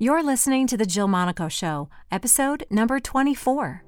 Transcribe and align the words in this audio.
You're 0.00 0.22
listening 0.22 0.68
to 0.68 0.76
The 0.76 0.86
Jill 0.86 1.08
Monaco 1.08 1.48
Show, 1.48 1.88
episode 2.12 2.64
number 2.70 3.00
24. 3.00 3.82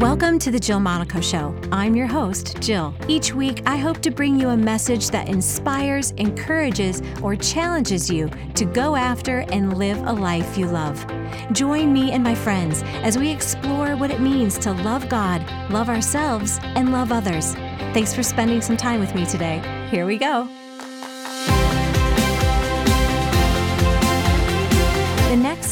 Welcome 0.00 0.40
to 0.40 0.50
The 0.50 0.58
Jill 0.58 0.80
Monaco 0.80 1.20
Show. 1.20 1.54
I'm 1.70 1.94
your 1.94 2.08
host, 2.08 2.60
Jill. 2.60 2.92
Each 3.06 3.32
week, 3.32 3.62
I 3.66 3.76
hope 3.76 4.00
to 4.00 4.10
bring 4.10 4.36
you 4.36 4.48
a 4.48 4.56
message 4.56 5.10
that 5.10 5.28
inspires, 5.28 6.10
encourages, 6.16 7.02
or 7.22 7.36
challenges 7.36 8.10
you 8.10 8.28
to 8.56 8.64
go 8.64 8.96
after 8.96 9.44
and 9.52 9.78
live 9.78 9.98
a 9.98 10.12
life 10.12 10.58
you 10.58 10.66
love. 10.66 11.06
Join 11.52 11.92
me 11.92 12.10
and 12.10 12.24
my 12.24 12.34
friends 12.34 12.82
as 13.04 13.16
we 13.16 13.30
explore 13.30 13.94
what 13.94 14.10
it 14.10 14.20
means 14.20 14.58
to 14.58 14.72
love 14.72 15.08
God, 15.08 15.48
love 15.70 15.88
ourselves, 15.88 16.58
and 16.62 16.90
love 16.90 17.12
others. 17.12 17.54
Thanks 17.94 18.12
for 18.12 18.24
spending 18.24 18.60
some 18.60 18.76
time 18.76 18.98
with 18.98 19.14
me 19.14 19.24
today. 19.24 19.62
Here 19.88 20.04
we 20.04 20.18
go. 20.18 20.48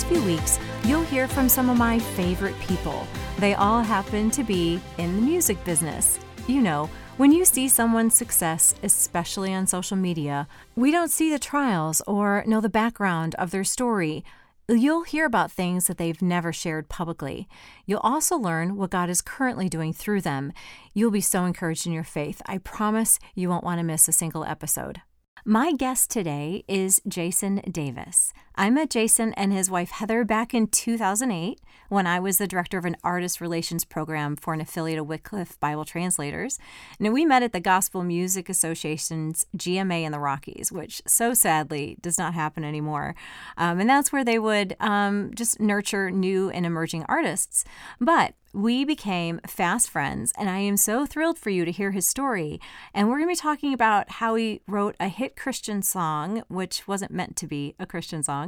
Few 0.09 0.25
weeks, 0.25 0.59
you'll 0.85 1.03
hear 1.03 1.29
from 1.29 1.51
some 1.51 1.69
of 1.69 1.77
my 1.77 1.99
favorite 1.99 2.59
people. 2.61 3.07
They 3.39 3.53
all 3.53 3.83
happen 3.83 4.31
to 4.31 4.43
be 4.43 4.81
in 4.97 5.17
the 5.17 5.21
music 5.21 5.63
business. 5.65 6.19
You 6.47 6.63
know, 6.63 6.89
when 7.19 7.31
you 7.31 7.45
see 7.45 7.69
someone's 7.69 8.15
success, 8.15 8.75
especially 8.83 9.53
on 9.53 9.67
social 9.67 9.99
media, 9.99 10.49
we 10.77 10.91
don't 10.91 11.11
see 11.11 11.31
the 11.31 11.39
trials 11.39 12.01
or 12.07 12.43
know 12.47 12.63
the 12.63 12.71
background 12.71 13.35
of 13.35 13.51
their 13.51 13.65
story. 13.65 14.25
You'll 14.67 15.03
hear 15.03 15.27
about 15.27 15.53
things 15.53 15.89
that 15.89 15.99
they've 15.99 16.23
never 16.23 16.55
shared 16.55 16.89
publicly. 16.89 17.47
You'll 17.85 18.01
also 18.01 18.39
learn 18.39 18.77
what 18.77 18.91
God 18.91 19.11
is 19.11 19.21
currently 19.21 19.69
doing 19.69 19.93
through 19.93 20.23
them. 20.23 20.55
You'll 20.95 21.11
be 21.11 21.21
so 21.21 21.45
encouraged 21.45 21.87
in 21.87 21.93
your 21.93 22.03
faith. 22.03 22.41
I 22.47 22.59
promise 22.59 23.19
you 23.35 23.51
won't 23.51 23.65
want 23.65 23.79
to 23.79 23.85
miss 23.85 24.09
a 24.09 24.13
single 24.13 24.45
episode. 24.45 25.03
My 25.45 25.73
guest 25.73 26.11
today 26.11 26.65
is 26.67 27.01
Jason 27.07 27.57
Davis. 27.71 28.33
I 28.61 28.71
met 28.71 28.91
Jason 28.91 29.33
and 29.35 29.53
his 29.53 29.71
wife 29.71 29.91
Heather 29.93 30.25
back 30.25 30.53
in 30.53 30.67
2008 30.67 31.61
when 31.91 32.09
I 32.09 32.19
was 32.19 32.39
the 32.39 32.49
director 32.49 32.77
of 32.77 32.85
an 32.85 32.97
artist 33.05 33.41
relations 33.41 33.85
program 33.85 34.35
for 34.35 34.53
an 34.53 34.61
affiliate 34.61 34.99
of 34.99 35.07
Wycliffe 35.07 35.61
Bible 35.61 35.85
Translators. 35.85 36.59
And 36.99 37.13
we 37.13 37.25
met 37.25 37.45
at 37.45 37.53
the 37.53 37.61
Gospel 37.61 38.03
Music 38.03 38.49
Association's 38.49 39.47
GMA 39.57 40.03
in 40.03 40.11
the 40.11 40.19
Rockies, 40.19 40.73
which 40.73 41.01
so 41.07 41.35
sadly 41.35 41.99
does 42.01 42.19
not 42.19 42.35
happen 42.35 42.65
anymore. 42.65 43.15
Um, 43.57 43.79
and 43.79 43.89
that's 43.89 44.11
where 44.11 44.25
they 44.25 44.41
would 44.41 44.75
um, 44.81 45.31
just 45.37 45.61
nurture 45.61 46.11
new 46.11 46.51
and 46.51 46.67
emerging 46.67 47.05
artists. 47.09 47.65
But 48.01 48.35
we 48.55 48.85
became 48.85 49.41
fast 49.47 49.91
friends, 49.91 50.33
and 50.39 50.49
I 50.49 50.59
am 50.59 50.79
so 50.79 51.05
thrilled 51.05 51.39
for 51.39 51.51
you 51.51 51.65
to 51.65 51.71
hear 51.71 51.91
his 51.91 52.09
story. 52.09 52.61
And 52.95 53.09
we're 53.09 53.19
going 53.19 53.29
to 53.29 53.33
be 53.33 53.37
talking 53.37 53.75
about 53.75 54.11
how 54.11 54.37
he 54.37 54.63
wrote 54.67 54.97
a 54.99 55.09
hit 55.09 55.37
Christian 55.37 55.83
song, 55.83 56.43
which 56.49 56.89
wasn't 56.89 57.13
meant 57.13 57.37
to 57.37 57.47
be 57.47 57.75
a 57.79 57.87
Christian 57.87 58.23
song, 58.23 58.48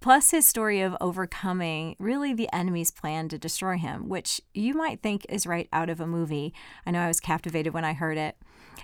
plus 0.00 0.30
his 0.30 0.46
story 0.46 0.80
of 0.80 0.96
overcoming 1.00 1.94
really 1.98 2.32
the 2.32 2.48
enemy's 2.52 2.90
plan 2.90 3.28
to 3.28 3.38
destroy 3.38 3.76
him, 3.76 4.08
which 4.08 4.40
you 4.54 4.74
might 4.74 5.02
think 5.02 5.26
is 5.28 5.46
right 5.46 5.68
out 5.72 5.90
of 5.90 6.00
a 6.00 6.06
movie. 6.06 6.54
I 6.86 6.90
know 6.90 7.00
I 7.00 7.08
was 7.08 7.20
captivated 7.20 7.74
when 7.74 7.84
I 7.84 7.92
heard 7.92 8.18
it. 8.18 8.36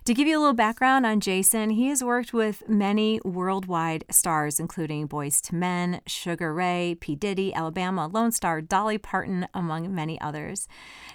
To 0.04 0.14
give 0.14 0.28
you 0.28 0.38
a 0.38 0.40
little 0.40 0.54
background 0.54 1.04
on 1.04 1.18
Jason, 1.18 1.70
he 1.70 1.88
has 1.88 2.04
worked 2.04 2.32
with 2.32 2.68
many 2.68 3.18
worldwide 3.24 4.04
stars, 4.08 4.60
including 4.60 5.08
Boyz 5.08 5.52
II 5.52 5.58
Men, 5.58 6.00
Sugar 6.06 6.54
Ray, 6.54 6.96
P. 7.00 7.16
Diddy, 7.16 7.52
Alabama, 7.52 8.08
Lonestar, 8.08 8.60
Dolly 8.66 8.98
Parton, 8.98 9.48
among 9.52 9.92
many 9.92 10.20
others. 10.20 10.68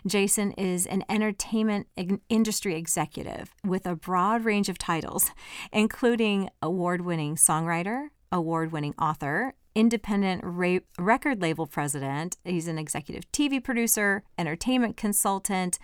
Jason 0.05 0.51
is 0.53 0.85
an 0.87 1.05
entertainment 1.07 1.87
industry 2.27 2.75
executive 2.75 3.55
with 3.63 3.85
a 3.85 3.95
broad 3.95 4.43
range 4.43 4.67
of 4.67 4.77
titles, 4.77 5.31
including 5.71 6.49
award 6.61 7.01
winning 7.01 7.35
songwriter, 7.35 8.09
award 8.31 8.71
winning 8.71 8.95
author, 8.97 9.53
independent 9.75 10.41
ra- 10.43 10.79
record 10.99 11.41
label 11.41 11.65
president. 11.65 12.37
He's 12.43 12.67
an 12.67 12.77
executive 12.77 13.31
TV 13.31 13.63
producer, 13.63 14.23
entertainment 14.37 14.97
consultant, 14.97 15.79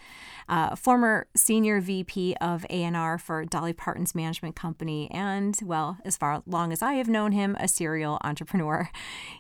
uh, 0.49 0.75
former 0.75 1.27
senior 1.35 1.81
VP 1.81 2.35
of 2.41 2.65
A&R 2.69 3.17
for 3.17 3.45
Dolly 3.45 3.73
Parton's 3.73 4.15
management 4.15 4.55
company, 4.55 5.09
and, 5.11 5.57
well, 5.63 5.97
as 6.05 6.17
far 6.17 6.43
long 6.45 6.71
as 6.71 6.81
I 6.81 6.93
have 6.93 7.07
known 7.07 7.31
him, 7.31 7.55
a 7.59 7.67
serial 7.67 8.19
entrepreneur. 8.23 8.89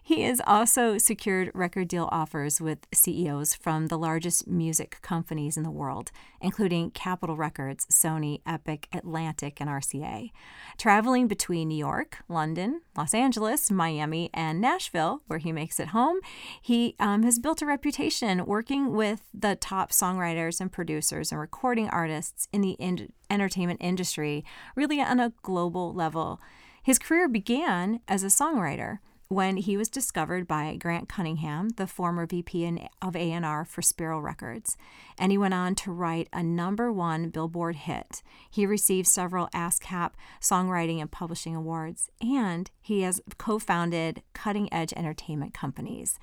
He 0.01 0.21
has 0.21 0.41
also 0.45 0.97
secured 0.97 1.51
record 1.53 1.87
deal 1.87 2.07
offers 2.11 2.61
with 2.61 2.87
CEOs 2.93 3.55
from 3.55 3.87
the 3.87 3.97
largest 3.97 4.47
music 4.47 4.99
companies 5.01 5.57
in 5.57 5.63
the 5.63 5.71
world, 5.71 6.11
including 6.41 6.91
Capitol 6.91 7.35
Records, 7.35 7.85
Sony, 7.87 8.41
Epic, 8.45 8.87
Atlantic, 8.93 9.59
and 9.59 9.69
RCA. 9.69 10.31
Traveling 10.77 11.27
between 11.27 11.67
New 11.67 11.77
York, 11.77 12.19
London, 12.29 12.81
Los 12.95 13.13
Angeles, 13.13 13.69
Miami, 13.69 14.29
and 14.37 14.61
Nashville, 14.61 15.23
where 15.25 15.39
he 15.39 15.51
makes 15.51 15.79
it 15.79 15.87
home, 15.87 16.19
he 16.61 16.95
um, 16.99 17.23
has 17.23 17.39
built 17.39 17.63
a 17.63 17.65
reputation 17.65 18.45
working 18.45 18.93
with 18.95 19.23
the 19.33 19.55
top 19.55 19.91
songwriters 19.91 20.61
and 20.61 20.71
producers 20.71 21.31
and 21.31 21.41
recording 21.41 21.89
artists 21.89 22.47
in 22.53 22.61
the 22.61 22.73
in- 22.73 23.11
entertainment 23.31 23.81
industry, 23.81 24.45
really 24.75 25.01
on 25.01 25.19
a 25.19 25.33
global 25.41 25.91
level. 25.91 26.39
His 26.83 26.99
career 26.99 27.27
began 27.27 27.99
as 28.07 28.23
a 28.23 28.27
songwriter 28.27 28.99
when 29.29 29.57
he 29.57 29.75
was 29.75 29.89
discovered 29.89 30.47
by 30.47 30.75
Grant 30.77 31.09
Cunningham, 31.09 31.69
the 31.69 31.87
former 31.87 32.25
VP 32.25 32.79
of 33.01 33.15
A&R 33.15 33.65
for 33.65 33.81
Sparrow 33.81 34.19
Records, 34.19 34.77
and 35.17 35.31
he 35.31 35.37
went 35.37 35.53
on 35.53 35.75
to 35.75 35.91
write 35.91 36.29
a 36.31 36.41
number 36.41 36.91
one 36.91 37.29
Billboard 37.29 37.75
hit. 37.75 38.23
He 38.49 38.65
received 38.65 39.07
several 39.07 39.47
ASCAP 39.53 40.11
songwriting 40.41 41.01
and 41.01 41.11
publishing 41.11 41.55
awards, 41.55 42.09
and 42.21 42.71
he 42.81 43.01
has 43.01 43.21
co-founded 43.37 44.21
cutting-edge 44.33 44.93
entertainment 44.93 45.53
companies. 45.53 46.19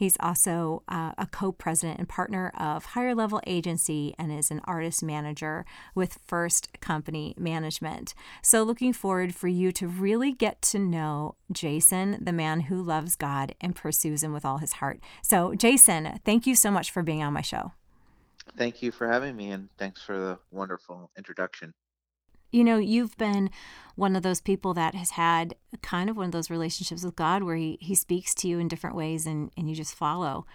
He's 0.00 0.16
also 0.18 0.82
uh, 0.88 1.12
a 1.18 1.26
co 1.26 1.52
president 1.52 1.98
and 1.98 2.08
partner 2.08 2.50
of 2.58 2.86
Higher 2.86 3.14
Level 3.14 3.38
Agency 3.46 4.14
and 4.18 4.32
is 4.32 4.50
an 4.50 4.62
artist 4.64 5.02
manager 5.02 5.66
with 5.94 6.20
First 6.26 6.80
Company 6.80 7.34
Management. 7.36 8.14
So, 8.40 8.62
looking 8.62 8.94
forward 8.94 9.34
for 9.34 9.46
you 9.46 9.72
to 9.72 9.86
really 9.86 10.32
get 10.32 10.62
to 10.62 10.78
know 10.78 11.34
Jason, 11.52 12.16
the 12.18 12.32
man 12.32 12.60
who 12.60 12.82
loves 12.82 13.14
God 13.14 13.54
and 13.60 13.76
pursues 13.76 14.22
Him 14.22 14.32
with 14.32 14.46
all 14.46 14.56
his 14.56 14.72
heart. 14.72 15.00
So, 15.20 15.54
Jason, 15.54 16.18
thank 16.24 16.46
you 16.46 16.54
so 16.54 16.70
much 16.70 16.90
for 16.90 17.02
being 17.02 17.22
on 17.22 17.34
my 17.34 17.42
show. 17.42 17.72
Thank 18.56 18.80
you 18.80 18.92
for 18.92 19.06
having 19.06 19.36
me, 19.36 19.50
and 19.50 19.68
thanks 19.76 20.00
for 20.00 20.18
the 20.18 20.38
wonderful 20.50 21.10
introduction. 21.18 21.74
You 22.50 22.64
know, 22.64 22.78
you've 22.78 23.16
been 23.16 23.50
one 23.96 24.16
of 24.16 24.22
those 24.22 24.40
people 24.40 24.74
that 24.74 24.94
has 24.94 25.10
had 25.10 25.54
kind 25.82 26.08
of 26.10 26.16
one 26.16 26.26
of 26.26 26.32
those 26.32 26.50
relationships 26.50 27.04
with 27.04 27.16
God 27.16 27.42
where 27.42 27.56
he, 27.56 27.78
he 27.80 27.94
speaks 27.94 28.34
to 28.36 28.48
you 28.48 28.58
in 28.58 28.68
different 28.68 28.96
ways 28.96 29.26
and, 29.26 29.50
and 29.56 29.68
you 29.68 29.76
just 29.76 29.94
follow. 29.94 30.46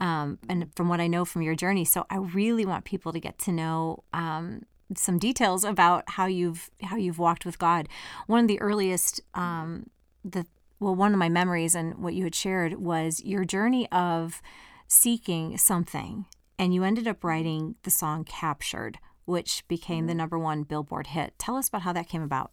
Um, 0.00 0.38
and 0.48 0.68
from 0.74 0.88
what 0.88 1.00
I 1.00 1.06
know 1.06 1.24
from 1.24 1.42
your 1.42 1.54
journey, 1.54 1.84
so 1.84 2.06
I 2.10 2.16
really 2.16 2.66
want 2.66 2.84
people 2.84 3.12
to 3.12 3.20
get 3.20 3.38
to 3.40 3.52
know 3.52 4.02
um, 4.12 4.62
some 4.96 5.18
details 5.18 5.62
about 5.62 6.02
how 6.08 6.26
you've 6.26 6.70
how 6.82 6.96
you've 6.96 7.20
walked 7.20 7.46
with 7.46 7.58
God. 7.58 7.88
One 8.26 8.40
of 8.40 8.48
the 8.48 8.60
earliest, 8.60 9.20
um, 9.34 9.86
the 10.24 10.44
well, 10.80 10.96
one 10.96 11.12
of 11.12 11.18
my 11.18 11.28
memories 11.28 11.76
and 11.76 11.98
what 11.98 12.14
you 12.14 12.24
had 12.24 12.34
shared 12.34 12.80
was 12.80 13.22
your 13.24 13.44
journey 13.44 13.88
of 13.92 14.42
seeking 14.88 15.56
something, 15.56 16.26
and 16.58 16.74
you 16.74 16.82
ended 16.82 17.06
up 17.06 17.22
writing 17.22 17.76
the 17.84 17.90
song 17.90 18.24
"Captured." 18.24 18.98
Which 19.24 19.66
became 19.68 20.06
the 20.06 20.12
mm-hmm. 20.12 20.18
number 20.18 20.38
one 20.38 20.62
Billboard 20.62 21.08
hit. 21.08 21.34
Tell 21.38 21.56
us 21.56 21.68
about 21.68 21.82
how 21.82 21.92
that 21.92 22.08
came 22.08 22.22
about. 22.22 22.52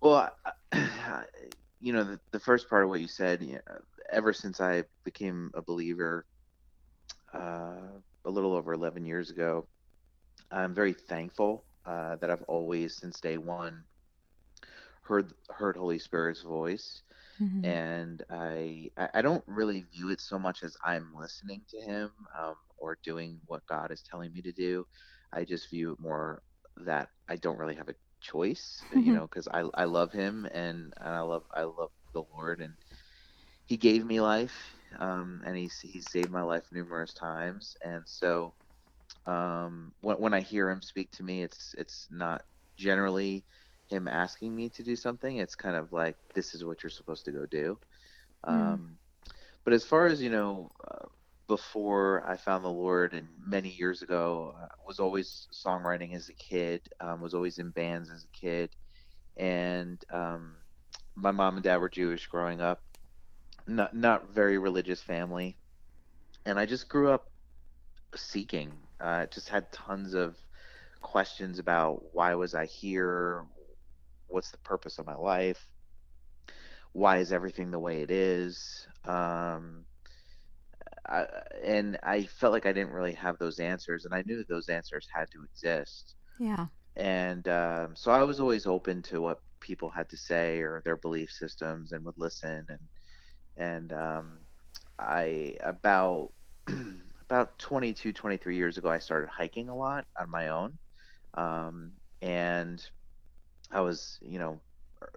Well, 0.00 0.30
you 1.80 1.92
know, 1.92 2.04
the, 2.04 2.20
the 2.30 2.40
first 2.40 2.68
part 2.68 2.84
of 2.84 2.90
what 2.90 3.00
you 3.00 3.08
said, 3.08 3.42
you 3.42 3.54
know, 3.54 3.60
ever 4.10 4.32
since 4.32 4.60
I 4.60 4.84
became 5.04 5.50
a 5.54 5.62
believer 5.62 6.26
uh, 7.34 7.98
a 8.24 8.30
little 8.30 8.54
over 8.54 8.72
11 8.72 9.04
years 9.04 9.30
ago, 9.30 9.66
I'm 10.50 10.74
very 10.74 10.92
thankful 10.92 11.64
uh, 11.84 12.16
that 12.16 12.30
I've 12.30 12.42
always, 12.42 12.96
since 12.96 13.20
day 13.20 13.38
one, 13.38 13.82
heard 15.02 15.32
heard 15.50 15.76
Holy 15.76 15.98
Spirit's 15.98 16.42
voice, 16.42 17.02
mm-hmm. 17.40 17.64
and 17.64 18.22
I 18.30 18.90
I 19.14 19.22
don't 19.22 19.44
really 19.46 19.84
view 19.94 20.10
it 20.10 20.20
so 20.20 20.38
much 20.38 20.62
as 20.62 20.76
I'm 20.84 21.12
listening 21.18 21.62
to 21.70 21.80
Him. 21.80 22.10
Um, 22.38 22.54
or 22.78 22.98
doing 23.02 23.40
what 23.46 23.66
God 23.66 23.90
is 23.90 24.02
telling 24.02 24.32
me 24.32 24.42
to 24.42 24.52
do. 24.52 24.86
I 25.32 25.44
just 25.44 25.70
view 25.70 25.92
it 25.92 26.00
more 26.00 26.42
that 26.78 27.10
I 27.28 27.36
don't 27.36 27.58
really 27.58 27.74
have 27.74 27.88
a 27.88 27.94
choice, 28.20 28.82
mm-hmm. 28.90 29.00
you 29.00 29.14
know, 29.14 29.22
because 29.22 29.48
I 29.48 29.64
I 29.74 29.84
love 29.84 30.12
Him 30.12 30.46
and, 30.52 30.92
and 30.96 31.08
I 31.08 31.20
love 31.20 31.44
I 31.54 31.62
love 31.62 31.90
the 32.12 32.24
Lord 32.34 32.60
and 32.60 32.74
He 33.66 33.76
gave 33.76 34.04
me 34.04 34.20
life, 34.20 34.74
um, 34.98 35.42
and 35.44 35.56
He's 35.56 35.78
He 35.80 36.00
saved 36.00 36.30
my 36.30 36.42
life 36.42 36.64
numerous 36.72 37.12
times, 37.12 37.76
and 37.84 38.02
so 38.06 38.52
um, 39.26 39.92
when 40.00 40.16
when 40.16 40.34
I 40.34 40.40
hear 40.40 40.70
Him 40.70 40.82
speak 40.82 41.10
to 41.12 41.22
me, 41.22 41.42
it's 41.42 41.74
it's 41.78 42.08
not 42.10 42.44
generally 42.76 43.44
Him 43.88 44.08
asking 44.08 44.54
me 44.54 44.68
to 44.70 44.82
do 44.82 44.96
something. 44.96 45.38
It's 45.38 45.54
kind 45.54 45.76
of 45.76 45.92
like 45.92 46.16
this 46.34 46.54
is 46.54 46.64
what 46.64 46.82
you're 46.82 46.90
supposed 46.90 47.24
to 47.26 47.32
go 47.32 47.46
do. 47.46 47.78
Mm. 48.46 48.52
Um, 48.52 48.98
but 49.64 49.72
as 49.72 49.84
far 49.84 50.06
as 50.06 50.22
you 50.22 50.30
know, 50.30 50.70
uh, 50.86 51.06
before 51.48 52.24
I 52.28 52.36
found 52.36 52.64
the 52.64 52.68
Lord 52.68 53.12
and 53.12 53.28
many 53.44 53.68
years 53.68 54.02
ago. 54.02 54.54
Uh, 54.60 54.66
was 54.86 54.98
always 54.98 55.48
songwriting 55.52 56.14
as 56.14 56.28
a 56.28 56.32
kid. 56.34 56.82
Um, 57.00 57.20
was 57.20 57.34
always 57.34 57.58
in 57.58 57.70
bands 57.70 58.10
as 58.10 58.24
a 58.24 58.36
kid, 58.36 58.70
and 59.36 60.02
um, 60.10 60.56
my 61.14 61.30
mom 61.30 61.54
and 61.54 61.64
dad 61.64 61.78
were 61.78 61.88
Jewish 61.88 62.26
growing 62.26 62.60
up, 62.60 62.82
not 63.66 63.94
not 63.94 64.30
very 64.30 64.58
religious 64.58 65.00
family, 65.00 65.56
and 66.44 66.58
I 66.58 66.66
just 66.66 66.88
grew 66.88 67.10
up 67.10 67.30
seeking. 68.14 68.72
Uh, 69.00 69.26
just 69.26 69.48
had 69.48 69.70
tons 69.72 70.14
of 70.14 70.36
questions 71.02 71.58
about 71.58 72.02
why 72.14 72.34
was 72.34 72.54
I 72.54 72.66
here, 72.66 73.44
what's 74.28 74.50
the 74.50 74.58
purpose 74.58 74.98
of 74.98 75.06
my 75.06 75.14
life, 75.14 75.68
why 76.92 77.18
is 77.18 77.32
everything 77.32 77.70
the 77.70 77.78
way 77.78 78.00
it 78.00 78.10
is. 78.10 78.86
Um, 79.04 79.84
I, 81.08 81.26
and 81.64 81.98
I 82.02 82.24
felt 82.24 82.52
like 82.52 82.66
I 82.66 82.72
didn't 82.72 82.92
really 82.92 83.12
have 83.14 83.38
those 83.38 83.58
answers, 83.58 84.04
and 84.04 84.14
I 84.14 84.22
knew 84.26 84.44
those 84.48 84.68
answers 84.68 85.06
had 85.12 85.30
to 85.32 85.44
exist. 85.44 86.14
Yeah. 86.38 86.66
And 86.96 87.46
um, 87.48 87.94
so 87.94 88.10
I 88.10 88.22
was 88.24 88.40
always 88.40 88.66
open 88.66 89.02
to 89.02 89.20
what 89.20 89.40
people 89.60 89.90
had 89.90 90.08
to 90.10 90.16
say 90.16 90.60
or 90.60 90.82
their 90.84 90.96
belief 90.96 91.30
systems, 91.30 91.92
and 91.92 92.04
would 92.04 92.18
listen. 92.18 92.66
And 92.68 92.80
and 93.56 93.92
um, 93.92 94.38
I 94.98 95.56
about 95.62 96.32
about 97.30 97.58
22, 97.58 98.12
23 98.12 98.56
years 98.56 98.78
ago, 98.78 98.88
I 98.88 98.98
started 98.98 99.28
hiking 99.28 99.68
a 99.68 99.76
lot 99.76 100.06
on 100.18 100.30
my 100.30 100.48
own, 100.48 100.78
um, 101.34 101.92
and 102.22 102.84
I 103.70 103.80
was 103.80 104.18
you 104.22 104.38
know 104.38 104.60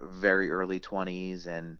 very 0.02 0.50
early 0.50 0.78
20s 0.78 1.46
and 1.46 1.78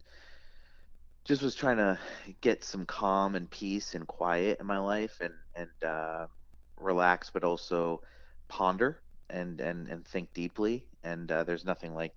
just 1.25 1.41
was 1.41 1.55
trying 1.55 1.77
to 1.77 1.97
get 2.41 2.63
some 2.63 2.85
calm 2.85 3.35
and 3.35 3.49
peace 3.49 3.95
and 3.95 4.07
quiet 4.07 4.59
in 4.59 4.65
my 4.65 4.79
life 4.79 5.19
and 5.21 5.33
and 5.55 5.83
uh, 5.85 6.27
relax, 6.77 7.29
but 7.29 7.43
also 7.43 8.01
ponder 8.47 9.01
and 9.29 9.59
and 9.61 9.87
and 9.87 10.05
think 10.07 10.33
deeply. 10.33 10.85
And 11.03 11.31
uh, 11.31 11.43
there's 11.43 11.65
nothing 11.65 11.93
like 11.93 12.13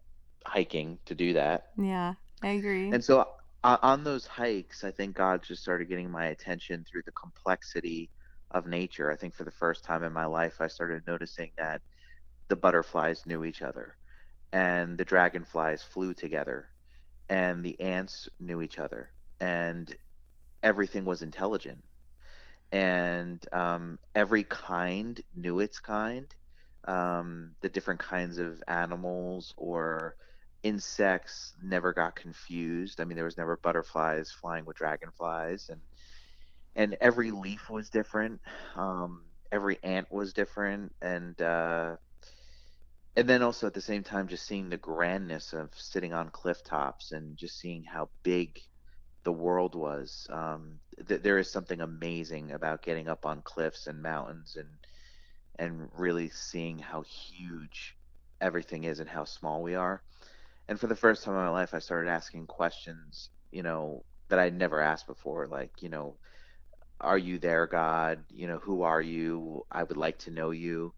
hiking 0.46 0.98
to 1.06 1.14
do 1.14 1.34
that. 1.34 1.64
Yeah, 1.78 2.14
I 2.42 2.48
agree. 2.48 2.90
And 2.92 3.02
so 3.04 3.26
uh, 3.62 3.78
on 3.82 4.04
those 4.04 4.26
hikes, 4.26 4.84
I 4.84 4.90
think 4.90 5.16
God 5.16 5.42
just 5.42 5.62
started 5.62 5.88
getting 5.88 6.10
my 6.10 6.26
attention 6.26 6.84
through 6.84 7.02
the 7.06 7.12
complexity 7.12 8.10
of 8.50 8.66
nature. 8.66 9.10
I 9.10 9.16
think 9.16 9.34
for 9.34 9.44
the 9.44 9.50
first 9.50 9.84
time 9.84 10.02
in 10.04 10.12
my 10.12 10.26
life, 10.26 10.60
I 10.60 10.68
started 10.68 11.02
noticing 11.06 11.50
that 11.58 11.82
the 12.48 12.56
butterflies 12.56 13.26
knew 13.26 13.44
each 13.44 13.62
other 13.62 13.96
and 14.52 14.98
the 14.98 15.04
dragonflies 15.04 15.82
flew 15.82 16.14
together 16.14 16.68
and 17.28 17.64
the 17.64 17.80
ants 17.80 18.28
knew 18.38 18.62
each 18.62 18.78
other 18.78 19.10
and 19.40 19.94
everything 20.62 21.04
was 21.04 21.22
intelligent. 21.22 21.82
And 22.72 23.44
um, 23.52 23.98
every 24.14 24.44
kind 24.44 25.20
knew 25.36 25.60
its 25.60 25.78
kind. 25.78 26.34
Um, 26.86 27.52
the 27.60 27.68
different 27.68 28.00
kinds 28.00 28.38
of 28.38 28.62
animals 28.68 29.54
or 29.56 30.16
insects 30.62 31.54
never 31.62 31.92
got 31.92 32.16
confused. 32.16 33.00
I 33.00 33.04
mean 33.04 33.16
there 33.16 33.24
was 33.24 33.38
never 33.38 33.56
butterflies 33.56 34.30
flying 34.30 34.64
with 34.64 34.76
dragonflies 34.76 35.68
and 35.68 35.80
and 36.76 36.96
every 37.00 37.30
leaf 37.30 37.70
was 37.70 37.88
different. 37.88 38.40
Um, 38.74 39.22
every 39.52 39.78
ant 39.84 40.10
was 40.10 40.32
different 40.32 40.92
and 41.00 41.40
uh, 41.40 41.96
and 43.16 43.28
then 43.28 43.42
also 43.42 43.66
at 43.66 43.74
the 43.74 43.80
same 43.80 44.02
time 44.02 44.28
just 44.28 44.46
seeing 44.46 44.68
the 44.68 44.76
grandness 44.76 45.52
of 45.52 45.70
sitting 45.74 46.12
on 46.12 46.30
cliff 46.30 46.62
tops 46.64 47.12
and 47.12 47.36
just 47.36 47.58
seeing 47.58 47.84
how 47.84 48.08
big 48.22 48.58
the 49.24 49.32
world 49.32 49.74
was 49.74 50.26
um, 50.30 50.78
th- 51.08 51.22
there 51.22 51.38
is 51.38 51.50
something 51.50 51.80
amazing 51.80 52.52
about 52.52 52.82
getting 52.82 53.08
up 53.08 53.26
on 53.26 53.42
cliffs 53.42 53.86
and 53.86 54.02
mountains 54.02 54.56
and 54.56 54.68
and 55.58 55.88
really 55.92 56.28
seeing 56.30 56.78
how 56.78 57.02
huge 57.02 57.96
everything 58.40 58.84
is 58.84 59.00
and 59.00 59.08
how 59.08 59.24
small 59.24 59.62
we 59.62 59.74
are. 59.74 60.02
And 60.68 60.80
for 60.80 60.86
the 60.88 60.96
first 60.96 61.24
time 61.24 61.34
in 61.34 61.40
my 61.40 61.48
life 61.50 61.74
i 61.74 61.78
started 61.78 62.10
asking 62.10 62.46
questions 62.46 63.30
you 63.52 63.62
know 63.62 64.04
that 64.30 64.38
i'd 64.38 64.54
never 64.54 64.80
asked 64.80 65.06
before 65.06 65.46
like 65.46 65.70
you 65.80 65.88
know 65.90 66.18
are 67.00 67.18
you 67.18 67.38
there 67.38 67.66
god? 67.66 68.24
You 68.30 68.46
know 68.48 68.58
who 68.58 68.82
are 68.82 69.00
you? 69.02 69.62
I 69.70 69.82
would 69.82 69.96
like 69.96 70.18
to 70.20 70.30
know 70.30 70.50
you 70.50 70.94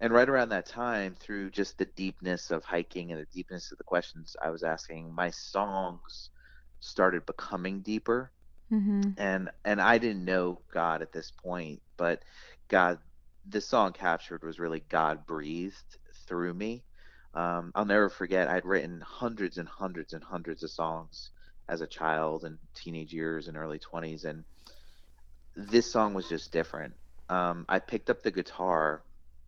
and 0.00 0.12
right 0.12 0.28
around 0.28 0.50
that 0.50 0.66
time 0.66 1.14
through 1.18 1.50
just 1.50 1.78
the 1.78 1.86
deepness 1.96 2.50
of 2.50 2.64
hiking 2.64 3.12
and 3.12 3.20
the 3.20 3.26
deepness 3.34 3.72
of 3.72 3.78
the 3.78 3.84
questions 3.84 4.36
i 4.42 4.50
was 4.50 4.62
asking 4.62 5.12
my 5.12 5.30
songs 5.30 6.30
started 6.80 7.24
becoming 7.26 7.80
deeper. 7.80 8.30
Hmm 8.68 9.10
and 9.16 9.50
and 9.64 9.80
i 9.80 9.98
didn't 9.98 10.24
know 10.24 10.60
god 10.72 11.00
at 11.02 11.12
this 11.12 11.30
point 11.30 11.80
but 11.96 12.22
god 12.68 12.98
the 13.48 13.60
song 13.60 13.92
captured 13.92 14.42
was 14.42 14.58
really 14.58 14.82
god 14.88 15.24
breathed 15.26 15.98
through 16.26 16.52
me. 16.52 16.82
Um, 17.34 17.70
i'll 17.74 17.84
never 17.84 18.08
forget 18.08 18.48
i'd 18.48 18.64
written 18.64 19.00
hundreds 19.00 19.58
and 19.58 19.68
hundreds 19.68 20.12
and 20.14 20.24
hundreds 20.24 20.62
of 20.64 20.70
songs 20.70 21.30
as 21.68 21.80
a 21.80 21.86
child 21.86 22.44
and 22.44 22.58
teenage 22.74 23.12
years 23.12 23.48
and 23.48 23.56
early 23.56 23.78
20s 23.78 24.24
and 24.24 24.44
this 25.56 25.90
song 25.90 26.12
was 26.12 26.28
just 26.28 26.52
different. 26.52 26.94
Um, 27.28 27.64
i 27.68 27.78
picked 27.78 28.10
up 28.10 28.22
the 28.22 28.30
guitar 28.30 29.02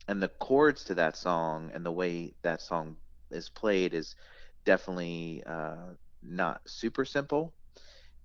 and 0.08 0.22
the 0.22 0.28
chords 0.28 0.84
to 0.86 0.94
that 0.96 1.16
song 1.16 1.70
and 1.74 1.86
the 1.86 1.92
way 1.92 2.34
that 2.42 2.62
song 2.62 2.96
is 3.30 3.50
played 3.50 3.94
is 3.94 4.16
definitely 4.64 5.42
uh, 5.46 5.94
not 6.22 6.62
super 6.66 7.04
simple 7.06 7.54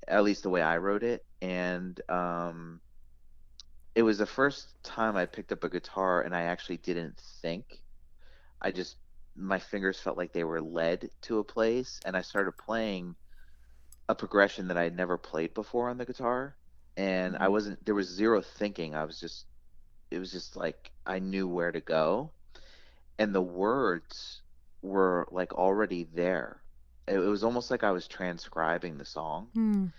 at 0.08 0.24
least 0.24 0.44
the 0.44 0.50
way 0.50 0.62
i 0.62 0.78
wrote 0.78 1.04
it. 1.04 1.26
And 1.42 2.00
um, 2.10 2.82
it 3.96 4.04
was 4.04 4.20
the 4.20 4.28
first 4.28 4.76
time 4.84 5.18
i 5.18 5.26
picked 5.26 5.52
up 5.54 5.64
a 5.64 5.70
guitar 5.70 6.22
and 6.22 6.36
i 6.36 6.44
actually 6.44 6.78
didn't 6.78 7.20
think. 7.42 7.66
I 8.62 8.72
just 8.72 8.98
my 9.36 9.60
fingers 9.60 10.00
felt 10.00 10.18
like 10.18 10.34
they 10.34 10.44
were 10.46 10.62
led 10.62 11.10
to 11.24 11.40
a 11.40 11.46
place 11.46 12.02
and 12.06 12.18
i 12.18 12.22
started 12.22 12.54
playing 12.58 13.16
a 14.10 14.16
progression 14.16 14.68
that 14.70 14.78
i 14.78 14.84
had 14.84 14.96
never 14.98 15.18
played 15.18 15.54
before 15.56 15.90
on 15.90 15.98
the 15.98 16.06
guitar. 16.06 16.58
And 16.98 17.38
i 17.38 17.48
hmm 17.48 17.50
wasn't 17.50 17.86
there 17.86 17.96
was 17.96 18.10
zero 18.10 18.42
thinking. 18.42 18.96
I 18.96 19.06
was 19.06 19.20
just 19.20 19.48
it 20.12 20.20
was 20.20 20.32
just 20.32 20.58
like 20.58 20.93
I 21.06 21.20
knew 21.20 21.48
where 21.48 21.72
to 21.72 21.82
go, 21.82 22.34
and 23.20 23.34
the 23.36 23.42
words 23.42 24.42
were 24.82 25.28
like 25.32 25.54
already 25.54 26.06
there. 26.14 26.64
It, 27.08 27.16
it 27.16 27.28
was 27.28 27.44
almost 27.44 27.72
like 27.72 27.84
I 27.84 27.92
was 27.92 28.08
transcribing 28.08 28.98
the 28.98 29.06
song, 29.06 29.54
Mm. 29.56 29.92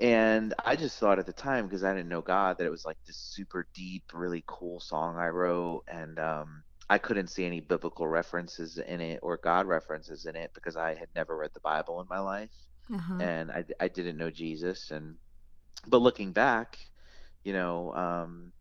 and 0.00 0.54
I 0.64 0.76
just 0.76 0.98
thought 0.98 1.18
at 1.18 1.26
the 1.26 1.32
time 1.32 1.66
because 1.66 1.84
I 1.84 1.94
didn't 1.94 2.08
know 2.08 2.22
God 2.22 2.58
that 2.58 2.66
it 2.66 2.70
was 2.70 2.84
like 2.84 2.98
this 3.06 3.18
super 3.18 3.68
deep, 3.74 4.04
really 4.12 4.44
cool 4.46 4.80
song 4.80 5.16
I 5.16 5.28
wrote, 5.28 5.84
and 5.88 6.18
um, 6.18 6.64
I 6.90 6.98
couldn't 6.98 7.28
see 7.28 7.44
any 7.46 7.60
biblical 7.60 8.06
references 8.08 8.78
in 8.78 9.00
it 9.00 9.20
or 9.22 9.38
God 9.38 9.66
references 9.66 10.26
in 10.26 10.36
it 10.36 10.52
because 10.54 10.76
I 10.76 10.94
had 10.94 11.08
never 11.14 11.36
read 11.36 11.50
the 11.54 11.60
Bible 11.60 12.00
in 12.00 12.08
my 12.10 12.20
life, 12.20 12.52
Uh-huh. 12.92 13.20
and 13.20 13.50
I 13.52 13.64
I 13.80 13.88
didn't 13.88 14.18
know 14.18 14.30
Jesus, 14.30 14.90
and 14.90 15.16
but 15.86 15.98
looking 16.02 16.32
back, 16.32 16.78
you 17.44 17.52
know, 17.54 17.94
um, 17.94 18.52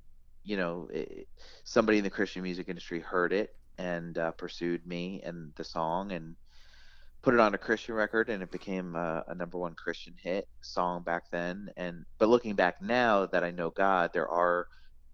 you 0.43 0.57
know, 0.57 0.87
it, 0.91 1.27
somebody 1.65 1.97
in 1.99 2.03
the 2.03 2.09
Christian 2.09 2.43
music 2.43 2.69
industry 2.69 2.99
heard 2.99 3.33
it 3.33 3.49
and 3.77 4.17
uh, 4.17 4.31
pursued 4.31 4.85
me 4.85 5.21
and 5.23 5.51
the 5.55 5.63
song 5.63 6.11
and 6.11 6.35
put 7.23 7.33
it 7.33 7.39
on 7.39 7.53
a 7.53 7.57
Christian 7.57 7.95
record, 7.95 8.29
and 8.29 8.43
it 8.43 8.51
became 8.51 8.95
a, 8.95 9.23
a 9.27 9.35
number 9.35 9.57
one 9.57 9.75
Christian 9.75 10.13
hit 10.21 10.45
song 10.61 11.03
back 11.03 11.23
then. 11.31 11.69
And 11.77 12.05
but 12.19 12.29
looking 12.29 12.55
back 12.55 12.81
now 12.81 13.25
that 13.27 13.43
I 13.43 13.51
know 13.51 13.69
God, 13.71 14.11
there 14.13 14.29
are 14.29 14.67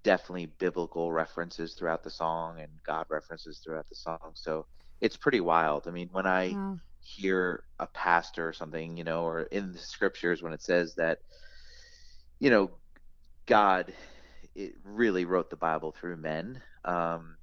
definitely 0.03 0.47
biblical 0.59 1.11
references 1.11 1.73
throughout 1.73 2.03
the 2.03 2.09
song 2.09 2.59
and 2.59 2.71
God 2.85 3.05
references 3.09 3.61
throughout 3.63 3.87
the 3.89 3.95
song. 3.95 4.31
So 4.35 4.65
it's 5.01 5.17
pretty 5.17 5.41
wild. 5.41 5.87
I 5.87 5.91
mean, 5.91 6.09
when 6.11 6.25
I 6.27 6.57
Wow. 6.57 6.79
hear 7.01 7.63
a 7.79 7.87
pastor 7.87 8.47
or 8.47 8.53
something, 8.53 8.97
you 8.97 9.03
know, 9.03 9.23
or 9.23 9.43
in 9.43 9.71
the 9.71 9.79
scriptures 9.79 10.41
when 10.41 10.53
it 10.53 10.61
says 10.61 10.95
that, 10.95 11.19
you 12.39 12.49
know, 12.49 12.71
God 13.47 13.93
it 14.59 14.75
really 14.83 15.23
wrote 15.23 15.49
the 15.49 15.55
Bible 15.55 15.91
through 15.93 16.17
men. 16.17 16.61
Um, 16.83 17.37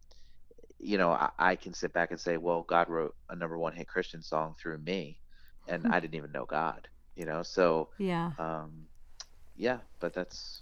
you 0.78 0.98
know, 0.98 1.10
I, 1.10 1.30
I 1.38 1.56
can 1.56 1.72
sit 1.72 1.92
back 1.94 2.10
and 2.10 2.20
say, 2.20 2.36
well, 2.36 2.62
God 2.62 2.90
wrote 2.90 3.14
a 3.30 3.34
number 3.36 3.56
one 3.56 3.72
hit 3.72 3.88
Christian 3.88 4.22
song 4.22 4.54
through 4.60 4.78
me, 4.78 5.18
and 5.66 5.86
I 5.88 5.98
didn't 6.00 6.16
even 6.16 6.32
know 6.32 6.44
God. 6.44 6.88
You 7.14 7.24
know, 7.24 7.42
so 7.42 7.88
Yeah, 7.98 8.32
um, 8.38 8.86
yeah, 9.56 9.78
but 10.00 10.12
that's 10.12 10.58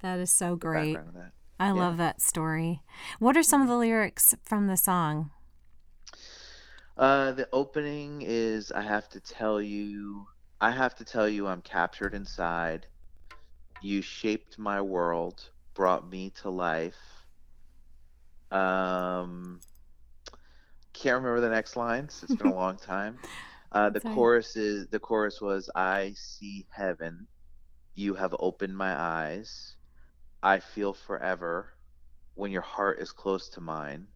that 0.00 0.18
is 0.18 0.32
so 0.32 0.56
great. 0.56 0.94
background 0.94 1.08
of 1.10 1.14
that. 1.14 1.32
I 1.60 1.70
Yeah. 1.74 1.80
love 1.80 1.96
that 1.98 2.20
story. 2.20 2.82
What 3.20 3.36
are 3.36 3.42
some 3.44 3.62
of 3.62 3.68
the 3.68 3.76
lyrics 3.76 4.34
from 4.44 4.66
the 4.66 4.76
song? 4.76 5.30
Uh, 6.96 7.30
the 7.32 7.48
opening 7.52 8.22
is 8.22 8.72
I 8.72 8.82
have 8.82 9.08
to 9.10 9.20
tell 9.20 9.60
you, 9.62 10.26
I 10.60 10.72
have 10.72 10.96
to 10.96 11.04
tell 11.04 11.28
you, 11.28 11.46
I'm 11.46 11.62
captured 11.62 12.14
inside. 12.14 12.86
You 13.80 14.02
shaped 14.02 14.58
my 14.58 14.80
world, 14.80 15.50
brought 15.78 16.10
me 16.10 16.30
to 16.42 16.50
life. 16.50 16.98
Um, 18.50 19.60
can't 20.92 21.22
remember 21.22 21.40
the 21.40 21.48
next 21.48 21.76
lines. 21.76 22.20
It's 22.24 22.34
been 22.34 22.48
a 22.48 22.54
long 22.64 22.76
time. 22.76 23.16
Uh, 23.70 23.88
the 23.88 24.00
right. 24.04 24.14
chorus 24.14 24.56
is 24.56 24.88
the 24.88 24.98
chorus 24.98 25.40
was 25.40 25.70
I 25.76 26.14
see 26.16 26.66
heaven. 26.68 27.28
You 27.94 28.14
have 28.14 28.34
opened 28.40 28.76
my 28.76 28.92
eyes. 28.92 29.76
I 30.42 30.58
feel 30.58 30.94
forever 30.94 31.74
when 32.34 32.50
your 32.50 32.62
heart 32.62 32.98
is 33.00 33.12
close 33.12 33.48
to 33.50 33.60
mine. 33.60 34.08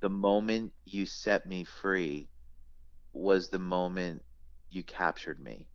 The 0.00 0.10
moment 0.10 0.72
you 0.84 1.06
set 1.06 1.46
me 1.46 1.62
free, 1.62 2.28
was 3.12 3.50
the 3.50 3.58
moment 3.58 4.22
you 4.70 4.82
captured 4.82 5.38
me. 5.38 5.68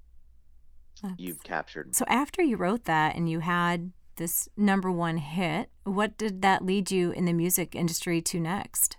That's- 1.01 1.17
You've 1.17 1.43
captured 1.43 1.87
me. 1.87 1.93
So 1.93 2.03
after 2.09 2.41
you 2.41 2.57
wrote 2.57 2.85
that 2.85 3.15
and 3.15 3.29
you 3.29 3.39
had 3.39 3.93
this 4.17 4.49
number 4.57 4.91
one 4.91 5.17
hit, 5.17 5.69
what 5.83 6.17
did 6.17 6.41
that 6.41 6.65
lead 6.65 6.91
you 6.91 7.11
in 7.11 7.25
the 7.25 7.33
music 7.33 7.75
industry 7.75 8.21
to 8.21 8.39
next? 8.39 8.97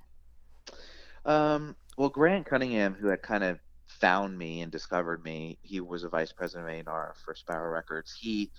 Um, 1.25 1.77
well, 1.97 2.09
Grant 2.09 2.47
Cunningham, 2.47 2.95
who 2.95 3.09
had 3.09 3.23
kind 3.23 3.45
of 3.45 3.59
found 3.87 4.39
me 4.39 4.61
and 4.63 4.73
discovered 4.73 5.23
me, 5.23 5.59
he 5.63 5.81
was 5.81 6.05
a 6.05 6.09
vice 6.09 6.33
president 6.33 6.69
of 6.69 6.87
A&R 6.87 7.15
for 7.25 7.35
Sparrow 7.35 7.71
Records. 7.73 8.17
He 8.19 8.51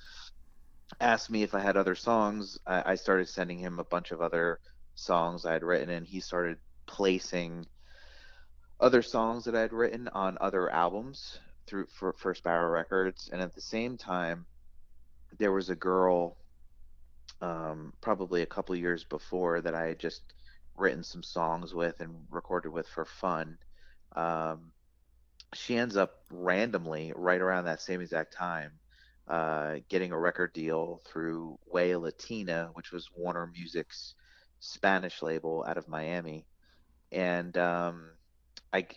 asked 1.00 1.30
me 1.30 1.44
if 1.44 1.56
I 1.56 1.60
had 1.60 1.78
other 1.78 1.96
songs. 1.96 2.60
I, 2.68 2.92
I 2.92 2.96
started 2.96 3.28
sending 3.28 3.60
him 3.60 3.80
a 3.80 3.84
bunch 3.84 4.12
of 4.12 4.22
other 4.22 4.60
songs 4.96 5.46
I 5.46 5.54
had 5.54 5.64
written, 5.64 5.90
and 5.90 6.06
he 6.06 6.20
started 6.20 6.58
placing 6.86 7.66
other 8.80 9.02
songs 9.02 9.46
that 9.46 9.56
I 9.56 9.62
had 9.62 9.74
written 9.74 10.08
on 10.10 10.38
other 10.42 10.70
albums 10.70 11.40
through 11.68 11.88
for, 11.88 12.14
for 12.14 12.34
Sparrow 12.34 12.70
Records. 12.70 13.30
And 13.32 13.42
at 13.42 13.54
the 13.54 13.62
same 13.62 13.98
time, 13.98 14.46
there 15.38 15.52
was 15.52 15.70
a 15.70 15.76
girl, 15.76 16.38
um, 17.42 17.94
probably 18.02 18.42
a 18.42 18.48
couple 18.48 18.76
years 18.76 19.04
before, 19.04 19.62
that 19.62 19.76
I 19.76 19.88
had 19.88 20.00
just 20.00 20.22
written 20.78 21.04
some 21.04 21.24
songs 21.24 21.74
with 21.74 22.00
and 22.00 22.16
recorded 22.32 22.70
with 22.70 22.88
for 22.88 23.06
fun. 23.06 23.58
Um, 24.16 24.72
she 25.54 25.76
ends 25.76 25.98
up 25.98 26.24
randomly, 26.32 27.12
right 27.16 27.42
around 27.42 27.66
that 27.66 27.82
same 27.82 28.02
exact 28.02 28.34
time, 28.34 28.72
uh, 29.28 29.78
getting 29.90 30.12
a 30.12 30.20
record 30.20 30.54
deal 30.54 31.02
through 31.06 31.58
WEA 31.72 31.96
Latina, 31.96 32.70
which 32.74 32.92
was 32.92 33.10
Warner 33.16 33.48
Music's 33.48 34.16
Spanish 34.60 35.22
label 35.22 35.66
out 35.68 35.78
of 35.78 35.88
Miami. 35.88 36.46
And 37.12 37.58
um, 37.58 38.10
I 38.72 38.88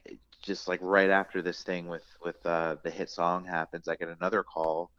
just 0.42 0.68
like 0.68 0.80
right 0.82 1.10
after 1.10 1.40
this 1.40 1.62
thing 1.62 1.86
with 1.86 2.04
with 2.22 2.44
uh, 2.44 2.76
the 2.82 2.90
hit 2.90 3.08
song 3.10 3.44
happens, 3.44 3.88
I 3.88 3.96
get 3.96 4.08
another 4.08 4.42
call 4.42 4.90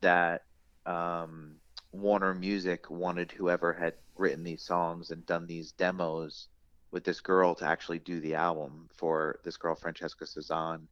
that 0.00 0.42
um, 0.86 1.56
Warner 1.92 2.34
Music 2.34 2.90
wanted 2.90 3.32
whoever 3.32 3.72
had 3.72 3.94
written 4.16 4.44
these 4.44 4.62
songs 4.62 5.10
and 5.10 5.26
done 5.26 5.46
these 5.46 5.72
demos 5.72 6.48
with 6.90 7.04
this 7.04 7.20
girl 7.20 7.54
to 7.56 7.64
actually 7.64 7.98
do 7.98 8.20
the 8.20 8.34
album 8.34 8.88
for 8.96 9.40
this 9.44 9.56
girl 9.56 9.74
Francesca 9.74 10.26
Cezanne. 10.26 10.88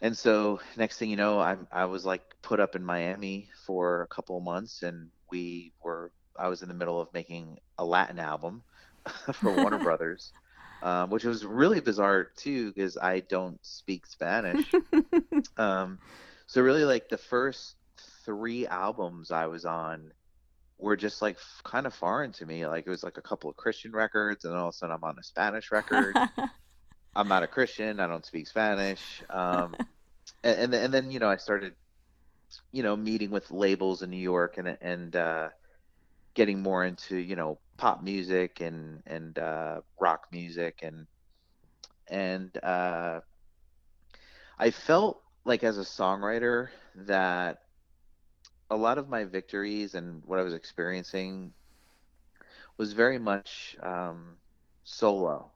And 0.00 0.16
so 0.16 0.60
next 0.76 0.98
thing 0.98 1.10
you 1.10 1.16
know, 1.16 1.40
I 1.40 1.56
I 1.72 1.86
was 1.86 2.04
like 2.04 2.22
put 2.42 2.60
up 2.60 2.76
in 2.76 2.84
Miami 2.84 3.48
for 3.66 4.02
a 4.02 4.06
couple 4.06 4.36
of 4.36 4.44
months, 4.44 4.82
and 4.82 5.10
we 5.30 5.72
were 5.82 6.12
I 6.38 6.48
was 6.48 6.62
in 6.62 6.68
the 6.68 6.74
middle 6.74 7.00
of 7.00 7.12
making 7.14 7.58
a 7.78 7.84
Latin 7.84 8.18
album 8.18 8.62
for 9.32 9.52
Warner 9.54 9.78
Brothers, 9.82 10.32
um, 10.82 11.10
which 11.10 11.24
was 11.24 11.46
really 11.46 11.80
bizarre 11.80 12.24
too 12.36 12.72
because 12.72 12.98
I 12.98 13.20
don't 13.20 13.58
speak 13.64 14.06
Spanish. 14.06 14.66
um, 15.56 15.98
so 16.46 16.60
really, 16.60 16.84
like 16.84 17.08
the 17.08 17.18
first 17.18 17.76
three 18.24 18.66
albums 18.66 19.30
I 19.30 19.46
was 19.46 19.64
on 19.64 20.12
were 20.78 20.96
just 20.96 21.22
like 21.22 21.36
f- 21.36 21.62
kind 21.64 21.86
of 21.86 21.94
foreign 21.94 22.32
to 22.32 22.46
me. 22.46 22.66
Like 22.66 22.86
it 22.86 22.90
was 22.90 23.02
like 23.02 23.18
a 23.18 23.22
couple 23.22 23.50
of 23.50 23.56
Christian 23.56 23.92
records, 23.92 24.44
and 24.44 24.54
all 24.54 24.68
of 24.68 24.74
a 24.74 24.76
sudden 24.76 24.94
I'm 24.94 25.04
on 25.04 25.18
a 25.18 25.22
Spanish 25.22 25.70
record. 25.70 26.16
I'm 27.16 27.28
not 27.28 27.42
a 27.42 27.46
Christian. 27.46 27.98
I 27.98 28.06
don't 28.06 28.26
speak 28.26 28.46
Spanish. 28.46 29.22
Um, 29.30 29.74
and 30.44 30.60
and 30.60 30.72
then, 30.72 30.84
and 30.84 30.94
then 30.94 31.10
you 31.10 31.18
know 31.18 31.30
I 31.30 31.36
started, 31.36 31.74
you 32.72 32.82
know, 32.82 32.96
meeting 32.96 33.30
with 33.30 33.50
labels 33.50 34.02
in 34.02 34.10
New 34.10 34.16
York 34.16 34.58
and 34.58 34.76
and 34.80 35.16
uh, 35.16 35.48
getting 36.34 36.62
more 36.62 36.84
into 36.84 37.16
you 37.16 37.36
know 37.36 37.58
pop 37.78 38.02
music 38.02 38.60
and 38.60 39.02
and 39.06 39.38
uh, 39.38 39.80
rock 39.98 40.26
music 40.30 40.80
and 40.82 41.06
and 42.08 42.56
uh, 42.62 43.20
I 44.58 44.70
felt 44.70 45.22
like 45.44 45.64
as 45.64 45.78
a 45.78 45.82
songwriter 45.82 46.68
that 47.06 47.58
a 48.70 48.76
lot 48.76 48.98
of 48.98 49.08
my 49.08 49.24
victories 49.24 49.94
and 49.94 50.24
what 50.24 50.38
I 50.38 50.42
was 50.42 50.54
experiencing 50.54 51.54
was 52.78 52.92
very 52.92 53.18
much 53.18 53.76
um, 53.82 54.38
solo 54.84 55.52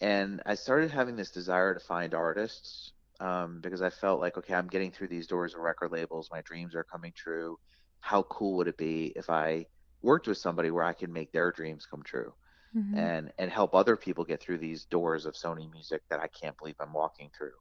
and 0.00 0.42
I 0.46 0.54
started 0.56 0.90
having 0.90 1.16
this 1.16 1.30
desire 1.32 1.74
to 1.74 1.80
find 1.80 2.14
artists 2.14 2.92
um, 3.20 3.60
because 3.62 3.82
I 3.82 3.90
felt 3.90 4.20
like, 4.20 4.38
okay, 4.38 4.54
I'm 4.54 4.68
getting 4.68 4.92
through 4.92 5.08
these 5.08 5.26
doors 5.28 5.54
of 5.54 5.60
record 5.60 5.92
labels. 5.92 6.28
My 6.32 6.42
dreams 6.42 6.74
are 6.74 6.84
coming 6.84 7.12
true. 7.16 7.58
How 8.00 8.24
cool 8.24 8.58
would 8.58 8.68
it 8.68 8.78
be 8.78 9.12
if 9.16 9.30
I 9.30 9.66
worked 10.02 10.28
with 10.28 10.38
somebody 10.38 10.70
where 10.70 10.84
I 10.84 10.94
could 10.94 11.10
make 11.10 11.32
their 11.32 11.52
dreams 11.52 11.86
come 11.86 12.02
true 12.04 12.34
Mhm. 12.72 13.10
and 13.14 13.32
and 13.38 13.50
help 13.50 13.74
other 13.74 13.96
people 13.96 14.24
get 14.24 14.42
through 14.42 14.58
these 14.58 14.86
doors 14.86 15.26
of 15.26 15.34
Sony 15.34 15.70
Music 15.70 16.02
that 16.10 16.20
I 16.20 16.28
can't 16.28 16.58
believe 16.58 16.76
I'm 16.80 16.92
walking 16.94 17.30
through. 17.36 17.52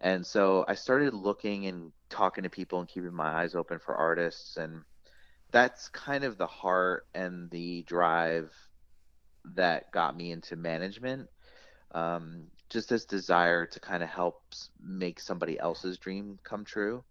And 0.00 0.26
so 0.26 0.64
I 0.68 0.74
started 0.74 1.14
looking 1.14 1.66
and 1.66 1.92
talking 2.10 2.44
to 2.44 2.50
people 2.50 2.80
and 2.80 2.88
keeping 2.88 3.14
my 3.14 3.42
eyes 3.42 3.54
open 3.54 3.78
for 3.78 3.96
artists 3.96 4.56
and 4.56 4.82
that's 5.52 5.88
kind 5.90 6.24
of 6.24 6.38
the 6.38 6.46
heart 6.46 7.04
and 7.14 7.50
the 7.50 7.82
drive 7.84 8.52
that 9.54 9.92
got 9.92 10.16
me 10.16 10.32
into 10.32 10.56
management 10.56 11.28
um, 11.94 12.48
just 12.70 12.88
this 12.88 13.04
desire 13.06 13.66
to 13.66 13.80
kind 13.80 14.02
of 14.02 14.08
help 14.08 14.36
make 14.80 15.20
somebody 15.20 15.58
else's 15.58 15.98
dream 15.98 16.38
come 16.44 16.64
true. 16.64 17.04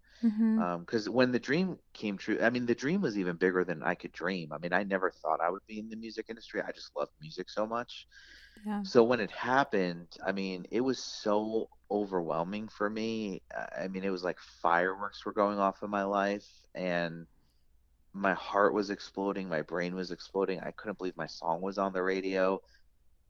Because 0.56 1.08
when 1.08 1.32
the 1.32 1.38
dream 1.40 1.78
came 1.94 2.18
true, 2.18 2.38
I 2.40 2.50
mean, 2.50 2.66
the 2.66 2.74
dream 2.74 3.00
was 3.02 3.18
even 3.18 3.36
bigger 3.36 3.64
than 3.64 3.82
I 3.82 3.94
could 3.94 4.12
dream. 4.12 4.52
I 4.52 4.58
mean, 4.58 4.72
I 4.72 4.84
never 4.84 5.10
thought 5.10 5.40
I 5.40 5.50
would 5.50 5.66
be 5.66 5.78
in 5.78 5.88
the 5.88 5.96
music 5.96 6.26
industry. 6.28 6.62
I 6.62 6.72
just 6.72 6.92
loved 6.96 7.12
music 7.20 7.50
so 7.50 7.66
much. 7.66 8.06
So 8.82 9.04
when 9.04 9.20
it 9.20 9.30
happened, 9.30 10.08
I 10.24 10.32
mean, 10.32 10.66
it 10.70 10.80
was 10.80 10.98
so 11.02 11.68
overwhelming 11.90 12.68
for 12.68 12.88
me. 12.88 13.42
I 13.54 13.84
I 13.84 13.88
mean, 13.88 14.04
it 14.04 14.10
was 14.10 14.24
like 14.24 14.38
fireworks 14.40 15.24
were 15.24 15.32
going 15.32 15.58
off 15.58 15.82
in 15.82 15.90
my 15.90 16.04
life, 16.04 16.46
and 16.74 17.26
my 18.12 18.34
heart 18.34 18.74
was 18.74 18.90
exploding, 18.90 19.48
my 19.48 19.62
brain 19.62 19.94
was 19.94 20.10
exploding. 20.10 20.60
I 20.60 20.72
couldn't 20.72 20.98
believe 20.98 21.16
my 21.16 21.26
song 21.26 21.60
was 21.62 21.78
on 21.78 21.92
the 21.92 22.02
radio. 22.02 22.60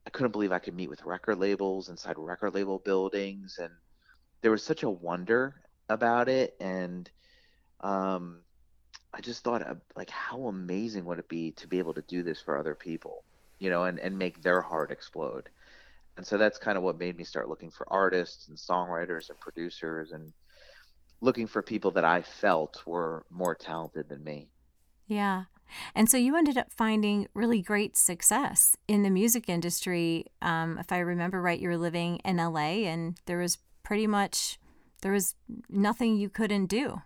I 0.07 0.11
couldn't 0.11 0.33
believe 0.33 0.53
I 0.53 0.59
could 0.61 0.75
meet 0.75 0.91
with 0.91 1.05
record 1.05 1.39
labels 1.39 1.89
inside 1.89 2.17
record 2.19 2.55
label 2.55 2.79
buildings, 2.79 3.59
and 3.59 3.73
there 4.43 4.51
was 4.53 4.63
such 4.65 4.83
a 4.83 4.91
wonder 4.91 5.63
about 5.89 6.29
it. 6.29 6.55
And 6.61 7.11
um, 7.81 8.43
I 9.13 9.21
just 9.21 9.45
thought, 9.45 9.63
uh, 9.63 9.75
like, 9.97 10.11
how 10.11 10.47
amazing 10.49 11.05
would 11.07 11.19
it 11.19 11.29
be 11.29 11.53
to 11.53 11.69
be 11.69 11.79
able 11.79 11.95
to 11.95 12.03
do 12.03 12.23
this 12.23 12.41
for 12.41 12.57
other 12.59 12.75
people, 12.75 13.25
you 13.59 13.71
know, 13.71 13.85
and 13.85 13.99
and 13.99 14.19
make 14.19 14.43
their 14.43 14.61
heart 14.61 14.91
explode. 14.91 15.49
And 16.17 16.27
so 16.27 16.39
that's 16.39 16.59
kind 16.59 16.79
of 16.79 16.85
what 16.85 16.99
made 16.99 17.17
me 17.17 17.25
start 17.25 17.49
looking 17.49 17.71
for 17.71 17.87
artists 17.93 18.49
and 18.49 18.57
songwriters 18.57 19.29
and 19.29 19.39
producers 19.39 20.13
and 20.13 20.33
looking 21.21 21.47
for 21.47 21.63
people 21.63 21.91
that 21.93 22.05
I 22.05 22.23
felt 22.23 22.83
were 22.87 23.25
more 23.31 23.55
talented 23.55 24.09
than 24.09 24.25
me. 24.25 24.49
Yeah. 25.07 25.45
And 25.95 26.09
so 26.09 26.17
you 26.17 26.37
ended 26.37 26.57
up 26.57 26.73
finding 26.73 27.29
really 27.35 27.61
great 27.61 27.97
success 27.97 28.77
in 28.87 29.03
the 29.03 29.11
music 29.11 29.49
industry. 29.49 30.27
Um, 30.41 30.79
if 30.79 30.93
I 30.93 30.99
remember 30.99 31.43
right, 31.43 31.59
you 31.59 31.69
were 31.69 31.77
living 31.77 32.21
in 32.25 32.37
LA 32.37 32.85
and 32.87 33.19
there 33.27 33.39
was 33.39 33.59
pretty 33.83 34.07
much 34.07 34.59
there 35.03 35.13
was 35.13 35.35
nothing 35.69 36.17
you 36.17 36.29
couldn't 36.29 36.67
do. 36.67 37.03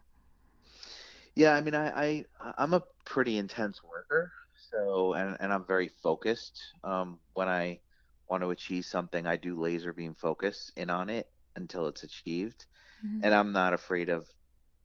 Yeah, 1.34 1.54
I 1.54 1.60
mean, 1.60 1.74
I, 1.74 1.88
I 1.88 2.24
I'm 2.58 2.74
a 2.74 2.82
pretty 3.04 3.38
intense 3.38 3.82
worker, 3.82 4.32
so 4.72 5.14
and 5.14 5.36
and 5.40 5.52
I'm 5.52 5.66
very 5.66 5.88
focused. 5.88 6.60
Um, 6.84 7.20
when 7.34 7.48
I 7.48 7.80
want 8.28 8.42
to 8.42 8.50
achieve 8.50 8.84
something, 8.84 9.26
I 9.26 9.36
do 9.36 9.60
laser 9.60 9.92
beam 9.92 10.14
focus 10.14 10.70
in 10.76 10.90
on 10.90 11.10
it 11.10 11.26
until 11.56 11.86
it's 11.88 12.04
achieved, 12.04 12.66
Mhm. 13.02 13.22
and 13.22 13.34
I'm 13.34 13.52
not 13.52 13.74
afraid 13.74 14.08
of, 14.10 14.26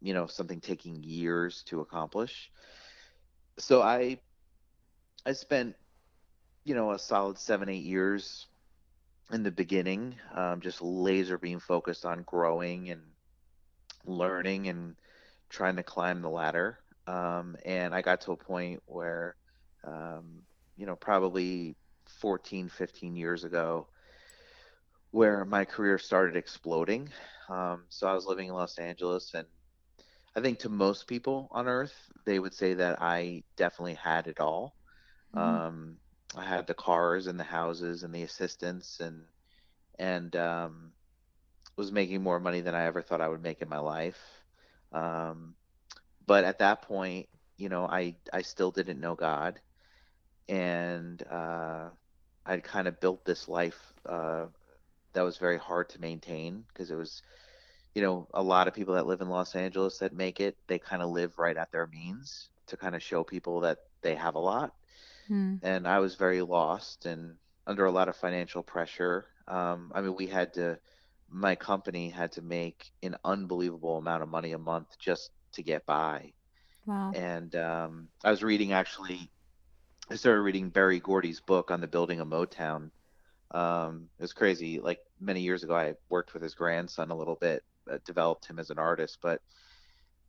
you 0.01 0.13
know, 0.13 0.27
something 0.27 0.61
taking 0.61 1.03
years 1.03 1.63
to 1.65 1.81
accomplish. 1.81 2.51
So 3.59 3.81
I 3.81 4.19
I 5.25 5.33
spent, 5.33 5.75
you 6.63 6.75
know, 6.75 6.91
a 6.91 6.99
solid 6.99 7.37
seven 7.37 7.69
eight 7.69 7.83
years 7.83 8.47
in 9.31 9.43
the 9.43 9.51
beginning, 9.51 10.19
um, 10.33 10.61
just 10.61 10.81
laser 10.81 11.37
beam 11.37 11.59
focused 11.59 12.05
on 12.05 12.23
growing 12.23 12.89
and 12.89 13.01
learning 14.05 14.67
and 14.67 14.95
trying 15.49 15.75
to 15.77 15.83
climb 15.83 16.21
the 16.21 16.29
ladder. 16.29 16.79
Um, 17.07 17.55
and 17.65 17.93
I 17.93 18.01
got 18.01 18.21
to 18.21 18.31
a 18.33 18.37
point 18.37 18.81
where, 18.85 19.35
um, 19.85 20.43
you 20.77 20.85
know, 20.85 20.95
probably 20.95 21.75
14, 22.21 22.69
15 22.69 23.15
years 23.15 23.43
ago, 23.43 23.87
where 25.11 25.45
my 25.45 25.65
career 25.65 25.97
started 25.97 26.35
exploding. 26.35 27.09
Um, 27.49 27.85
so 27.89 28.07
I 28.07 28.13
was 28.13 28.25
living 28.25 28.47
in 28.49 28.53
Los 28.53 28.77
Angeles, 28.77 29.33
and 29.33 29.47
I 30.35 30.41
think 30.41 30.59
to 30.59 30.69
most 30.69 31.07
people 31.07 31.47
on 31.51 31.67
earth, 31.67 31.95
they 32.25 32.39
would 32.39 32.53
say 32.53 32.75
that 32.75 33.01
I 33.01 33.43
definitely 33.57 33.95
had 33.95 34.27
it 34.27 34.39
all. 34.39 34.75
Mhm. 35.33 35.63
Um, 35.65 35.97
I 36.35 36.43
had 36.45 36.67
the 36.67 36.73
cars 36.73 37.27
and 37.27 37.39
the 37.39 37.43
houses 37.43 38.03
and 38.03 38.13
the 38.13 38.23
assistants 38.23 38.99
and 38.99 39.25
and 39.99 40.35
um, 40.35 40.91
was 41.77 41.91
making 41.91 42.21
more 42.23 42.39
money 42.39 42.61
than 42.61 42.75
I 42.75 42.85
ever 42.85 43.01
thought 43.01 43.21
I 43.21 43.27
would 43.29 43.41
make 43.41 43.61
in 43.61 43.69
my 43.69 43.79
life. 43.79 44.19
Um, 44.91 45.55
but 46.25 46.43
at 46.45 46.59
that 46.59 46.81
point, 46.83 47.27
you 47.57 47.69
know, 47.69 47.85
I 47.87 48.15
I 48.33 48.41
still 48.41 48.71
didn't 48.71 48.99
know 48.99 49.15
God, 49.15 49.59
and 50.49 51.23
uh, 51.29 51.89
I'd 52.45 52.63
kind 52.63 52.87
of 52.87 52.99
built 52.99 53.25
this 53.25 53.47
life 53.47 53.93
uh, 54.07 54.45
that 55.13 55.21
was 55.23 55.37
very 55.37 55.57
hard 55.57 55.89
to 55.89 56.01
maintain 56.01 56.63
because 56.67 56.91
it 56.91 56.95
was 56.95 57.21
you 57.95 58.01
know 58.01 58.27
a 58.33 58.43
lot 58.43 58.67
of 58.67 58.73
people 58.73 58.95
that 58.95 59.07
live 59.07 59.21
in 59.21 59.29
Los 59.29 59.55
Angeles 59.55 59.99
that 59.99 60.13
make 60.13 60.39
it 60.39 60.57
they 60.67 60.79
kind 60.79 61.01
of 61.01 61.09
live 61.09 61.37
right 61.37 61.57
at 61.57 61.71
their 61.71 61.87
means 61.87 62.49
to 62.67 62.77
kind 62.77 62.95
of 62.95 63.03
show 63.03 63.23
people 63.23 63.61
that 63.61 63.79
they 64.01 64.15
have 64.15 64.35
a 64.35 64.39
lot 64.39 64.73
Hmm. 65.27 65.55
and 65.61 65.87
I 65.87 65.99
was 65.99 66.15
very 66.15 66.41
lost 66.41 67.05
and 67.05 67.35
under 67.67 67.85
a 67.85 67.91
lot 67.91 68.09
of 68.09 68.15
financial 68.15 68.63
pressure. 68.63 69.25
Um, 69.47 69.91
I 69.95 70.01
mean, 70.01 70.15
we 70.15 70.27
had 70.27 70.53
to, 70.55 70.79
my 71.29 71.55
company 71.55 72.09
had 72.09 72.31
to 72.33 72.41
make 72.41 72.91
an 73.03 73.15
unbelievable 73.23 73.97
amount 73.97 74.23
of 74.23 74.29
money 74.29 74.51
a 74.53 74.57
month 74.59 74.97
just 74.99 75.31
to 75.53 75.63
get 75.63 75.85
by. 75.85 76.33
Wow. 76.85 77.15
And 77.15 77.55
um, 77.55 78.09
I 78.23 78.31
was 78.31 78.43
reading 78.43 78.73
actually, 78.73 79.31
I 80.09 80.15
started 80.15 80.41
reading 80.41 80.69
Berry 80.69 80.99
Gordy's 80.99 81.41
book 81.41 81.71
on 81.71 81.81
the 81.81 81.87
building 81.87 82.19
of 82.19 82.27
Motown. 82.27 82.91
Um, 83.51 84.09
it 84.19 84.21
was 84.21 84.33
crazy. 84.33 84.79
Like 84.79 84.99
many 85.19 85.41
years 85.41 85.63
ago, 85.63 85.75
I 85.75 85.95
worked 86.09 86.33
with 86.33 86.43
his 86.43 86.53
grandson 86.53 87.09
a 87.09 87.15
little 87.15 87.35
bit, 87.35 87.63
uh, 87.91 87.97
developed 88.05 88.45
him 88.45 88.59
as 88.59 88.69
an 88.69 88.77
artist, 88.77 89.17
but 89.21 89.41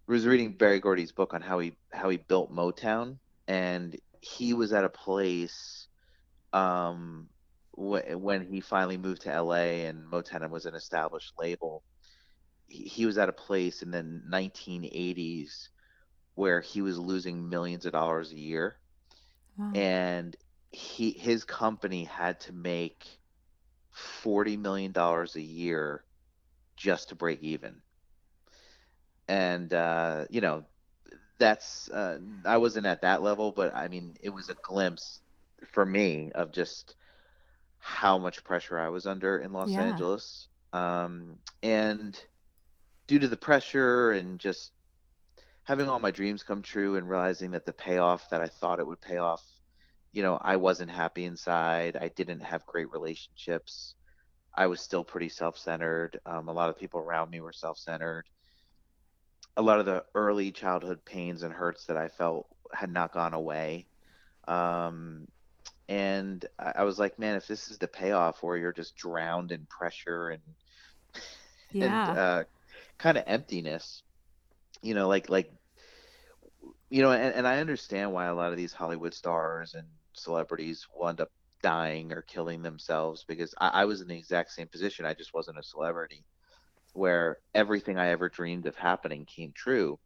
I 0.09 0.12
was 0.12 0.26
reading 0.26 0.52
Berry 0.56 0.80
Gordy's 0.80 1.12
book 1.12 1.35
on 1.35 1.42
how 1.42 1.59
he 1.59 1.76
how 1.92 2.09
he 2.09 2.16
built 2.16 2.54
Motown, 2.54 3.18
and 3.49 3.95
he 4.21 4.54
was 4.54 4.73
at 4.73 4.85
a 4.85 4.88
place 4.88 5.88
um, 6.54 7.28
wh- 7.73 8.16
when 8.16 8.47
he 8.47 8.61
finally 8.61 8.97
moved 8.97 9.23
to 9.23 9.42
LA 9.42 9.85
and 9.87 10.11
Motown 10.11 10.49
was 10.50 10.66
an 10.66 10.75
established 10.75 11.35
label. 11.38 11.83
He, 12.68 12.85
he 12.85 13.06
was 13.06 13.18
at 13.18 13.28
a 13.28 13.33
place 13.33 13.83
in 13.83 13.90
the 13.90 14.02
1980s 14.33 15.68
where 16.35 16.61
he 16.62 16.83
was 16.83 16.99
losing 16.99 17.49
millions 17.49 17.87
of 17.87 17.92
dollars 17.92 18.33
a 18.33 18.38
year, 18.38 18.78
Wow. 19.56 19.75
and 19.75 20.36
he 20.70 21.12
his 21.12 21.44
company 21.44 22.04
had 22.04 22.40
to 22.40 22.52
make 22.52 23.20
40 23.90 24.56
million 24.56 24.92
dollars 24.92 25.36
a 25.36 25.42
year 25.42 26.04
just 26.76 27.08
to 27.10 27.14
break 27.16 27.42
even. 27.42 27.82
And 29.28 29.72
uh, 29.72 30.26
you 30.30 30.40
know, 30.40 30.64
that's 31.38 31.88
uh, 31.90 32.18
I 32.44 32.58
wasn't 32.58 32.86
at 32.86 33.02
that 33.02 33.22
level, 33.22 33.52
but 33.52 33.75
I 33.75 33.88
mean, 33.88 34.16
it 34.22 34.30
was 34.30 34.48
a 34.48 34.56
glimpse 34.62 35.20
for 35.72 35.84
me 35.84 36.32
of 36.34 36.52
just 36.52 36.96
how 37.78 38.18
much 38.18 38.44
pressure 38.44 38.78
I 38.78 38.88
was 38.88 39.06
under 39.06 39.38
in 39.38 39.52
Los 39.52 39.76
Yeah. 39.76 39.78
Angeles. 39.78 40.48
Um, 40.72 41.38
and 41.62 42.18
due 43.06 43.18
to 43.20 43.28
the 43.28 43.36
pressure 43.36 44.12
and 44.12 44.38
just 44.40 44.72
having 45.66 45.88
all 45.88 45.99
my 45.99 46.12
dreams 46.12 46.44
come 46.44 46.62
true 46.62 46.96
and 46.96 47.08
realizing 47.08 47.50
that 47.50 47.66
the 47.66 47.73
payoff 47.73 48.30
that 48.30 48.40
I 48.40 48.46
thought 48.46 48.78
it 48.78 48.87
would 48.87 49.00
pay 49.00 49.16
off, 49.16 49.42
you 50.12 50.23
know, 50.23 50.38
I 50.40 50.56
wasn't 50.56 50.92
happy 50.92 51.25
inside. 51.25 51.96
I 51.96 52.08
didn't 52.08 52.40
have 52.40 52.64
great 52.66 52.90
relationships. 52.92 53.94
I 54.54 54.68
was 54.68 54.80
still 54.80 55.02
pretty 55.02 55.28
self-centered. 55.28 56.20
Um, 56.25 56.49
a 56.49 56.52
lot 56.52 56.70
of 56.70 56.78
people 56.78 57.00
around 57.00 57.30
me 57.30 57.40
were 57.40 57.52
self-centered. 57.52 58.25
A 59.56 59.62
lot 59.62 59.80
of 59.80 59.87
the 59.87 60.04
early 60.14 60.52
childhood 60.52 61.04
pains 61.04 61.42
and 61.42 61.52
hurts 61.52 61.87
that 61.87 61.96
I 61.96 62.08
felt 62.08 62.46
had 62.73 62.92
not 62.92 63.12
gone 63.12 63.35
away. 63.35 63.88
Um, 64.46 65.26
and 65.88 66.44
I, 66.61 66.75
I 66.76 66.85
was 66.85 66.99
like, 67.00 67.18
man, 67.18 67.35
if 67.35 67.49
this 67.49 67.70
is 67.70 67.78
the 67.78 67.88
payoff 67.88 68.40
where 68.40 68.56
you're 68.56 68.73
just 68.73 68.94
drowned 68.94 69.50
in 69.50 69.66
pressure 69.66 70.28
and 70.28 70.42
and 71.75 72.18
uh, 72.18 72.44
kind 72.99 73.18
of 73.18 73.25
emptiness, 73.26 74.04
you 74.87 74.95
know, 74.95 75.09
like 75.09 75.28
like 75.28 75.50
you 76.88 77.02
know, 77.02 77.11
and, 77.11 77.35
and 77.35 77.47
I 77.47 77.59
understand 77.59 78.12
why 78.12 78.26
a 78.26 78.35
lot 78.35 78.52
of 78.52 78.57
these 78.57 78.73
Hollywood 78.73 79.12
stars 79.12 79.75
and 79.75 79.87
celebrities 80.12 80.87
end 81.07 81.21
up 81.21 81.31
dying 81.61 82.12
or 82.12 82.23
killing 82.23 82.62
themselves 82.62 83.25
because 83.26 83.55
I, 83.59 83.69
I 83.69 83.85
was 83.87 84.00
in 84.00 84.09
the 84.09 84.16
exact 84.16 84.52
same 84.52 84.69
position. 84.69 85.05
I 85.05 85.14
just 85.14 85.35
wasn't 85.35 85.59
a 85.59 85.64
celebrity 85.64 86.25
where 86.93 87.38
everything 87.55 87.99
I 87.99 88.09
ever 88.11 88.28
dreamed 88.28 88.66
of 88.66 88.76
happening 88.76 89.26
came 89.26 89.52
true, 89.52 89.99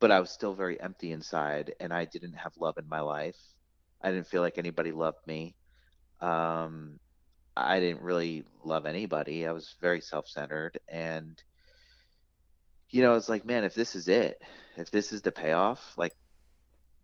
but 0.00 0.10
I 0.10 0.18
was 0.18 0.30
still 0.30 0.54
very 0.54 0.80
empty 0.80 1.12
inside 1.12 1.74
and 1.78 1.92
I 1.92 2.04
didn't 2.04 2.34
have 2.34 2.52
love 2.58 2.76
in 2.78 2.88
my 2.88 3.00
life. 3.00 3.38
I 4.02 4.10
didn't 4.10 4.26
feel 4.26 4.42
like 4.42 4.58
anybody 4.58 4.90
loved 4.90 5.24
me. 5.26 5.54
Um, 6.20 6.98
I 7.56 7.78
didn't 7.78 8.02
really 8.02 8.44
love 8.64 8.84
anybody. 8.84 9.46
I 9.46 9.52
was 9.52 9.76
very 9.80 10.00
self-centered 10.00 10.80
and 10.88 11.40
you 12.92 13.02
know, 13.02 13.14
it's 13.14 13.28
like, 13.28 13.44
man, 13.44 13.64
if 13.64 13.74
this 13.74 13.96
is 13.96 14.06
it, 14.06 14.40
if 14.76 14.90
this 14.90 15.12
is 15.12 15.22
the 15.22 15.32
payoff, 15.32 15.94
like 15.96 16.14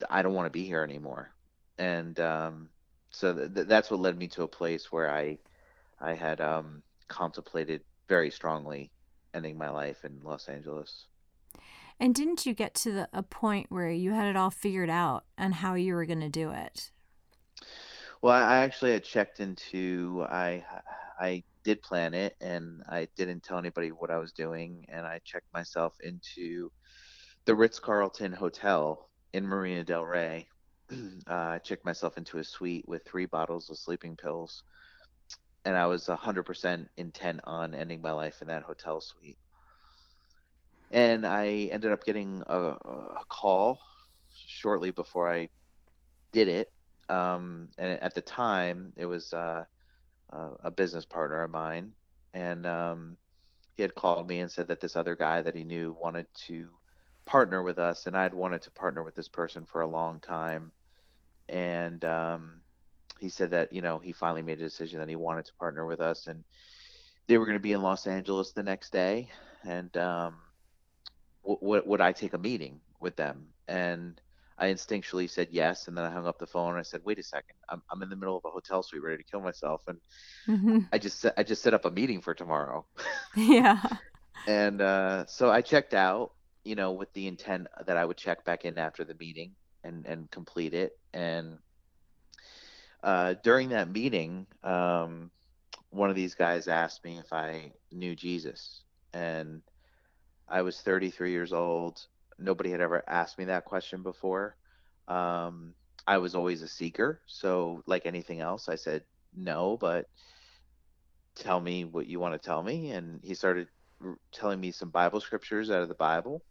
I 0.08 0.22
don't 0.22 0.34
want 0.34 0.46
to 0.46 0.50
be 0.50 0.64
here 0.64 0.84
anymore. 0.84 1.32
And 1.78 2.18
um 2.20 2.68
so 3.10 3.34
th- 3.34 3.54
th- 3.54 3.66
that's 3.66 3.90
what 3.90 4.00
led 4.00 4.16
me 4.16 4.28
to 4.28 4.42
a 4.42 4.48
place 4.48 4.92
where 4.92 5.10
I 5.10 5.38
I 6.00 6.14
had 6.14 6.40
um 6.40 6.82
contemplated 7.08 7.82
very 8.06 8.30
strongly 8.30 8.92
ending 9.34 9.56
my 9.58 9.70
life 9.70 10.04
in 10.04 10.20
Los 10.22 10.48
Angeles. 10.48 11.06
And 12.00 12.14
didn't 12.14 12.46
you 12.46 12.54
get 12.54 12.74
to 12.76 12.92
the, 12.92 13.08
a 13.12 13.22
point 13.22 13.66
where 13.70 13.90
you 13.90 14.12
had 14.12 14.28
it 14.28 14.36
all 14.36 14.50
figured 14.50 14.90
out 14.90 15.24
and 15.36 15.54
how 15.54 15.74
you 15.74 15.94
were 15.94 16.06
going 16.06 16.20
to 16.20 16.28
do 16.28 16.50
it? 16.50 16.92
Well, 18.22 18.32
I 18.32 18.42
I 18.42 18.56
actually 18.58 18.92
had 18.92 19.04
checked 19.04 19.40
into 19.40 20.26
I 20.28 20.64
I 21.18 21.42
did 21.64 21.82
plan 21.82 22.14
it 22.14 22.36
and 22.40 22.82
I 22.88 23.08
didn't 23.16 23.42
tell 23.42 23.58
anybody 23.58 23.88
what 23.88 24.10
I 24.10 24.18
was 24.18 24.32
doing 24.32 24.86
and 24.88 25.06
I 25.06 25.20
checked 25.24 25.52
myself 25.52 25.94
into 26.02 26.70
the 27.44 27.54
Ritz-Carlton 27.54 28.32
Hotel 28.32 29.08
in 29.32 29.46
Marina 29.46 29.84
Del 29.84 30.04
Rey. 30.04 30.48
Uh, 31.28 31.34
I 31.34 31.58
checked 31.58 31.84
myself 31.84 32.16
into 32.16 32.38
a 32.38 32.44
suite 32.44 32.88
with 32.88 33.04
three 33.04 33.26
bottles 33.26 33.68
of 33.68 33.76
sleeping 33.76 34.16
pills 34.16 34.62
and 35.66 35.76
I 35.76 35.84
was 35.84 36.06
100% 36.06 36.86
intent 36.96 37.40
on 37.44 37.74
ending 37.74 38.00
my 38.00 38.12
life 38.12 38.40
in 38.40 38.48
that 38.48 38.62
hotel 38.62 39.02
suite. 39.02 39.36
And 40.90 41.26
I 41.26 41.68
ended 41.70 41.92
up 41.92 42.04
getting 42.04 42.42
a, 42.46 42.58
a 42.58 43.24
call 43.28 43.78
shortly 44.32 44.90
before 44.90 45.30
I 45.30 45.50
did 46.32 46.48
it 46.48 46.72
um, 47.08 47.68
and 47.76 48.00
at 48.00 48.14
the 48.14 48.22
time 48.22 48.92
it 48.96 49.04
was 49.06 49.32
uh, 49.34 49.64
uh, 50.32 50.50
a 50.64 50.70
business 50.70 51.04
partner 51.04 51.42
of 51.42 51.50
mine, 51.50 51.92
and 52.34 52.66
um, 52.66 53.16
he 53.76 53.82
had 53.82 53.94
called 53.94 54.28
me 54.28 54.40
and 54.40 54.50
said 54.50 54.68
that 54.68 54.80
this 54.80 54.96
other 54.96 55.16
guy 55.16 55.42
that 55.42 55.54
he 55.54 55.64
knew 55.64 55.96
wanted 56.00 56.26
to 56.46 56.68
partner 57.24 57.62
with 57.62 57.78
us, 57.78 58.06
and 58.06 58.16
I'd 58.16 58.34
wanted 58.34 58.62
to 58.62 58.70
partner 58.70 59.02
with 59.02 59.14
this 59.14 59.28
person 59.28 59.64
for 59.64 59.82
a 59.82 59.86
long 59.88 60.20
time, 60.20 60.72
and 61.48 62.04
um, 62.04 62.60
he 63.20 63.28
said 63.28 63.50
that 63.50 63.72
you 63.72 63.82
know 63.82 63.98
he 63.98 64.12
finally 64.12 64.42
made 64.42 64.58
a 64.58 64.64
decision 64.64 64.98
that 65.00 65.08
he 65.08 65.16
wanted 65.16 65.46
to 65.46 65.54
partner 65.54 65.86
with 65.86 66.00
us, 66.00 66.26
and 66.26 66.44
they 67.26 67.38
were 67.38 67.46
going 67.46 67.58
to 67.58 67.62
be 67.62 67.72
in 67.72 67.82
Los 67.82 68.06
Angeles 68.06 68.52
the 68.52 68.62
next 68.62 68.92
day, 68.92 69.28
and 69.64 69.94
um, 69.96 70.36
w- 71.42 71.60
w- 71.60 71.82
would 71.86 72.00
I 72.00 72.12
take 72.12 72.34
a 72.34 72.38
meeting 72.38 72.80
with 73.00 73.16
them? 73.16 73.48
And 73.66 74.20
I 74.58 74.68
instinctually 74.68 75.30
said 75.30 75.48
yes, 75.50 75.88
and 75.88 75.96
then 75.96 76.04
I 76.04 76.10
hung 76.10 76.26
up 76.26 76.38
the 76.38 76.46
phone 76.46 76.70
and 76.70 76.78
I 76.78 76.82
said, 76.82 77.02
"Wait 77.04 77.18
a 77.18 77.22
second, 77.22 77.56
I'm 77.68 77.82
I'm 77.90 78.02
in 78.02 78.10
the 78.10 78.16
middle 78.16 78.36
of 78.36 78.44
a 78.44 78.50
hotel 78.50 78.82
suite, 78.82 79.02
ready 79.02 79.18
to 79.18 79.30
kill 79.30 79.40
myself, 79.40 79.82
and 79.88 79.98
hmm 80.46 80.90
I 80.92 80.98
just 80.98 81.20
set, 81.20 81.34
I 81.38 81.42
just 81.44 81.62
set 81.62 81.74
up 81.74 81.84
a 81.84 81.90
meeting 81.90 82.20
for 82.22 82.34
tomorrow." 82.34 82.86
Yeah. 83.36 83.80
And 84.46 84.80
uh, 84.80 85.26
so 85.26 85.50
I 85.50 85.62
checked 85.62 85.94
out, 85.94 86.32
you 86.64 86.74
know, 86.74 86.92
with 86.92 87.12
the 87.12 87.26
intent 87.26 87.68
that 87.86 87.96
I 87.96 88.04
would 88.04 88.16
check 88.16 88.44
back 88.44 88.64
in 88.64 88.78
after 88.78 89.04
the 89.04 89.14
meeting 89.14 89.56
and 89.84 90.06
and 90.06 90.30
complete 90.30 90.74
it. 90.74 90.92
And 91.12 91.58
uh, 93.02 93.34
during 93.42 93.70
that 93.70 93.90
meeting, 93.90 94.46
um, 94.62 95.30
one 95.90 96.10
of 96.10 96.16
these 96.16 96.34
guys 96.34 96.68
asked 96.68 97.04
me 97.04 97.18
if 97.18 97.32
I 97.32 97.72
knew 97.92 98.14
Jesus, 98.14 98.84
and 99.12 99.62
I 100.48 100.62
was 100.62 100.80
33 100.80 101.30
years 101.30 101.52
old. 101.52 102.00
Nobody 102.38 102.70
had 102.70 102.80
ever 102.80 103.02
asked 103.08 103.38
me 103.38 103.46
that 103.46 103.64
question 103.64 104.02
before. 104.02 104.56
Um, 105.08 105.74
I 106.06 106.18
was 106.18 106.34
always 106.34 106.62
a 106.62 106.68
seeker, 106.68 107.20
so 107.26 107.82
like 107.86 108.06
anything 108.06 108.40
else, 108.40 108.68
I 108.68 108.76
said 108.76 109.04
no, 109.34 109.76
but 109.76 110.06
tell 111.34 111.60
me 111.60 111.84
what 111.84 112.06
you 112.06 112.20
want 112.20 112.40
to 112.40 112.46
tell 112.46 112.62
me. 112.62 112.92
And 112.92 113.20
he 113.22 113.34
started 113.34 113.68
telling 114.32 114.60
me 114.60 114.70
some 114.70 114.90
Bible 114.90 115.20
scriptures 115.20 115.70
out 115.70 115.82
of 115.82 115.88
the 115.88 115.94
Bible, 115.94 116.42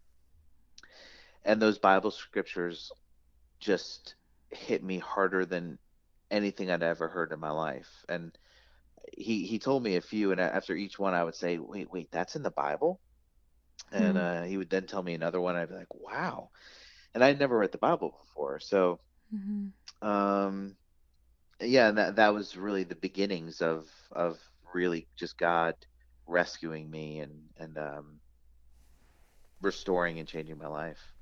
and 1.44 1.60
those 1.60 1.78
Bible 1.78 2.10
scriptures 2.10 2.92
just 3.60 4.14
hit 4.50 4.82
me 4.82 4.98
harder 4.98 5.44
than 5.44 5.78
anything 6.30 6.70
I'd 6.70 6.82
ever 6.82 7.08
heard 7.08 7.32
in 7.32 7.40
my 7.40 7.50
life. 7.50 8.04
And 8.08 8.36
he 9.16 9.46
he 9.46 9.58
told 9.58 9.82
me 9.82 9.96
a 9.96 10.00
few, 10.00 10.32
and 10.32 10.40
after 10.40 10.74
each 10.74 10.98
one, 10.98 11.14
I 11.14 11.24
would 11.24 11.34
say, 11.34 11.58
"Wait, 11.58 11.90
wait, 11.92 12.10
that's 12.10 12.36
in 12.36 12.42
the 12.42 12.50
Bible." 12.50 13.00
And 13.92 14.16
Hmm. 14.16 14.16
uh, 14.16 14.42
he 14.42 14.56
would 14.56 14.70
then 14.70 14.86
tell 14.86 15.02
me 15.02 15.14
another 15.14 15.40
one. 15.40 15.56
I'd 15.56 15.68
be 15.68 15.74
like, 15.74 15.94
"Wow!" 15.94 16.50
And 17.14 17.24
I'd 17.24 17.38
never 17.38 17.58
read 17.58 17.72
the 17.72 17.78
Bible 17.78 18.14
before, 18.24 18.60
so 18.60 19.00
hmm 19.30 19.68
um, 20.02 20.76
yeah, 21.60 21.88
and 21.88 21.98
that 21.98 22.16
that 22.16 22.34
was 22.34 22.56
really 22.56 22.84
the 22.84 22.94
beginnings 22.96 23.60
of 23.62 23.88
of 24.12 24.38
really 24.74 25.08
just 25.16 25.38
God 25.38 25.74
rescuing 26.26 26.90
me 26.90 27.20
and 27.20 27.50
and 27.56 27.78
um, 27.78 28.20
restoring 29.60 30.18
and 30.18 30.28
changing 30.28 30.58
my 30.58 30.68
life. 30.68 31.14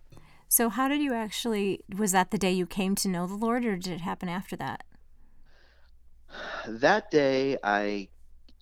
So, 0.49 0.69
how 0.69 0.89
did 0.89 1.01
you 1.01 1.15
actually? 1.15 1.81
Was 1.97 2.13
that 2.13 2.31
the 2.31 2.39
day 2.39 2.53
you 2.53 2.67
came 2.67 2.95
to 2.97 3.09
know 3.09 3.27
the 3.27 3.35
Lord, 3.35 3.65
or 3.65 3.77
did 3.77 3.93
it 3.93 4.01
happen 4.01 4.29
after 4.29 4.57
that? 4.57 4.85
That 6.67 7.11
day, 7.11 7.57
I 7.63 8.09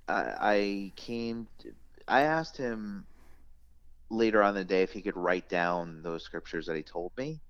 I, 0.08 0.22
I 0.40 0.92
came. 0.96 1.48
To, 1.60 1.72
I 2.06 2.22
asked 2.22 2.56
him 2.56 3.06
later 4.16 4.42
on 4.42 4.50
in 4.50 4.54
the 4.54 4.64
day 4.64 4.82
if 4.82 4.92
he 4.92 5.02
could 5.02 5.16
write 5.16 5.48
down 5.48 6.02
those 6.02 6.24
scriptures 6.24 6.66
that 6.66 6.76
he 6.76 6.82
told 6.82 7.12
me, 7.16 7.40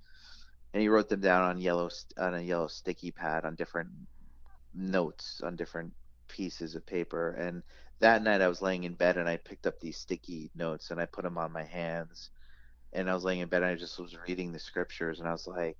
and 0.72 0.80
he 0.82 0.88
wrote 0.88 1.08
them 1.08 1.20
down 1.20 1.42
on 1.42 1.60
yellow 1.60 1.90
on 2.18 2.34
a 2.34 2.40
yellow 2.40 2.66
sticky 2.66 3.10
pad 3.10 3.44
on 3.44 3.54
different 3.54 3.88
notes 4.74 5.40
on 5.44 5.56
different 5.56 5.92
pieces 6.28 6.74
of 6.74 6.86
paper. 6.86 7.30
And 7.30 7.62
that 8.00 8.22
night 8.22 8.40
I 8.40 8.48
was 8.48 8.62
laying 8.62 8.84
in 8.84 8.94
bed 8.94 9.16
and 9.16 9.28
I 9.28 9.36
picked 9.36 9.66
up 9.66 9.80
these 9.80 9.96
sticky 9.96 10.50
notes 10.54 10.90
and 10.90 11.00
I 11.00 11.06
put 11.06 11.24
them 11.24 11.38
on 11.38 11.52
my 11.52 11.64
hands. 11.64 12.30
And 12.92 13.10
I 13.10 13.14
was 13.14 13.24
laying 13.24 13.40
in 13.40 13.48
bed 13.48 13.62
and 13.62 13.72
I 13.72 13.74
just 13.76 13.98
was 13.98 14.16
reading 14.28 14.52
the 14.52 14.58
scriptures 14.58 15.20
and 15.20 15.28
I 15.28 15.32
was 15.32 15.46
like, 15.46 15.78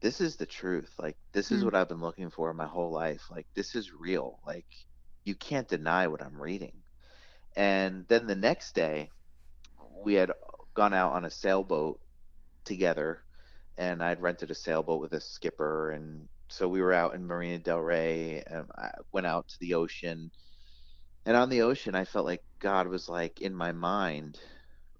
this 0.00 0.20
is 0.20 0.36
the 0.36 0.46
truth. 0.46 0.92
Like 0.98 1.16
this 1.32 1.50
is 1.50 1.62
mm. 1.62 1.64
what 1.64 1.74
I've 1.74 1.88
been 1.88 2.00
looking 2.00 2.30
for 2.30 2.52
my 2.52 2.66
whole 2.66 2.92
life. 2.92 3.22
Like 3.30 3.46
this 3.54 3.74
is 3.74 3.92
real. 3.92 4.40
Like 4.46 4.66
you 5.24 5.34
can't 5.34 5.68
deny 5.68 6.06
what 6.06 6.22
I'm 6.22 6.40
reading. 6.40 6.74
And 7.56 8.04
then 8.08 8.26
the 8.26 8.36
next 8.36 8.74
day, 8.74 9.10
we 10.04 10.14
had 10.14 10.32
gone 10.74 10.94
out 10.94 11.12
on 11.12 11.24
a 11.24 11.30
sailboat 11.30 12.00
together, 12.64 13.22
and 13.76 14.02
I'd 14.02 14.20
rented 14.20 14.50
a 14.50 14.54
sailboat 14.54 15.00
with 15.00 15.12
a 15.12 15.20
skipper, 15.20 15.90
and 15.90 16.28
so 16.48 16.68
we 16.68 16.80
were 16.80 16.92
out 16.92 17.14
in 17.14 17.26
Marina 17.26 17.58
Del 17.58 17.80
Rey, 17.80 18.42
and 18.46 18.66
I 18.76 18.90
went 19.12 19.26
out 19.26 19.48
to 19.48 19.58
the 19.60 19.74
ocean. 19.74 20.30
And 21.26 21.36
on 21.36 21.50
the 21.50 21.62
ocean, 21.62 21.94
I 21.94 22.04
felt 22.04 22.26
like 22.26 22.42
God 22.58 22.88
was 22.88 23.08
like 23.08 23.40
in 23.40 23.54
my 23.54 23.72
mind 23.72 24.38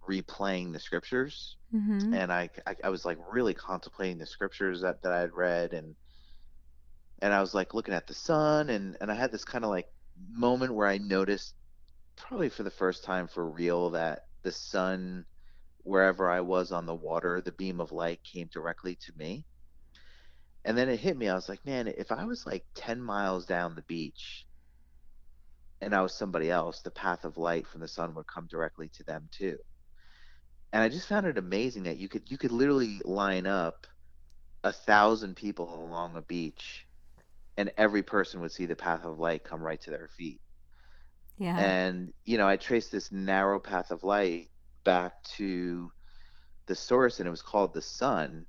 replaying 0.07 0.73
the 0.73 0.81
scriptures 0.81 1.57
mm-hmm. 1.75 2.15
and 2.15 2.33
I, 2.33 2.49
I, 2.67 2.75
I 2.85 2.89
was 2.89 3.05
like 3.05 3.19
really 3.31 3.53
contemplating 3.53 4.17
the 4.17 4.25
scriptures 4.25 4.81
that, 4.81 5.03
that 5.03 5.13
i 5.13 5.21
had 5.21 5.35
read 5.35 5.75
and 5.75 5.95
and 7.21 7.35
i 7.35 7.43
was 7.43 7.53
like 7.53 7.75
looking 7.75 7.93
at 7.93 8.07
the 8.07 8.15
sun 8.15 8.71
and 8.71 8.97
and 9.03 9.13
i 9.13 9.15
had 9.15 9.31
this 9.31 9.45
kind 9.45 9.65
of 9.65 9.71
like 9.71 9.87
moment 10.31 10.75
where 10.75 10.89
I 10.89 10.99
noticed, 10.99 11.55
probably 12.17 12.49
for 12.49 12.63
the 12.63 12.71
first 12.71 13.05
time 13.05 13.29
for 13.29 13.49
real, 13.49 13.91
that 13.91 14.27
the 14.43 14.53
sun, 14.53 15.27
wherever 15.85 16.31
I 16.31 16.41
was 16.41 16.73
on 16.73 16.87
the 16.87 16.95
water, 16.95 17.41
the 17.41 17.53
beam 17.53 17.81
of 17.81 17.93
light 17.93 18.23
came 18.25 18.49
directly 18.53 18.97
to 18.97 19.13
me. 19.17 19.47
And 20.65 20.77
then 20.77 20.89
it 20.89 21.01
hit 21.01 21.17
me. 21.17 21.29
I 21.29 21.35
was 21.35 21.49
like, 21.49 21.65
man, 21.65 21.89
if 21.89 22.13
I 22.13 22.25
was 22.25 22.47
like 22.47 22.65
10 22.75 23.01
miles 23.01 23.47
down 23.47 23.75
the 23.75 23.83
beach 23.83 24.47
and 25.81 25.95
I 25.95 26.03
was 26.03 26.15
somebody 26.15 26.51
else, 26.51 26.83
the 26.83 26.91
path 26.91 27.25
of 27.25 27.39
light 27.39 27.67
from 27.67 27.81
the 27.81 27.89
sun 27.89 28.15
would 28.15 28.27
come 28.27 28.47
directly 28.49 28.91
to 28.95 29.05
them 29.05 29.29
too. 29.33 29.57
And 30.73 30.83
I 30.83 30.89
just 30.89 31.09
found 31.09 31.27
it 31.27 31.39
amazing 31.39 31.85
that 31.85 31.99
you 31.99 32.09
could 32.09 32.31
you 32.31 32.37
could 32.39 32.53
literally 32.53 33.01
line 33.05 33.47
up 33.47 33.87
a 34.65 34.73
thousand 34.73 35.37
people 35.37 35.83
along 35.85 36.17
a 36.17 36.23
beach 36.23 36.87
and 37.57 37.73
every 37.77 38.03
person 38.03 38.41
would 38.41 38.53
see 38.53 38.67
the 38.67 38.77
path 38.77 39.05
of 39.05 39.19
light 39.19 39.45
come 39.45 39.63
right 39.63 39.81
to 39.83 39.91
their 39.91 40.09
feet. 40.09 40.41
Yeah. 41.39 41.59
And 41.59 42.13
you 42.25 42.39
know, 42.39 42.49
I 42.49 42.57
traced 42.57 42.93
this 42.93 43.13
narrow 43.13 43.61
path 43.61 43.91
of 43.91 44.05
light 44.05 44.51
back 44.85 45.23
to 45.37 45.91
the 46.67 46.75
source, 46.75 47.19
and 47.19 47.27
it 47.27 47.31
was 47.31 47.43
called 47.43 47.75
the 47.75 47.83
sun. 47.83 48.47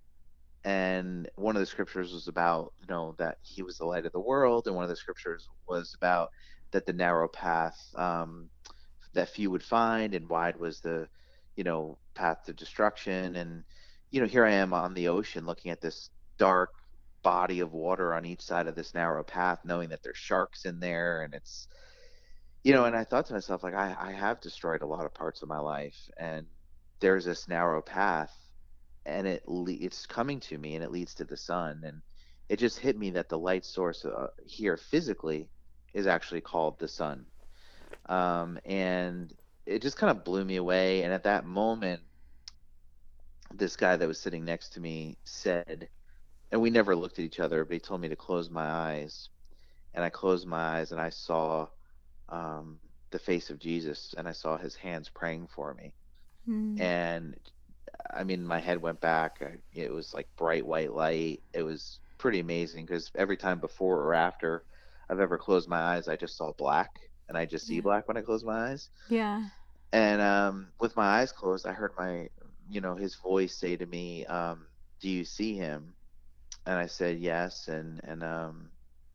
And 0.66 1.30
one 1.36 1.56
of 1.56 1.62
the 1.62 1.66
scriptures 1.66 2.12
was 2.14 2.28
about, 2.28 2.74
you 2.82 2.88
know, 2.88 3.16
that 3.18 3.38
he 3.42 3.64
was 3.64 3.78
the 3.78 3.86
light 3.86 4.06
of 4.06 4.12
the 4.12 4.20
world, 4.20 4.68
and 4.68 4.76
one 4.76 4.84
of 4.84 4.90
the 4.90 4.96
scriptures 4.96 5.48
was 5.68 5.94
about 5.96 6.30
that 6.72 6.86
the 6.86 6.94
narrow 6.94 7.28
path 7.28 7.78
um, 7.96 8.50
that 9.14 9.30
few 9.30 9.50
would 9.52 9.64
find, 9.64 10.14
and 10.14 10.30
wide 10.30 10.58
was 10.58 10.82
the, 10.82 11.08
you 11.56 11.64
know, 11.64 11.98
path 12.16 12.44
to 12.46 12.54
destruction. 12.54 13.36
And 13.36 13.64
you 14.12 14.20
know, 14.22 14.28
here 14.28 14.46
I 14.46 14.52
am 14.52 14.74
on 14.74 14.94
the 14.94 15.08
ocean, 15.08 15.46
looking 15.46 15.72
at 15.72 15.82
this 15.82 16.10
dark 16.38 16.72
body 17.24 17.60
of 17.60 17.74
water 17.74 18.14
on 18.14 18.26
each 18.26 18.42
side 18.42 18.68
of 18.68 18.76
this 18.76 18.94
narrow 18.94 19.24
path, 19.24 19.60
knowing 19.64 19.90
that 19.90 20.04
there's 20.04 20.18
sharks 20.18 20.66
in 20.66 20.80
there, 20.80 21.22
and 21.24 21.34
it's, 21.34 21.68
you 22.64 22.74
know, 22.74 22.86
and 22.86 22.96
I 22.96 23.04
thought 23.04 23.26
to 23.28 23.34
myself, 23.34 23.64
like, 23.64 23.74
I, 23.74 23.96
I 24.00 24.12
have 24.12 24.42
destroyed 24.42 24.82
a 24.82 24.88
lot 24.88 25.06
of 25.06 25.14
parts 25.14 25.42
of 25.42 25.50
my 25.50 25.60
life, 25.60 25.98
and 26.18 26.46
there's 27.00 27.26
this 27.26 27.48
narrow 27.48 27.82
path, 27.82 28.36
and 29.06 29.28
it 29.28 29.44
it's 29.48 30.06
coming 30.06 30.40
to 30.42 30.58
me, 30.58 30.76
and 30.76 30.84
it 30.84 30.92
leads 30.92 31.14
to 31.16 31.24
the 31.24 31.38
sun, 31.38 31.82
and 31.86 32.02
it 32.50 32.60
just 32.60 32.80
hit 32.80 32.98
me 32.98 33.12
that 33.12 33.30
the 33.30 33.40
light 33.40 33.66
source 33.66 34.06
uh, 34.06 34.28
here 34.46 34.78
physically 34.78 35.50
is 35.94 36.08
actually 36.08 36.42
called 36.42 36.80
the 36.80 36.88
sun, 36.88 37.26
um, 38.08 38.60
and 38.66 39.34
it 39.66 39.82
just 39.82 39.98
kind 39.98 40.12
of 40.12 40.24
blew 40.24 40.44
me 40.44 40.58
away, 40.58 41.04
and 41.04 41.14
at 41.14 41.24
that 41.24 41.46
moment 41.46 42.02
this 43.56 43.76
guy 43.76 43.96
that 43.96 44.08
was 44.08 44.20
sitting 44.20 44.46
next 44.46 44.70
to 44.74 44.80
me 44.80 45.18
said 45.24 45.90
and 46.52 46.62
we 46.62 46.70
never 46.70 46.96
looked 46.96 47.20
at 47.20 47.26
each 47.26 47.40
other, 47.40 47.64
but 47.64 47.74
he 47.74 47.80
told 47.80 48.02
me 48.02 48.10
to 48.10 48.16
close 48.16 48.50
my 48.50 48.66
eyes. 48.66 49.30
And 49.94 50.04
I 50.04 50.10
closed 50.10 50.48
my 50.48 50.80
eyes 50.80 50.92
and 50.92 51.02
I 51.02 51.10
saw 51.10 51.68
um, 52.30 52.80
the 53.12 53.20
face 53.20 53.50
of 53.50 53.60
Jesus 53.60 54.14
and 54.18 54.28
I 54.28 54.32
saw 54.32 54.58
his 54.58 54.76
hands 54.76 55.10
praying 55.10 55.48
for 55.48 55.74
me. 55.74 55.94
Mm. 56.48 56.80
And 56.80 57.36
I 58.14 58.24
mean, 58.24 58.46
my 58.46 58.60
head 58.60 58.82
went 58.82 59.02
back. 59.02 59.42
It 59.74 59.92
was 59.92 60.14
like 60.14 60.28
bright 60.38 60.66
white 60.66 60.94
light. 60.94 61.42
It 61.54 61.64
was 61.64 62.00
pretty 62.18 62.40
amazing 62.40 62.86
because 62.86 63.12
every 63.16 63.38
time 63.38 63.60
before 63.60 64.02
or 64.02 64.14
after 64.14 64.64
I've 65.10 65.20
ever 65.20 65.38
closed 65.38 65.68
my 65.68 65.80
eyes, 65.80 66.08
I 66.08 66.16
just 66.16 66.38
saw 66.38 66.54
black 66.54 67.00
and 67.28 67.38
I 67.38 67.46
just 67.46 67.68
see 67.68 67.76
yeah. 67.76 67.82
black 67.82 68.08
when 68.08 68.18
I 68.18 68.22
close 68.22 68.44
my 68.44 68.72
eyes. 68.72 68.90
Yeah. 69.10 69.44
And 69.92 70.22
um, 70.22 70.68
with 70.80 70.96
my 70.96 71.06
eyes 71.06 71.32
closed, 71.32 71.66
I 71.66 71.74
heard 71.74 71.94
my, 71.98 72.30
you 72.70 72.82
know, 72.82 72.96
his 72.96 73.16
voice 73.16 73.56
say 73.56 73.76
to 73.76 73.86
me, 73.86 74.26
um, 74.26 74.68
Do 75.00 75.10
you 75.10 75.24
see 75.24 75.56
him? 75.56 75.94
and 76.66 76.78
I 76.78 76.86
said 76.86 77.18
yes, 77.20 77.68
and 77.68 78.00
and 78.04 78.24
um, 78.24 78.70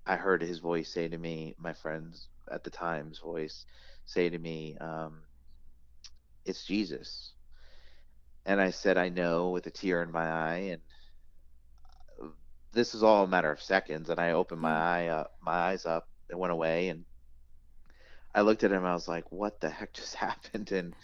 I 0.06 0.16
heard 0.16 0.42
his 0.42 0.58
voice 0.58 0.92
say 0.92 1.08
to 1.08 1.18
me, 1.18 1.54
my 1.56 1.72
friend's 1.72 2.28
at 2.50 2.64
the 2.64 2.70
time's 2.70 3.18
voice, 3.18 3.66
say 4.06 4.28
to 4.28 4.38
me, 4.38 4.76
um, 4.78 5.22
"It's 6.44 6.64
Jesus," 6.64 7.32
and 8.44 8.60
I 8.60 8.70
said, 8.70 8.98
"I 8.98 9.08
know," 9.08 9.50
with 9.50 9.66
a 9.66 9.70
tear 9.70 10.02
in 10.02 10.12
my 10.12 10.28
eye, 10.28 10.70
and 10.72 10.82
uh, 12.22 12.28
this 12.72 12.94
is 12.94 13.02
all 13.02 13.24
a 13.24 13.28
matter 13.28 13.50
of 13.50 13.62
seconds, 13.62 14.10
and 14.10 14.20
I 14.20 14.32
opened 14.32 14.60
my 14.60 14.70
mm. 14.70 14.82
eye 14.82 15.08
up, 15.08 15.32
my 15.40 15.52
eyes 15.52 15.86
up, 15.86 16.08
it 16.28 16.38
went 16.38 16.52
away, 16.52 16.88
and 16.88 17.04
I 18.34 18.42
looked 18.42 18.64
at 18.64 18.72
him, 18.72 18.84
I 18.84 18.94
was 18.94 19.08
like, 19.08 19.30
"What 19.30 19.60
the 19.60 19.70
heck 19.70 19.92
just 19.92 20.14
happened?" 20.26 20.72
and 20.72 20.94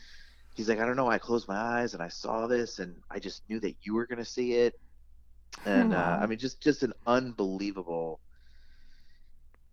he's 0.54 0.68
like, 0.68 0.80
"I 0.80 0.86
don't 0.86 0.96
know. 0.96 1.08
I 1.08 1.18
closed 1.18 1.48
my 1.48 1.56
eyes 1.56 1.94
and 1.94 2.02
I 2.02 2.08
saw 2.08 2.46
this, 2.46 2.78
and 2.78 2.96
I 3.10 3.18
just 3.18 3.48
knew 3.48 3.60
that 3.60 3.76
you 3.82 3.94
were 3.94 4.06
gonna 4.06 4.24
see 4.24 4.54
it." 4.54 4.74
and 5.64 5.92
uh, 5.92 6.18
I 6.20 6.26
mean, 6.26 6.38
just 6.38 6.60
just 6.60 6.82
an 6.82 6.92
unbelievable. 7.06 8.20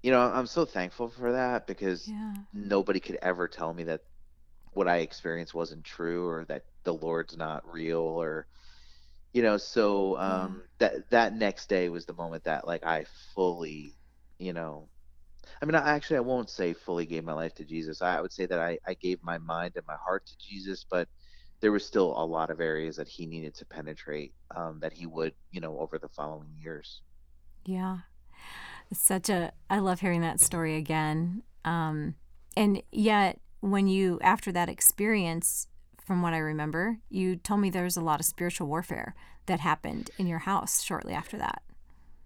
You 0.03 0.11
know, 0.11 0.21
I'm 0.21 0.47
so 0.47 0.65
thankful 0.65 1.09
for 1.09 1.31
that 1.33 1.67
because 1.67 2.07
yeah. 2.07 2.33
nobody 2.53 2.99
could 2.99 3.17
ever 3.21 3.47
tell 3.47 3.73
me 3.73 3.83
that 3.85 4.01
what 4.73 4.87
I 4.87 4.97
experienced 4.97 5.53
wasn't 5.53 5.83
true 5.83 6.27
or 6.27 6.45
that 6.45 6.65
the 6.83 6.93
Lord's 6.93 7.35
not 7.35 7.71
real 7.71 7.99
or 7.99 8.47
you 9.33 9.41
know 9.41 9.57
so 9.57 10.17
um 10.17 10.63
yeah. 10.79 10.89
that 10.89 11.09
that 11.09 11.35
next 11.35 11.67
day 11.67 11.89
was 11.89 12.05
the 12.05 12.13
moment 12.13 12.43
that 12.45 12.65
like 12.65 12.85
I 12.85 13.05
fully 13.35 13.93
you 14.37 14.53
know 14.53 14.87
I 15.61 15.65
mean 15.65 15.75
I 15.75 15.89
actually 15.89 16.17
I 16.17 16.21
won't 16.21 16.49
say 16.49 16.73
fully 16.73 17.05
gave 17.05 17.23
my 17.25 17.33
life 17.33 17.53
to 17.55 17.65
Jesus 17.65 18.01
I 18.01 18.21
would 18.21 18.31
say 18.31 18.45
that 18.45 18.59
I 18.59 18.77
I 18.87 18.93
gave 18.93 19.21
my 19.23 19.37
mind 19.39 19.73
and 19.75 19.85
my 19.85 19.95
heart 19.95 20.25
to 20.27 20.37
Jesus 20.37 20.85
but 20.89 21.09
there 21.59 21.71
was 21.71 21.85
still 21.85 22.13
a 22.17 22.25
lot 22.25 22.49
of 22.49 22.61
areas 22.61 22.95
that 22.97 23.07
he 23.07 23.25
needed 23.25 23.55
to 23.55 23.65
penetrate 23.65 24.33
um, 24.55 24.79
that 24.81 24.93
he 24.93 25.05
would, 25.05 25.33
you 25.51 25.59
know, 25.59 25.79
over 25.79 25.97
the 25.97 26.09
following 26.09 26.49
years. 26.61 27.01
Yeah. 27.65 27.99
Such 28.93 29.29
a, 29.29 29.51
I 29.69 29.79
love 29.79 29.99
hearing 29.99 30.21
that 30.21 30.39
story 30.39 30.75
again. 30.75 31.43
Um, 31.65 32.15
and 32.55 32.81
yet, 32.91 33.39
when 33.59 33.87
you, 33.87 34.19
after 34.21 34.51
that 34.53 34.69
experience, 34.69 35.67
from 35.99 36.21
what 36.21 36.33
I 36.33 36.37
remember, 36.37 36.99
you 37.09 37.35
told 37.35 37.59
me 37.59 37.69
there 37.69 37.83
was 37.83 37.97
a 37.97 38.01
lot 38.01 38.21
of 38.21 38.25
spiritual 38.25 38.67
warfare 38.67 39.13
that 39.45 39.59
happened 39.59 40.09
in 40.17 40.27
your 40.27 40.39
house 40.39 40.81
shortly 40.81 41.13
after 41.13 41.37
that. 41.37 41.61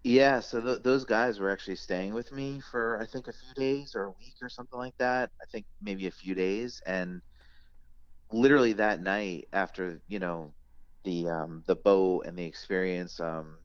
Yeah, 0.04 0.39
so 0.39 0.62
th- 0.62 0.84
those 0.84 1.06
guys 1.06 1.39
were 1.39 1.50
actually 1.50 1.76
staying 1.76 2.13
with 2.13 2.32
me 2.32 2.60
for 2.71 3.00
I 3.00 3.06
think 3.06 3.28
a 3.28 3.34
few 3.34 3.54
days 3.56 3.95
or 3.95 4.06
a 4.06 4.12
week 4.12 4.36
or 4.41 4.50
something 4.50 4.80
like 4.80 4.97
that. 4.97 5.32
I 5.41 5.45
think 5.52 5.65
maybe 5.82 6.08
a 6.08 6.12
few 6.12 6.34
days, 6.34 6.82
and 6.86 7.21
literally 8.32 8.74
that 8.74 9.02
night 9.02 9.47
after 9.54 10.02
you 10.08 10.19
know 10.19 10.54
the 11.04 11.28
um, 11.28 11.63
the 11.67 11.76
boat 11.76 12.26
and 12.26 12.38
the 12.38 12.45
experience, 12.45 13.19
um, 13.19 13.58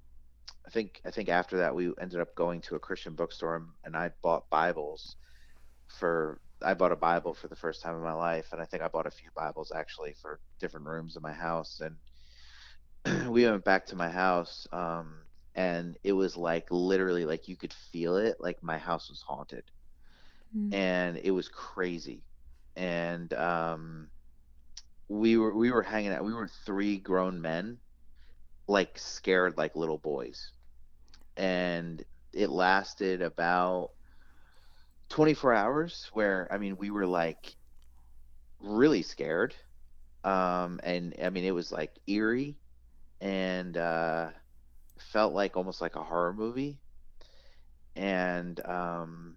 I 0.67 0.71
think 0.71 1.01
I 1.05 1.11
think 1.11 1.29
after 1.29 1.59
that 1.59 1.75
we 1.75 1.93
ended 2.01 2.21
up 2.21 2.35
going 2.35 2.61
to 2.63 2.75
a 2.75 2.79
Christian 2.79 3.15
bookstore 3.15 3.63
and, 3.85 3.97
I 3.97 4.11
bought 4.23 4.51
Bibles 4.51 5.17
for 5.87 6.41
I 6.63 6.75
bought 6.75 6.93
a 6.93 6.97
Bible 6.97 7.35
for 7.35 7.49
the 7.49 7.57
first 7.57 7.83
time 7.83 7.95
in 7.95 8.03
my 8.03 8.15
life, 8.15 8.49
and 8.53 8.61
I 8.61 8.65
think 8.65 8.83
I 8.83 8.89
bought 8.89 9.07
a 9.07 9.11
few 9.11 9.31
Bibles 9.37 9.73
actually 9.75 10.15
for 10.21 10.41
different 10.59 10.87
rooms 10.87 11.17
in 11.17 11.23
my 11.23 11.33
house. 11.33 11.81
And 11.85 13.31
we 13.33 13.45
went 13.45 13.65
back 13.65 13.87
to 13.87 13.97
my 13.97 14.09
house, 14.09 14.67
um, 14.73 15.19
and 15.55 15.97
it 16.03 16.13
was 16.13 16.37
like 16.37 16.67
literally 16.71 17.25
like 17.25 17.47
you 17.47 17.57
could 17.57 17.73
feel 17.73 18.17
it, 18.17 18.37
like 18.41 18.63
my 18.63 18.79
house 18.79 19.11
was 19.11 19.23
haunted, 19.23 19.65
mm. 20.57 20.73
and 20.73 21.19
it 21.19 21.31
was 21.31 21.49
crazy. 21.49 22.23
And 22.75 23.33
um, 23.35 24.09
we 25.09 25.37
were 25.37 25.55
we 25.55 25.71
were 25.71 25.83
hanging 25.83 26.13
out. 26.13 26.25
We 26.25 26.35
were 26.35 26.49
three 26.65 26.97
grown 26.97 27.41
men, 27.41 27.79
like 28.67 28.99
scared 28.99 29.57
like 29.57 29.77
little 29.77 29.99
boys, 29.99 30.53
and 31.37 32.05
it 32.33 32.51
lasted 32.51 33.23
about 33.23 33.91
24 35.09 35.55
hours 35.55 36.11
where 36.13 36.49
I 36.51 36.59
mean 36.59 36.77
we 36.77 36.91
were 36.91 37.07
like 37.07 37.55
really 38.61 39.03
scared. 39.03 39.55
Um, 40.25 40.81
and 40.83 41.15
I 41.23 41.31
mean 41.31 41.45
it 41.45 41.55
was 41.55 41.71
like 41.71 41.93
eerie 42.07 42.57
and 43.21 43.77
uh, 43.77 44.29
felt 44.99 45.33
like 45.33 45.57
almost 45.57 45.81
like 45.81 45.97
a 45.97 46.03
horror 46.03 46.33
movie. 46.33 46.79
And 47.95 48.61
um, 48.67 49.37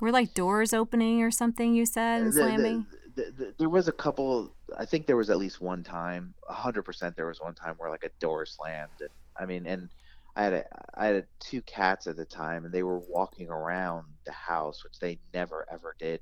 were 0.00 0.12
like 0.12 0.34
doors 0.34 0.74
opening 0.74 1.22
or 1.22 1.30
something 1.30 1.74
you 1.74 1.86
said 1.86 2.22
and 2.22 2.28
the, 2.28 2.32
slamming? 2.32 2.86
The, 3.14 3.32
the, 3.36 3.54
there 3.58 3.68
was 3.68 3.88
a 3.88 3.92
couple. 3.92 4.54
I 4.76 4.84
think 4.84 5.06
there 5.06 5.16
was 5.16 5.30
at 5.30 5.38
least 5.38 5.60
one 5.60 5.82
time, 5.82 6.34
hundred 6.46 6.82
percent. 6.82 7.16
There 7.16 7.26
was 7.26 7.40
one 7.40 7.54
time 7.54 7.74
where 7.78 7.90
like 7.90 8.04
a 8.04 8.10
door 8.20 8.44
slammed. 8.44 8.90
And, 9.00 9.10
I 9.38 9.46
mean, 9.46 9.66
and 9.66 9.88
I 10.36 10.44
had 10.44 10.52
a, 10.52 10.64
I 10.94 11.06
had 11.06 11.26
two 11.38 11.62
cats 11.62 12.06
at 12.06 12.16
the 12.16 12.24
time, 12.24 12.64
and 12.64 12.72
they 12.74 12.82
were 12.82 12.98
walking 12.98 13.48
around 13.48 14.06
the 14.24 14.32
house, 14.32 14.82
which 14.82 14.98
they 14.98 15.18
never 15.32 15.66
ever 15.70 15.94
did 15.98 16.20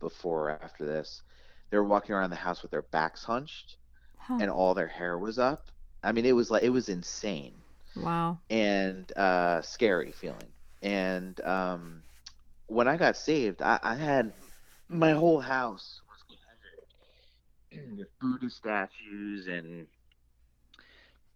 before 0.00 0.50
or 0.50 0.62
after 0.62 0.84
this. 0.84 1.22
They 1.70 1.76
were 1.76 1.84
walking 1.84 2.14
around 2.14 2.30
the 2.30 2.36
house 2.36 2.62
with 2.62 2.70
their 2.70 2.82
backs 2.82 3.24
hunched, 3.24 3.76
huh. 4.16 4.38
and 4.40 4.50
all 4.50 4.74
their 4.74 4.86
hair 4.86 5.18
was 5.18 5.38
up. 5.38 5.70
I 6.02 6.12
mean, 6.12 6.24
it 6.24 6.32
was 6.32 6.50
like 6.50 6.62
it 6.62 6.70
was 6.70 6.88
insane. 6.88 7.54
Wow. 7.96 8.38
And 8.48 9.10
uh, 9.16 9.62
scary 9.62 10.12
feeling. 10.12 10.52
And 10.82 11.40
um, 11.40 12.02
when 12.66 12.86
I 12.86 12.96
got 12.96 13.16
saved, 13.16 13.60
I, 13.62 13.80
I 13.82 13.94
had 13.96 14.32
my 14.88 15.12
whole 15.12 15.40
house 15.40 16.00
was 16.08 16.38
covered 17.72 17.98
with 17.98 18.08
Buddha 18.20 18.50
statues 18.50 19.48
and 19.48 19.86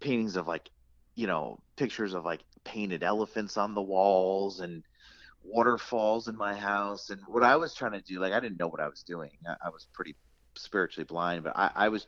paintings 0.01 0.37
of 0.37 0.47
like 0.47 0.71
you 1.15 1.27
know, 1.27 1.61
pictures 1.77 2.15
of 2.15 2.25
like 2.25 2.41
painted 2.65 3.03
elephants 3.03 3.57
on 3.57 3.75
the 3.75 3.83
walls 3.83 4.61
and 4.61 4.83
waterfalls 5.45 6.29
in 6.29 6.37
my 6.37 6.55
house. 6.55 7.11
And 7.11 7.21
what 7.27 7.43
I 7.43 7.57
was 7.57 7.75
trying 7.75 7.93
to 7.93 8.01
do, 8.01 8.21
like, 8.21 8.33
I 8.33 8.41
didn't 8.41 8.59
know 8.59 8.69
what 8.69 8.81
I 8.81 8.89
was 8.89 9.03
doing. 9.03 9.31
I, 9.47 9.57
I 9.67 9.71
was 9.71 9.87
pretty 9.93 10.15
spiritually 10.55 11.05
blind, 11.05 11.45
but 11.45 11.53
I, 11.57 11.71
I, 11.75 11.89
was, 11.89 12.07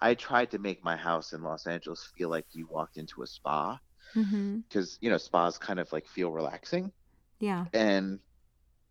I 0.00 0.14
tried 0.14 0.50
to 0.50 0.58
make 0.58 0.84
my 0.84 0.96
house 0.96 1.32
in 1.32 1.42
Los 1.42 1.66
Angeles 1.66 2.10
feel 2.16 2.28
like 2.28 2.46
you 2.52 2.66
walked 2.66 2.96
into 2.96 3.22
a 3.22 3.26
spa 3.26 3.78
because, 4.14 4.26
mm-hmm. 4.26 5.04
you 5.04 5.10
know, 5.10 5.18
spas 5.18 5.58
kind 5.58 5.80
of 5.80 5.92
like 5.92 6.06
feel 6.06 6.30
relaxing. 6.30 6.92
Yeah. 7.38 7.66
And 7.72 8.18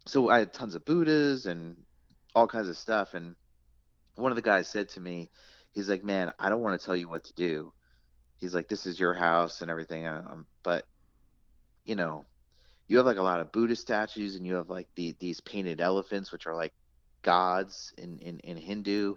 so 0.06 0.30
I 0.30 0.40
had 0.40 0.54
tons 0.54 0.76
of 0.76 0.86
Buddhas 0.86 1.46
and 1.46 1.78
all 2.34 2.48
kinds 2.48 2.70
of 2.70 2.78
stuff. 2.78 3.14
And 3.14 3.36
one 4.16 4.32
of 4.32 4.36
the 4.36 4.42
guys 4.42 4.68
said 4.68 4.90
to 4.90 5.00
me, 5.00 5.30
he's 5.74 5.90
like, 5.90 6.04
man, 6.04 6.32
I 6.40 6.50
don't 6.50 6.62
want 6.62 6.80
to 6.80 6.86
tell 6.86 6.96
you 6.96 7.08
what 7.08 7.24
to 7.26 7.34
do 7.34 7.74
he's 8.42 8.56
like, 8.56 8.68
this 8.68 8.86
is 8.86 9.00
your 9.00 9.14
house 9.14 9.62
and 9.62 9.72
everything. 9.72 10.08
Um, 10.08 10.46
but 10.64 10.86
you 11.86 11.96
know, 11.96 12.26
you 12.88 12.98
have 12.98 13.06
like 13.06 13.18
a 13.18 13.24
lot 13.24 13.40
of 13.40 13.52
Buddhist 13.52 13.82
statues, 13.82 14.36
and 14.36 14.46
you 14.46 14.56
have 14.56 14.70
like 14.70 14.88
the 14.96 15.16
these 15.20 15.40
painted 15.40 15.80
elephants, 15.80 16.32
which 16.32 16.48
are 16.48 16.56
like 16.56 16.74
gods 17.22 17.94
in 17.98 18.20
in, 18.20 18.40
in 18.40 18.58
Hindu. 18.58 19.16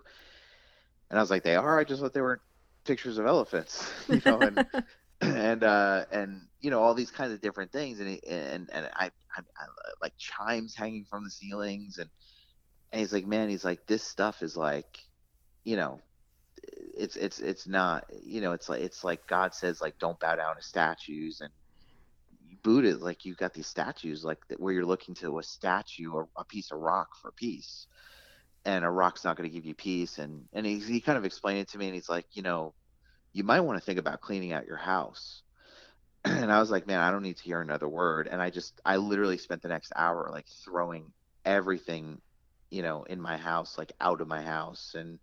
And 1.11 1.19
I 1.19 1.23
was 1.23 1.31
like, 1.31 1.43
they 1.43 1.57
are. 1.57 1.79
I 1.79 1.85
just 1.85 2.01
thought 2.01 2.13
they 2.13 2.21
were 2.21 2.41
pictures 2.85 3.19
of 3.19 3.27
elephants, 3.27 3.91
you 4.09 4.23
know, 4.25 4.39
and 4.41 4.67
and 5.21 5.65
uh, 5.65 6.05
and 6.13 6.43
you 6.61 6.71
know 6.71 6.83
all 6.83 6.95
these 6.95 7.11
kinds 7.11 7.33
of 7.33 7.41
different 7.41 7.73
things, 7.73 8.01
and 8.01 8.21
and 8.29 8.69
and 8.73 8.87
I, 8.95 9.07
I, 9.37 9.41
I 9.41 9.65
like 10.03 10.17
chimes 10.19 10.75
hanging 10.75 11.05
from 11.05 11.25
the 11.25 11.31
ceilings, 11.31 11.99
and 11.99 12.11
and 12.93 13.01
he's 13.01 13.13
like, 13.13 13.27
man, 13.27 13.49
he's 13.49 13.65
like, 13.65 13.87
this 13.87 14.05
stuff 14.05 14.43
is 14.43 14.57
like, 14.57 14.99
you 15.65 15.77
know, 15.77 16.01
it's 16.97 17.17
it's 17.17 17.41
it's 17.41 17.67
not 17.67 18.05
you 18.25 18.41
know 18.41 18.53
it's 18.53 18.69
like 18.69 18.81
it's 18.81 19.05
like 19.05 19.27
God 19.27 19.55
says 19.55 19.81
like 19.81 19.99
don't 19.99 20.19
bow 20.21 20.37
down 20.37 20.57
to 20.57 20.63
statues 20.63 21.41
and 21.41 21.51
Buddha 22.63 22.97
like 22.97 23.25
you've 23.25 23.37
got 23.37 23.53
these 23.53 23.67
statues 23.67 24.25
like 24.25 24.39
where 24.59 24.73
you're 24.73 24.87
looking 24.87 25.15
to 25.17 25.39
a 25.39 25.43
statue 25.43 26.13
or 26.13 26.29
a 26.37 26.45
piece 26.45 26.71
of 26.73 26.79
rock 26.79 27.09
for 27.21 27.33
peace 27.33 27.87
and 28.65 28.85
a 28.85 28.91
rock's 28.91 29.25
not 29.25 29.37
going 29.37 29.49
to 29.49 29.55
give 29.55 29.67
you 29.67 29.75
peace 29.75 30.19
and 30.19 30.43
and 30.53 30.65
he, 30.65 30.79
he 30.79 31.01
kind 31.01 31.19
of 31.19 31.25
explained 31.25 31.61
it 31.61 31.69
to 31.69 31.79
me 31.79 31.87
and 31.87 31.95
he's 31.95 32.09
like 32.09 32.27
you 32.33 32.43
know 32.43 32.75
you 33.33 33.45
might 33.45 33.61
want 33.61 33.79
to 33.79 33.85
think 33.85 33.99
about 33.99 34.21
cleaning 34.21 34.53
out 34.53 34.67
your 34.67 34.77
house. 34.77 35.43
And 36.25 36.51
I 36.51 36.61
was 36.61 36.71
like 36.71 36.87
man 36.87 37.01
I 37.01 37.11
don't 37.11 37.23
need 37.23 37.37
to 37.37 37.43
hear 37.43 37.61
another 37.61 37.89
word. 37.89 38.29
And 38.31 38.41
I 38.41 38.49
just 38.51 38.81
I 38.85 38.97
literally 38.97 39.39
spent 39.39 39.61
the 39.61 39.69
next 39.69 39.93
hour 39.95 40.31
like 40.33 40.47
throwing 40.65 41.13
everything 41.45 42.21
you 42.71 42.83
know 42.83 43.03
in 43.03 43.21
my 43.21 43.37
house 43.37 43.77
like 43.77 43.93
out 44.01 44.23
of 44.23 44.29
my 44.29 44.41
house 44.41 44.95
and 44.95 45.19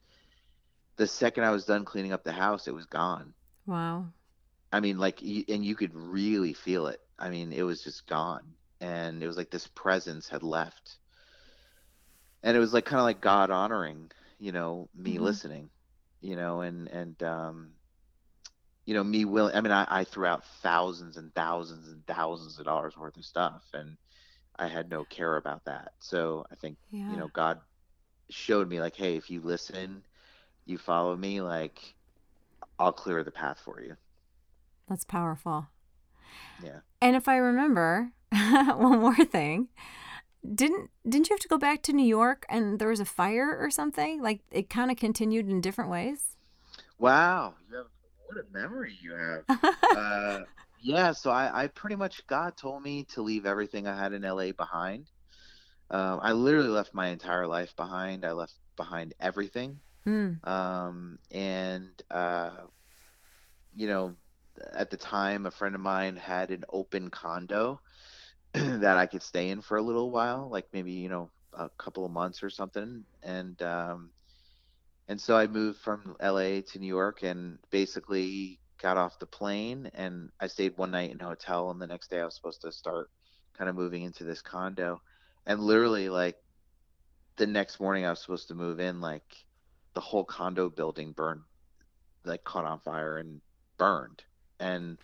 the 0.98 1.08
second 1.08 1.44
I 1.44 1.52
was 1.52 1.66
done 1.66 1.86
cleaning 1.86 2.14
up 2.14 2.24
the 2.24 2.32
house, 2.32 2.68
it 2.68 2.74
was 2.74 2.86
gone. 2.86 3.34
Wow. 3.66 4.06
I 4.72 4.80
mean, 4.80 4.98
like, 4.98 5.22
and 5.22 5.66
you 5.66 5.76
could 5.76 5.94
really 5.94 6.54
feel 6.54 6.88
it. 6.88 7.02
I 7.20 7.30
mean, 7.30 7.52
it 7.52 7.64
was 7.64 7.84
just 7.84 8.08
gone, 8.08 8.54
and 8.80 9.22
it 9.22 9.28
was 9.28 9.38
like 9.38 9.52
this 9.52 9.68
presence 9.68 10.30
had 10.30 10.44
left, 10.44 10.98
and 12.42 12.56
it 12.56 12.60
was 12.60 12.74
like 12.74 12.86
kind 12.86 13.00
of 13.00 13.04
like 13.04 13.22
God 13.22 13.52
honoring, 13.52 14.12
you 14.40 14.52
know, 14.52 14.90
me 14.96 15.16
mm-hmm. 15.16 15.24
listening, 15.24 15.70
you 16.22 16.36
know, 16.36 16.62
and 16.62 16.88
and 16.88 17.22
um, 17.22 17.72
you 18.86 18.94
know, 18.94 19.04
me 19.04 19.26
willing. 19.26 19.56
I 19.56 19.62
mean, 19.62 19.72
I, 19.72 19.86
I 19.88 20.04
threw 20.04 20.26
out 20.26 20.46
thousands 20.64 21.18
and 21.18 21.34
thousands 21.36 21.90
and 21.90 22.06
thousands 22.08 22.58
of 22.58 22.66
dollars 22.66 22.98
worth 22.98 23.18
of 23.18 23.26
stuff, 23.26 23.64
and 23.74 23.98
I 24.56 24.68
had 24.68 24.90
no 24.90 25.04
care 25.04 25.36
about 25.36 25.66
that. 25.66 25.94
So 26.00 26.46
I 26.52 26.56
think 26.56 26.78
yeah. 26.90 27.12
you 27.12 27.18
know, 27.18 27.30
God 27.32 27.60
showed 28.30 28.70
me 28.70 28.80
like, 28.80 28.96
hey, 28.96 29.16
if 29.16 29.30
you 29.30 29.42
listen 29.42 30.04
you 30.66 30.78
follow 30.78 31.16
me, 31.16 31.42
like 31.42 31.96
I'll 32.80 32.92
clear 32.92 33.24
the 33.24 33.32
path 33.32 33.62
for 33.64 33.82
you. 33.82 33.96
That's 34.90 35.06
powerful. 35.06 35.68
Yeah. 36.64 36.80
And 37.02 37.16
if 37.16 37.28
I 37.28 37.38
remember, 37.38 38.12
one 38.32 39.00
more 39.00 39.26
thing. 39.26 39.70
Didn't 40.44 40.90
didn't 41.08 41.30
you 41.30 41.36
have 41.36 41.42
to 41.42 41.48
go 41.48 41.58
back 41.58 41.84
to 41.84 41.94
New 41.94 42.06
York 42.06 42.46
and 42.50 42.80
there 42.80 42.90
was 42.90 43.00
a 43.00 43.06
fire 43.06 43.58
or 43.60 43.70
something? 43.70 44.22
Like 44.22 44.42
it 44.52 44.70
kind 44.70 44.90
of 44.90 44.98
continued 44.98 45.50
in 45.50 45.62
different 45.62 45.92
ways? 45.92 46.38
Wow. 46.98 47.56
You 47.70 47.78
have 47.78 47.88
what 48.26 48.38
a 48.38 48.54
memory 48.54 48.98
you 49.02 49.14
have. 49.14 49.44
uh, 49.96 50.40
yeah, 50.82 51.12
so 51.12 51.30
I, 51.30 51.64
I 51.64 51.68
pretty 51.68 51.96
much 51.96 52.26
God 52.28 52.58
told 52.58 52.82
me 52.82 53.04
to 53.14 53.22
leave 53.22 53.46
everything 53.46 53.88
I 53.88 53.96
had 53.96 54.14
in 54.14 54.24
LA 54.24 54.52
behind. 54.52 55.08
Um, 55.92 56.20
I 56.24 56.32
literally 56.32 56.70
left 56.70 56.94
my 56.94 57.10
entire 57.10 57.46
life 57.46 57.76
behind. 57.76 58.26
I 58.26 58.32
left 58.32 58.54
behind 58.78 59.14
everything. 59.20 59.80
Mm. 60.08 60.46
Um, 60.48 61.20
and, 61.32 62.02
uh, 62.10 62.52
you 63.76 63.88
know, 63.88 64.16
at 64.74 64.90
the 64.90 64.98
time, 64.98 65.46
a 65.46 65.52
friend 65.52 65.76
of 65.76 65.82
mine 65.82 66.16
had 66.16 66.52
an 66.52 66.64
open 66.70 67.10
condo 67.10 67.80
that 68.54 68.98
I 68.98 69.06
could 69.06 69.24
stay 69.24 69.50
in 69.50 69.62
for 69.62 69.78
a 69.78 69.82
little 69.82 70.12
while, 70.12 70.50
like 70.50 70.68
maybe, 70.74 70.92
you 70.94 71.10
know, 71.10 71.32
a 71.54 71.70
couple 71.78 72.06
of 72.06 72.12
months 72.12 72.44
or 72.44 72.50
something. 72.50 73.04
And, 73.24 73.62
um, 73.62 74.12
and 75.08 75.20
so 75.20 75.36
I 75.36 75.48
moved 75.48 75.80
from 75.80 76.16
LA 76.22 76.62
to 76.62 76.80
New 76.80 76.88
York 76.88 77.24
and 77.24 77.58
basically 77.70 78.60
got 78.82 78.98
off 78.98 79.20
the 79.20 79.26
plane 79.26 79.92
and 79.94 80.30
I 80.40 80.48
stayed 80.48 80.78
one 80.78 80.92
night 80.92 81.12
in 81.12 81.22
a 81.22 81.26
hotel 81.26 81.70
and 81.70 81.82
the 81.82 81.88
next 81.88 82.10
day 82.10 82.20
I 82.20 82.26
was 82.26 82.36
supposed 82.36 82.62
to 82.62 82.72
start 82.72 83.10
kind 83.58 83.70
of 83.70 83.76
moving 83.76 84.04
into 84.04 84.24
this 84.24 84.42
condo 84.42 85.02
and 85.46 85.60
literally 85.60 86.10
like 86.10 86.36
the 87.38 87.46
next 87.46 87.80
morning 87.80 88.06
I 88.06 88.10
was 88.10 88.22
supposed 88.22 88.48
to 88.48 88.56
move 88.56 88.80
in 88.80 89.02
like 89.02 89.24
the 89.94 90.02
whole 90.02 90.24
condo 90.24 90.70
building 90.70 91.12
burned, 91.12 91.42
like 92.24 92.44
caught 92.44 92.66
on 92.66 92.80
fire 92.80 93.18
and 93.18 93.42
burned. 93.78 94.24
And 94.60 94.98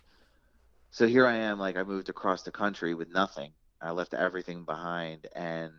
so 0.90 1.06
here 1.06 1.26
I 1.26 1.36
am, 1.36 1.58
like 1.58 1.76
I 1.76 1.82
moved 1.82 2.08
across 2.08 2.42
the 2.42 2.50
country 2.50 2.94
with 2.94 3.10
nothing. 3.10 3.52
I 3.80 3.92
left 3.92 4.14
everything 4.14 4.64
behind, 4.64 5.28
and 5.34 5.72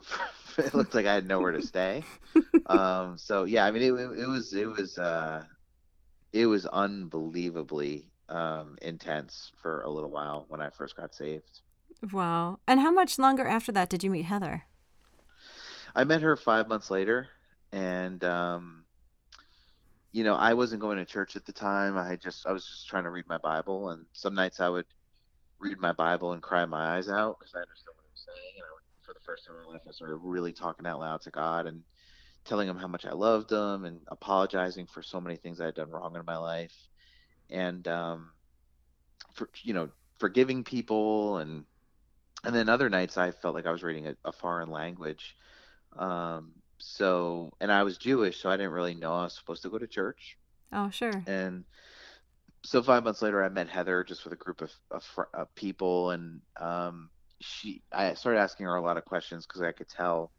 it 0.58 0.74
looked 0.74 0.94
like 0.94 1.06
I 1.06 1.14
had 1.14 1.26
nowhere 1.26 1.52
to 1.52 1.62
stay. 1.62 2.02
um, 2.66 3.16
so 3.16 3.44
yeah, 3.44 3.64
I 3.64 3.70
mean, 3.70 3.82
it, 3.82 3.92
it 3.92 4.28
was 4.28 4.52
it 4.54 4.66
was 4.66 4.98
uh, 4.98 5.44
it 6.32 6.46
was 6.46 6.66
unbelievably 6.66 8.10
um, 8.28 8.76
intense 8.82 9.52
for 9.62 9.82
a 9.82 9.90
little 9.90 10.10
while 10.10 10.46
when 10.48 10.60
I 10.60 10.70
first 10.70 10.96
got 10.96 11.14
saved. 11.14 11.60
Wow! 12.12 12.58
And 12.66 12.80
how 12.80 12.90
much 12.90 13.18
longer 13.18 13.46
after 13.46 13.70
that 13.72 13.88
did 13.88 14.02
you 14.02 14.10
meet 14.10 14.24
Heather? 14.24 14.64
I 15.94 16.04
met 16.04 16.22
her 16.22 16.36
five 16.36 16.68
months 16.68 16.90
later 16.90 17.28
and 17.72 18.22
um, 18.24 18.84
you 20.12 20.24
know, 20.24 20.34
I 20.34 20.54
wasn't 20.54 20.80
going 20.80 20.98
to 20.98 21.04
church 21.04 21.36
at 21.36 21.44
the 21.44 21.52
time. 21.52 21.96
I 21.96 22.16
just 22.16 22.46
I 22.46 22.52
was 22.52 22.66
just 22.66 22.88
trying 22.88 23.04
to 23.04 23.10
read 23.10 23.28
my 23.28 23.38
Bible, 23.38 23.90
and 23.90 24.06
some 24.12 24.34
nights 24.34 24.60
I 24.60 24.68
would 24.68 24.86
read 25.60 25.78
my 25.78 25.92
Bible 25.92 26.32
and 26.32 26.42
cry 26.42 26.64
my 26.64 26.96
eyes 26.96 27.08
out 27.08 27.38
because 27.38 27.54
I 27.54 27.60
understood 27.60 27.94
what 27.96 28.04
I 28.04 28.12
was 28.12 28.26
saying. 28.26 28.54
And 28.56 28.64
I 28.64 28.72
would, 28.74 28.82
for 29.02 29.14
the 29.14 29.20
first 29.24 29.46
time 29.46 29.56
in 29.56 29.66
my 29.66 29.72
life, 29.72 29.82
I 29.88 29.92
started 29.92 30.16
really 30.16 30.52
talking 30.52 30.86
out 30.86 31.00
loud 31.00 31.20
to 31.22 31.30
God 31.30 31.66
and 31.66 31.82
telling 32.44 32.68
him 32.68 32.76
how 32.78 32.88
much 32.88 33.04
I 33.04 33.12
loved 33.12 33.52
him 33.52 33.84
and 33.84 34.00
apologizing 34.08 34.86
for 34.86 35.02
so 35.02 35.20
many 35.20 35.36
things 35.36 35.60
I 35.60 35.66
had 35.66 35.74
done 35.74 35.90
wrong 35.90 36.16
in 36.16 36.24
my 36.24 36.38
life, 36.38 36.74
and 37.50 37.86
um, 37.88 38.32
for 39.34 39.50
you 39.62 39.74
know, 39.74 39.90
forgiving 40.18 40.64
people 40.64 41.38
and 41.38 41.64
and 42.44 42.54
then 42.54 42.68
other 42.68 42.88
nights 42.88 43.18
I 43.18 43.32
felt 43.32 43.54
like 43.54 43.66
I 43.66 43.72
was 43.72 43.82
reading 43.82 44.06
a, 44.06 44.16
a 44.24 44.32
foreign 44.32 44.70
language. 44.70 45.36
Um, 45.96 46.52
so 46.78 47.52
and 47.60 47.70
I 47.70 47.82
was 47.82 47.98
Jewish, 47.98 48.40
so 48.40 48.50
I 48.50 48.56
didn't 48.56 48.72
really 48.72 48.94
know 48.94 49.12
I 49.12 49.24
was 49.24 49.34
supposed 49.34 49.62
to 49.62 49.70
go 49.70 49.78
to 49.78 49.86
church. 49.86 50.38
Oh, 50.72 50.90
sure. 50.90 51.22
And 51.26 51.64
so 52.62 52.82
five 52.82 53.04
months 53.04 53.22
later, 53.22 53.42
I 53.42 53.48
met 53.48 53.68
Heather 53.68 54.04
just 54.04 54.24
with 54.24 54.32
a 54.32 54.36
group 54.36 54.60
of, 54.60 54.70
of, 54.90 55.04
of 55.32 55.54
people, 55.54 56.10
and 56.10 56.40
um, 56.60 57.10
she 57.40 57.82
I 57.92 58.14
started 58.14 58.40
asking 58.40 58.66
her 58.66 58.76
a 58.76 58.82
lot 58.82 58.96
of 58.96 59.04
questions 59.04 59.46
because 59.46 59.62
I 59.62 59.72
could 59.72 59.88
tell 59.88 60.30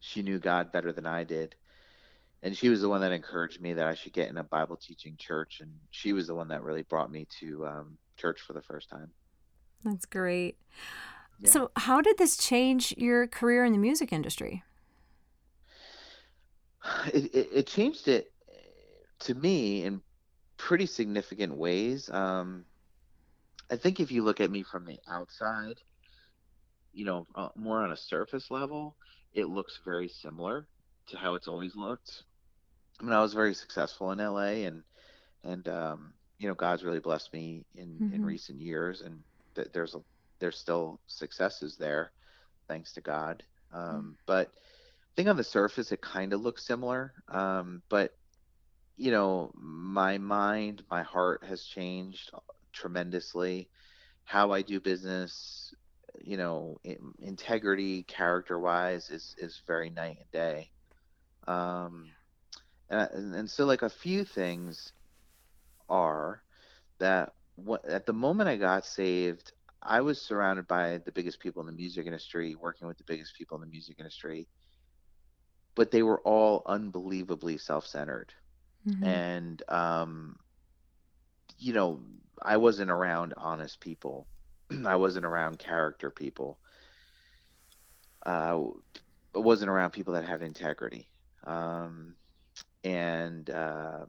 she 0.00 0.22
knew 0.22 0.38
God 0.38 0.72
better 0.72 0.92
than 0.92 1.06
I 1.06 1.24
did. 1.24 1.54
And 2.42 2.56
she 2.56 2.70
was 2.70 2.80
the 2.80 2.88
one 2.88 3.02
that 3.02 3.12
encouraged 3.12 3.60
me 3.60 3.74
that 3.74 3.86
I 3.86 3.94
should 3.94 4.14
get 4.14 4.30
in 4.30 4.38
a 4.38 4.42
Bible 4.42 4.76
teaching 4.76 5.16
church. 5.18 5.60
And 5.60 5.70
she 5.90 6.14
was 6.14 6.26
the 6.26 6.34
one 6.34 6.48
that 6.48 6.62
really 6.62 6.82
brought 6.82 7.12
me 7.12 7.26
to 7.40 7.66
um, 7.66 7.98
church 8.16 8.40
for 8.40 8.54
the 8.54 8.62
first 8.62 8.88
time. 8.88 9.10
That's 9.84 10.06
great. 10.06 10.56
Yeah. 11.40 11.50
So, 11.50 11.70
how 11.76 12.00
did 12.00 12.18
this 12.18 12.36
change 12.36 12.94
your 12.96 13.26
career 13.26 13.64
in 13.64 13.72
the 13.72 13.78
music 13.78 14.12
industry? 14.12 14.62
It, 17.12 17.34
it, 17.34 17.48
it 17.52 17.66
changed 17.66 18.08
it 18.08 18.32
to 19.20 19.34
me 19.34 19.84
in 19.84 20.00
pretty 20.56 20.86
significant 20.86 21.56
ways. 21.56 22.10
Um, 22.10 22.64
I 23.70 23.76
think 23.76 24.00
if 24.00 24.10
you 24.10 24.24
look 24.24 24.40
at 24.40 24.50
me 24.50 24.62
from 24.62 24.84
the 24.84 24.98
outside, 25.08 25.76
you 26.92 27.04
know, 27.04 27.26
uh, 27.34 27.48
more 27.54 27.82
on 27.82 27.92
a 27.92 27.96
surface 27.96 28.50
level, 28.50 28.96
it 29.32 29.48
looks 29.48 29.78
very 29.84 30.08
similar 30.08 30.66
to 31.08 31.16
how 31.16 31.34
it's 31.34 31.48
always 31.48 31.76
looked. 31.76 32.24
I 33.00 33.04
mean, 33.04 33.12
I 33.12 33.22
was 33.22 33.32
very 33.32 33.54
successful 33.54 34.10
in 34.12 34.18
LA, 34.18 34.66
and 34.66 34.82
and 35.44 35.66
um, 35.68 36.12
you 36.38 36.48
know, 36.48 36.54
God's 36.54 36.82
really 36.82 37.00
blessed 37.00 37.32
me 37.32 37.64
in 37.74 37.88
mm-hmm. 37.88 38.14
in 38.14 38.24
recent 38.24 38.60
years, 38.60 39.00
and 39.02 39.22
th- 39.54 39.68
there's 39.72 39.94
a 39.94 40.00
there's 40.40 40.58
still 40.58 41.00
successes 41.06 41.76
there, 41.76 42.12
thanks 42.68 42.92
to 42.94 43.00
God. 43.00 43.42
Um, 43.72 43.82
mm-hmm. 43.82 44.10
But 44.26 44.52
think 45.20 45.28
on 45.28 45.36
the 45.36 45.44
surface, 45.44 45.92
it 45.92 46.00
kind 46.00 46.32
of 46.32 46.40
looks 46.40 46.66
similar. 46.66 47.12
Um, 47.28 47.82
but 47.90 48.14
you 48.96 49.10
know, 49.10 49.52
my 49.54 50.16
mind, 50.16 50.82
my 50.90 51.02
heart 51.02 51.44
has 51.44 51.62
changed 51.62 52.30
tremendously. 52.72 53.68
How 54.24 54.52
I 54.52 54.62
do 54.62 54.80
business, 54.80 55.74
you 56.22 56.38
know, 56.38 56.80
integrity, 57.18 58.02
character 58.04 58.58
wise, 58.58 59.10
is 59.10 59.34
is 59.36 59.60
very 59.66 59.90
night 59.90 60.16
and 60.20 60.30
day. 60.32 60.70
Um, 61.46 62.06
and, 62.88 63.34
and 63.34 63.50
so 63.50 63.66
like 63.66 63.82
a 63.82 63.90
few 63.90 64.24
things 64.24 64.92
are 65.90 66.42
that 66.98 67.34
what 67.56 67.84
at 67.84 68.06
the 68.06 68.14
moment 68.14 68.48
I 68.48 68.56
got 68.56 68.86
saved, 68.86 69.52
I 69.82 70.00
was 70.00 70.18
surrounded 70.18 70.66
by 70.66 70.98
the 71.04 71.12
biggest 71.12 71.40
people 71.40 71.60
in 71.60 71.66
the 71.66 71.72
music 71.72 72.06
industry, 72.06 72.54
working 72.54 72.88
with 72.88 72.96
the 72.96 73.04
biggest 73.04 73.36
people 73.36 73.58
in 73.58 73.60
the 73.60 73.70
music 73.70 73.96
industry, 73.98 74.48
but 75.74 75.90
they 75.90 76.02
were 76.02 76.20
all 76.20 76.62
unbelievably 76.66 77.58
self-centered, 77.58 78.32
mm-hmm. 78.86 79.04
and 79.04 79.62
um, 79.68 80.36
you 81.58 81.72
know, 81.72 82.00
I 82.42 82.56
wasn't 82.56 82.90
around 82.90 83.34
honest 83.36 83.80
people. 83.80 84.26
I 84.86 84.96
wasn't 84.96 85.26
around 85.26 85.58
character 85.58 86.10
people. 86.10 86.58
Uh, 88.24 88.58
I 89.34 89.38
wasn't 89.38 89.70
around 89.70 89.90
people 89.90 90.14
that 90.14 90.26
have 90.26 90.42
integrity. 90.42 91.08
Um, 91.44 92.14
and 92.84 93.48
um, 93.50 94.08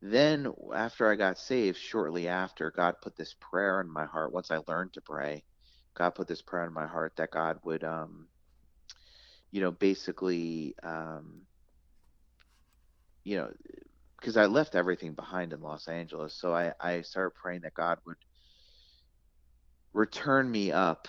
then 0.00 0.52
after 0.74 1.10
I 1.10 1.16
got 1.16 1.38
saved, 1.38 1.78
shortly 1.78 2.28
after, 2.28 2.70
God 2.70 2.96
put 3.02 3.16
this 3.16 3.34
prayer 3.38 3.80
in 3.80 3.90
my 3.90 4.04
heart. 4.04 4.32
Once 4.32 4.50
I 4.50 4.60
learned 4.66 4.94
to 4.94 5.00
pray, 5.00 5.44
God 5.94 6.10
put 6.10 6.28
this 6.28 6.42
prayer 6.42 6.66
in 6.66 6.72
my 6.72 6.86
heart 6.86 7.14
that 7.16 7.30
God 7.30 7.58
would, 7.64 7.84
um, 7.84 8.28
you 9.50 9.60
know, 9.60 9.70
basically, 9.70 10.74
um, 10.82 11.42
you 13.24 13.36
know, 13.36 13.50
because 14.18 14.36
I 14.36 14.46
left 14.46 14.74
everything 14.74 15.12
behind 15.12 15.52
in 15.52 15.60
Los 15.60 15.88
Angeles. 15.88 16.34
So 16.34 16.54
I, 16.54 16.72
I 16.80 17.02
started 17.02 17.34
praying 17.34 17.62
that 17.62 17.74
God 17.74 17.98
would 18.06 18.16
return 19.92 20.50
me 20.50 20.72
up 20.72 21.08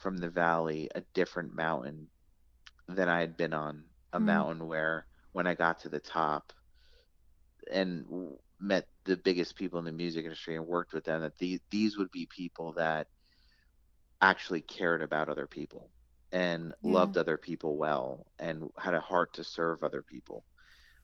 from 0.00 0.16
the 0.16 0.28
valley 0.28 0.88
a 0.94 1.02
different 1.14 1.54
mountain 1.54 2.08
than 2.88 3.08
I 3.08 3.20
had 3.20 3.36
been 3.36 3.52
on, 3.52 3.84
a 4.12 4.18
mm. 4.18 4.24
mountain 4.24 4.66
where 4.66 5.06
when 5.32 5.46
I 5.46 5.54
got 5.54 5.80
to 5.80 5.88
the 5.88 6.00
top 6.00 6.52
and 7.72 8.04
met 8.58 8.86
the 9.04 9.16
biggest 9.16 9.56
people 9.56 9.78
in 9.78 9.84
the 9.84 9.92
music 9.92 10.24
industry 10.24 10.56
and 10.56 10.66
worked 10.66 10.92
with 10.92 11.04
them, 11.04 11.20
that 11.20 11.38
these, 11.38 11.60
these 11.70 11.96
would 11.96 12.10
be 12.10 12.26
people 12.26 12.72
that 12.72 13.06
actually 14.20 14.60
cared 14.60 15.02
about 15.02 15.28
other 15.28 15.46
people 15.46 15.88
and 16.32 16.74
yeah. 16.82 16.92
loved 16.92 17.16
other 17.16 17.36
people 17.36 17.76
well 17.76 18.26
and 18.38 18.70
had 18.78 18.94
a 18.94 19.00
heart 19.00 19.34
to 19.34 19.44
serve 19.44 19.82
other 19.82 20.02
people. 20.02 20.44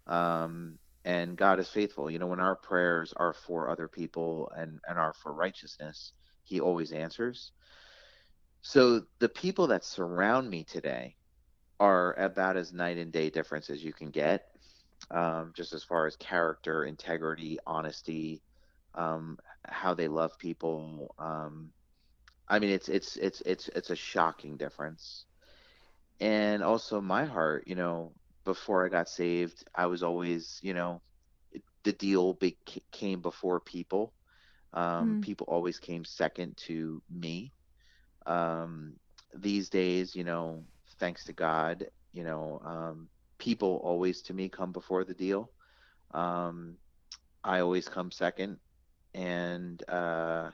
Um, 0.06 0.78
and 1.04 1.36
God 1.36 1.60
is 1.60 1.68
faithful. 1.68 2.10
You 2.10 2.18
know, 2.18 2.26
when 2.26 2.40
our 2.40 2.56
prayers 2.56 3.12
are 3.16 3.32
for 3.32 3.70
other 3.70 3.88
people 3.88 4.50
and, 4.56 4.80
and 4.88 4.98
are 4.98 5.14
for 5.14 5.32
righteousness, 5.32 6.12
He 6.44 6.60
always 6.60 6.92
answers. 6.92 7.52
So 8.60 9.02
the 9.20 9.28
people 9.28 9.68
that 9.68 9.84
surround 9.84 10.50
me 10.50 10.64
today 10.64 11.16
are 11.78 12.14
about 12.14 12.56
as 12.56 12.72
night 12.72 12.98
and 12.98 13.12
day 13.12 13.30
difference 13.30 13.70
as 13.70 13.84
you 13.84 13.92
can 13.92 14.10
get, 14.10 14.48
um, 15.10 15.52
just 15.56 15.72
as 15.72 15.84
far 15.84 16.06
as 16.06 16.16
character, 16.16 16.84
integrity, 16.84 17.58
honesty, 17.66 18.42
um, 18.94 19.38
how 19.68 19.94
they 19.94 20.08
love 20.08 20.36
people. 20.38 21.14
Um, 21.18 21.70
I 22.48 22.58
mean, 22.58 22.70
it's 22.70 22.88
it's 22.88 23.16
it's 23.16 23.40
it's 23.42 23.68
it's 23.68 23.90
a 23.90 23.96
shocking 23.96 24.56
difference. 24.56 25.24
And 26.20 26.62
also 26.62 27.00
my 27.00 27.24
heart, 27.24 27.64
you 27.66 27.74
know, 27.74 28.12
before 28.44 28.84
I 28.84 28.88
got 28.88 29.08
saved, 29.08 29.64
I 29.74 29.86
was 29.86 30.02
always, 30.02 30.58
you 30.62 30.74
know, 30.74 31.02
the 31.84 31.92
deal 31.92 32.34
be- 32.34 32.58
came 32.92 33.20
before 33.20 33.60
people. 33.60 34.14
Um, 34.72 35.18
mm. 35.18 35.20
People 35.20 35.46
always 35.48 35.78
came 35.78 36.04
second 36.04 36.56
to 36.68 37.02
me. 37.10 37.52
Um, 38.26 38.94
these 39.34 39.68
days, 39.68 40.14
you 40.14 40.24
know, 40.24 40.64
thanks 40.98 41.24
to 41.24 41.32
God, 41.32 41.86
you 42.12 42.24
know, 42.24 42.60
um, 42.64 43.08
people 43.38 43.80
always 43.84 44.22
to 44.22 44.34
me 44.34 44.48
come 44.48 44.72
before 44.72 45.04
the 45.04 45.14
deal. 45.14 45.50
Um, 46.12 46.76
I 47.44 47.60
always 47.60 47.88
come 47.88 48.10
second, 48.10 48.58
and 49.14 49.82
uh, 49.88 50.50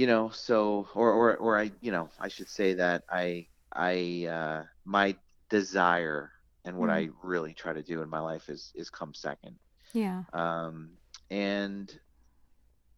you 0.00 0.06
know, 0.06 0.30
so 0.30 0.88
or 0.94 1.12
or 1.12 1.36
or 1.36 1.58
I, 1.60 1.72
you 1.82 1.92
know, 1.92 2.08
I 2.18 2.28
should 2.28 2.48
say 2.48 2.72
that 2.72 3.04
I 3.10 3.48
I 3.70 4.26
uh, 4.30 4.62
my 4.86 5.14
desire 5.50 6.30
and 6.64 6.78
what 6.78 6.88
mm. 6.88 6.94
I 6.94 7.08
really 7.22 7.52
try 7.52 7.74
to 7.74 7.82
do 7.82 8.00
in 8.00 8.08
my 8.08 8.20
life 8.20 8.48
is 8.48 8.72
is 8.74 8.88
come 8.88 9.12
second. 9.12 9.56
Yeah. 9.92 10.22
Um, 10.32 10.92
and 11.30 11.92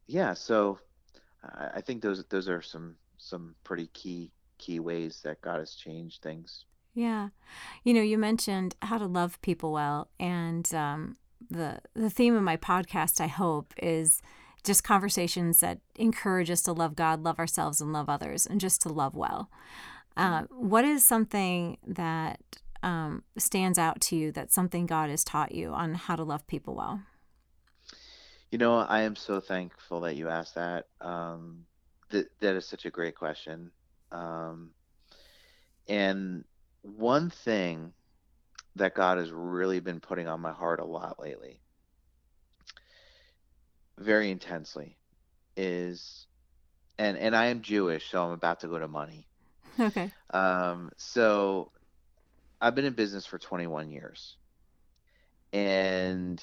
yeah, 0.07 0.35
so 0.35 0.79
I, 1.43 1.71
I 1.75 1.81
think 1.81 2.03
those 2.03 2.23
those 2.27 2.49
are 2.49 2.63
some 2.63 2.95
some 3.19 3.57
pretty 3.65 3.89
key 3.89 4.31
key 4.59 4.79
ways 4.79 5.23
that 5.25 5.41
God 5.41 5.59
has 5.59 5.75
changed 5.75 6.23
things. 6.23 6.67
Yeah, 6.95 7.31
you 7.83 7.95
know, 7.95 8.03
you 8.03 8.17
mentioned 8.17 8.77
how 8.81 8.99
to 8.99 9.07
love 9.07 9.43
people 9.43 9.73
well, 9.73 10.07
and 10.21 10.73
um, 10.73 11.17
the 11.51 11.81
the 11.95 12.11
theme 12.11 12.37
of 12.37 12.45
my 12.45 12.57
podcast, 12.57 13.21
I 13.21 13.27
hope, 13.27 13.75
is 13.83 14.23
just 14.65 14.85
conversations 14.85 15.61
that 15.61 15.81
encourage 15.97 16.51
us 16.51 16.63
to 16.63 16.73
love 16.73 16.95
God, 16.95 17.23
love 17.23 17.39
ourselves, 17.39 17.81
and 17.81 17.93
love 17.93 18.09
others, 18.09 18.47
and 18.47 18.61
just 18.61 18.81
to 18.83 18.89
love 18.89 19.15
well. 19.15 19.51
Uh, 20.17 20.43
what 20.51 20.85
is 20.85 21.05
something 21.05 21.79
that 21.87 22.41
um, 22.83 23.23
stands 23.39 23.79
out 23.79 24.01
to 24.03 24.17
you 24.17 24.33
that's 24.33 24.55
something 24.55 24.87
God 24.87 25.11
has 25.11 25.25
taught 25.25 25.55
you 25.55 25.73
on 25.73 25.95
how 25.95 26.17
to 26.17 26.25
love 26.25 26.47
people 26.47 26.75
well? 26.75 27.01
You 28.51 28.59
know, 28.59 28.79
I 28.79 29.03
am 29.03 29.17
so 29.17 29.41
thankful 29.41 30.01
that 30.01 30.17
you 30.17 30.29
asked 30.29 30.57
that. 30.57 30.87
Um, 31.01 31.65
that 32.11 32.29
that 32.41 32.55
is 32.55 32.67
such 32.67 32.85
a 32.85 32.91
great 32.91 33.17
question. 33.17 33.71
Um, 34.11 34.73
and 35.89 36.45
one 36.83 37.31
thing 37.31 37.95
that 38.77 38.95
God 38.95 39.17
has 39.17 39.31
really 39.31 39.81
been 39.81 40.01
putting 40.01 40.29
on 40.29 40.41
my 40.41 40.53
heart 40.53 40.81
a 40.81 40.85
lot 40.85 41.19
lately, 41.19 41.62
very 44.03 44.31
intensely, 44.31 44.97
is, 45.57 46.27
and 46.99 47.17
and 47.17 47.35
I 47.35 47.47
am 47.47 47.63
Jewish, 47.63 48.11
so 48.11 48.25
I'm 48.25 48.33
about 48.33 48.61
to 48.61 48.69
go 48.69 48.79
to 48.79 48.89
money. 48.89 49.27
Okay. 49.81 50.11
Um, 50.29 50.91
so 50.99 51.73
I've 52.61 52.75
been 52.75 52.85
in 52.85 52.93
business 52.93 53.27
for 53.27 53.39
21 53.39 53.91
years. 53.91 54.37
And 55.53 56.43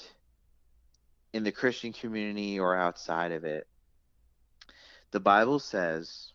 in 1.32 1.44
the 1.44 1.52
Christian 1.52 1.94
community 1.94 2.60
or 2.60 2.76
outside 2.76 3.32
of 3.32 3.46
it, 3.46 3.68
the 5.12 5.20
Bible 5.20 5.60
says 5.60 6.34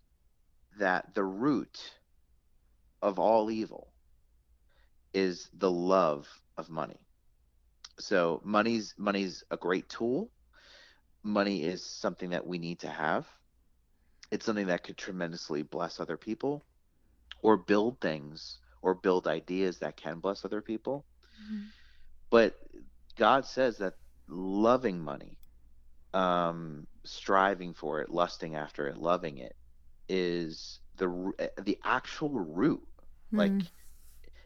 that 0.79 1.15
the 1.15 1.23
root 1.23 1.79
of 3.03 3.19
all 3.19 3.51
evil 3.51 3.89
is 5.13 5.49
the 5.53 5.71
love 5.71 6.27
of 6.57 6.71
money. 6.71 6.99
So 7.99 8.41
money's 8.43 8.95
money's 8.97 9.45
a 9.51 9.57
great 9.57 9.89
tool. 9.89 10.31
Money 11.25 11.65
is 11.65 11.83
something 11.83 12.31
that 12.31 12.47
we 12.47 12.59
need 12.59 12.79
to 12.81 12.89
have. 12.89 13.27
It's 14.31 14.47
something 14.47 14.67
that 14.67 14.85
could 14.85 14.97
tremendously 14.97 15.63
bless 15.63 15.99
other 15.99 16.17
people 16.17 16.65
or 17.43 17.57
build 17.57 18.01
things 18.01 18.59
or 18.83 18.95
build 18.95 19.27
ideas 19.27 19.79
that 19.79 19.97
can 19.97 20.19
bless 20.21 20.45
other 20.45 20.61
people. 20.61 21.05
Mm-hmm. 21.43 21.65
But 22.31 22.59
God 23.17 23.47
says 23.47 23.79
that 23.79 23.95
loving 24.29 25.01
money, 25.01 25.39
um, 26.13 26.87
striving 27.05 27.75
for 27.75 28.01
it, 28.01 28.11
lusting 28.11 28.55
after 28.55 28.87
it, 28.89 28.99
loving 28.99 29.39
it, 29.39 29.57
is 30.09 30.81
the 30.97 31.33
the 31.63 31.79
actual 31.85 32.31
root. 32.31 32.87
Hmm. 33.31 33.39
Like 33.39 33.53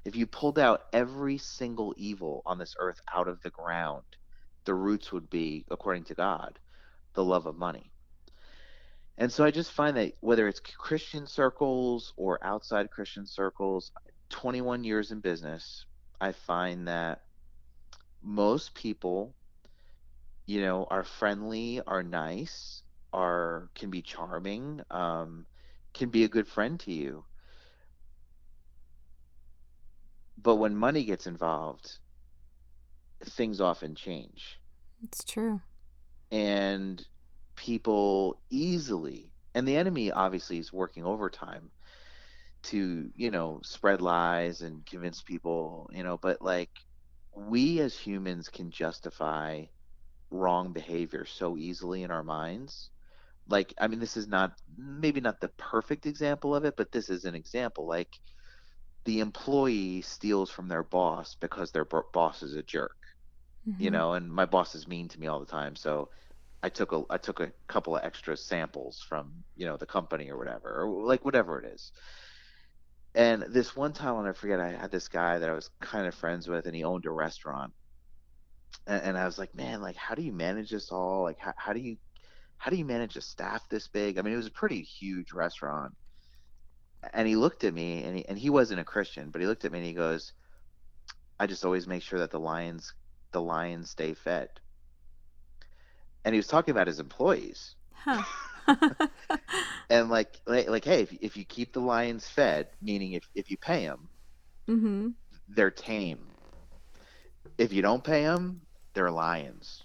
if 0.04 0.16
you 0.16 0.26
pulled 0.26 0.58
out 0.58 0.82
every 0.92 1.38
single 1.38 1.94
evil 1.96 2.42
on 2.46 2.58
this 2.58 2.74
earth 2.78 3.00
out 3.12 3.28
of 3.28 3.42
the 3.42 3.50
ground, 3.50 4.04
the 4.64 4.74
roots 4.74 5.12
would 5.12 5.28
be, 5.28 5.64
according 5.70 6.04
to 6.04 6.14
God, 6.14 6.58
the 7.18 7.24
love 7.24 7.46
of 7.46 7.58
money. 7.58 7.90
And 9.16 9.32
so 9.32 9.44
I 9.44 9.50
just 9.50 9.72
find 9.72 9.96
that 9.96 10.12
whether 10.20 10.46
it's 10.46 10.60
Christian 10.60 11.26
circles 11.26 12.12
or 12.16 12.38
outside 12.44 12.92
Christian 12.92 13.26
circles, 13.26 13.90
21 14.28 14.84
years 14.84 15.10
in 15.10 15.18
business, 15.18 15.84
I 16.20 16.30
find 16.30 16.86
that 16.86 17.22
most 18.22 18.72
people, 18.72 19.34
you 20.46 20.60
know, 20.60 20.86
are 20.88 21.02
friendly, 21.02 21.80
are 21.88 22.04
nice, 22.04 22.84
are 23.12 23.68
can 23.74 23.90
be 23.90 24.00
charming, 24.00 24.80
um, 24.92 25.44
can 25.94 26.10
be 26.10 26.22
a 26.22 26.28
good 26.28 26.46
friend 26.46 26.78
to 26.78 26.92
you. 26.92 27.24
But 30.40 30.54
when 30.54 30.76
money 30.76 31.02
gets 31.02 31.26
involved, 31.26 31.98
things 33.24 33.60
often 33.60 33.96
change. 33.96 34.60
It's 35.02 35.24
true. 35.24 35.62
And 36.30 37.04
people 37.56 38.40
easily, 38.50 39.32
and 39.54 39.66
the 39.66 39.76
enemy 39.76 40.12
obviously 40.12 40.58
is 40.58 40.72
working 40.72 41.04
overtime 41.04 41.70
to, 42.64 43.10
you 43.14 43.30
know, 43.30 43.60
spread 43.64 44.00
lies 44.00 44.62
and 44.62 44.84
convince 44.86 45.22
people, 45.22 45.90
you 45.92 46.02
know, 46.02 46.18
but 46.18 46.42
like 46.42 46.70
we 47.34 47.80
as 47.80 47.96
humans 47.98 48.48
can 48.48 48.70
justify 48.70 49.64
wrong 50.30 50.72
behavior 50.72 51.24
so 51.26 51.56
easily 51.58 52.02
in 52.02 52.10
our 52.10 52.24
minds. 52.24 52.90
Like, 53.48 53.74
I 53.80 53.88
mean, 53.88 54.00
this 54.00 54.16
is 54.16 54.28
not 54.28 54.52
maybe 54.76 55.20
not 55.20 55.40
the 55.40 55.50
perfect 55.58 56.06
example 56.06 56.54
of 56.54 56.64
it, 56.64 56.76
but 56.76 56.92
this 56.92 57.10
is 57.10 57.24
an 57.24 57.34
example. 57.34 57.86
Like, 57.88 58.10
the 59.04 59.20
employee 59.20 60.02
steals 60.02 60.50
from 60.50 60.68
their 60.68 60.84
boss 60.84 61.36
because 61.40 61.72
their 61.72 61.84
b- 61.84 61.98
boss 62.12 62.42
is 62.42 62.54
a 62.54 62.62
jerk, 62.62 62.97
you 63.76 63.90
hmm 63.90 63.92
know, 63.92 64.14
and 64.14 64.30
my 64.32 64.46
boss 64.46 64.74
is 64.74 64.88
mean 64.88 65.08
to 65.08 65.20
me 65.20 65.26
all 65.26 65.40
the 65.40 65.46
time. 65.46 65.76
So 65.76 66.10
I 66.62 66.68
took 66.70 66.92
a 66.92 67.02
I 67.10 67.18
took 67.18 67.40
a 67.40 67.52
couple 67.68 67.96
of 67.96 68.04
extra 68.04 68.36
samples 68.36 69.00
from, 69.08 69.44
you 69.56 69.66
know, 69.66 69.76
the 69.76 69.86
company 69.86 70.30
or 70.30 70.38
whatever, 70.38 70.82
or 70.84 71.06
like 71.06 71.24
whatever 71.24 71.60
it 71.60 71.66
is. 71.72 71.92
And 73.14 73.42
this 73.42 73.76
one 73.76 73.92
time, 73.92 74.14
I'll 74.16 74.22
never 74.22 74.34
forget, 74.34 74.60
I 74.60 74.70
had 74.70 74.90
this 74.90 75.08
guy 75.08 75.38
that 75.38 75.48
I 75.50 75.52
was 75.52 75.68
kind 75.80 76.06
of 76.06 76.14
friends 76.14 76.48
with, 76.48 76.66
and 76.66 76.74
he 76.74 76.84
owned 76.84 77.04
a 77.06 77.10
restaurant. 77.10 77.74
And, 78.86 79.02
and 79.02 79.18
I 79.18 79.24
was 79.26 79.38
like, 79.38 79.54
man, 79.54 79.80
like, 79.80 79.96
how 79.96 80.14
do 80.14 80.22
you 80.22 80.32
manage 80.32 80.70
this 80.70 80.90
all? 80.90 81.22
Like, 81.22 81.38
how, 81.38 81.52
how 81.56 81.72
do 81.72 81.80
you 81.80 81.98
how 82.58 82.70
do 82.70 82.76
you 82.76 82.84
manage 82.84 83.16
a 83.16 83.20
staff 83.22 83.68
this 83.68 83.88
big? 83.88 84.18
I 84.18 84.22
mean, 84.22 84.34
it 84.34 84.38
was 84.38 84.46
a 84.48 84.52
pretty 84.52 84.82
huge 84.82 85.32
restaurant. 85.32 85.94
And 87.12 87.26
he 87.28 87.36
looked 87.36 87.64
at 87.64 87.74
me, 87.74 88.04
and 88.04 88.16
he 88.18 88.24
and 88.26 88.38
he 88.38 88.50
wasn't 88.50 88.80
a 88.80 88.84
Christian, 88.84 89.30
but 89.30 89.40
he 89.40 89.46
looked 89.46 89.64
at 89.64 89.72
me 89.72 89.78
and 89.78 89.86
he 89.86 89.94
goes, 89.94 90.32
I 91.40 91.46
just 91.48 91.64
always 91.64 91.86
make 91.88 92.02
sure 92.02 92.20
that 92.20 92.30
the 92.30 92.38
lions 92.38 92.94
the 93.32 93.40
lions 93.42 93.90
stay 93.90 94.14
fed. 94.14 94.50
And 96.24 96.32
he 96.34 96.38
was 96.38 96.46
talking 96.46 96.72
about 96.72 96.86
his 96.86 97.00
employees. 97.00 97.74
Huh. 97.92 98.22
And 99.90 100.08
like 100.10 100.40
like, 100.46 100.68
like 100.68 100.84
hey, 100.84 101.02
if, 101.02 101.12
if 101.20 101.36
you 101.36 101.44
keep 101.44 101.72
the 101.72 101.80
lions 101.80 102.26
fed, 102.28 102.70
meaning 102.80 103.12
if 103.12 103.28
if 103.34 103.50
you 103.50 103.56
pay 103.58 103.84
them, 103.86 104.08
hmm 104.68 105.14
they're 105.48 105.70
tame. 105.70 106.34
If 107.58 107.72
you 107.72 107.82
don't 107.82 108.02
pay 108.04 108.22
them, 108.22 108.62
they're 108.94 109.10
lions. 109.10 109.84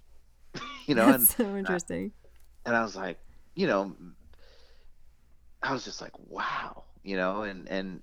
you 0.87 0.95
know, 0.95 1.11
and 1.11 1.29
so 1.29 1.55
interesting. 1.55 2.11
and 2.65 2.75
I 2.75 2.83
was 2.83 2.95
like, 2.95 3.19
you 3.55 3.67
know, 3.67 3.95
I 5.61 5.73
was 5.73 5.83
just 5.85 6.01
like, 6.01 6.13
wow, 6.19 6.83
you 7.03 7.15
know, 7.17 7.43
and 7.43 7.67
and 7.69 8.01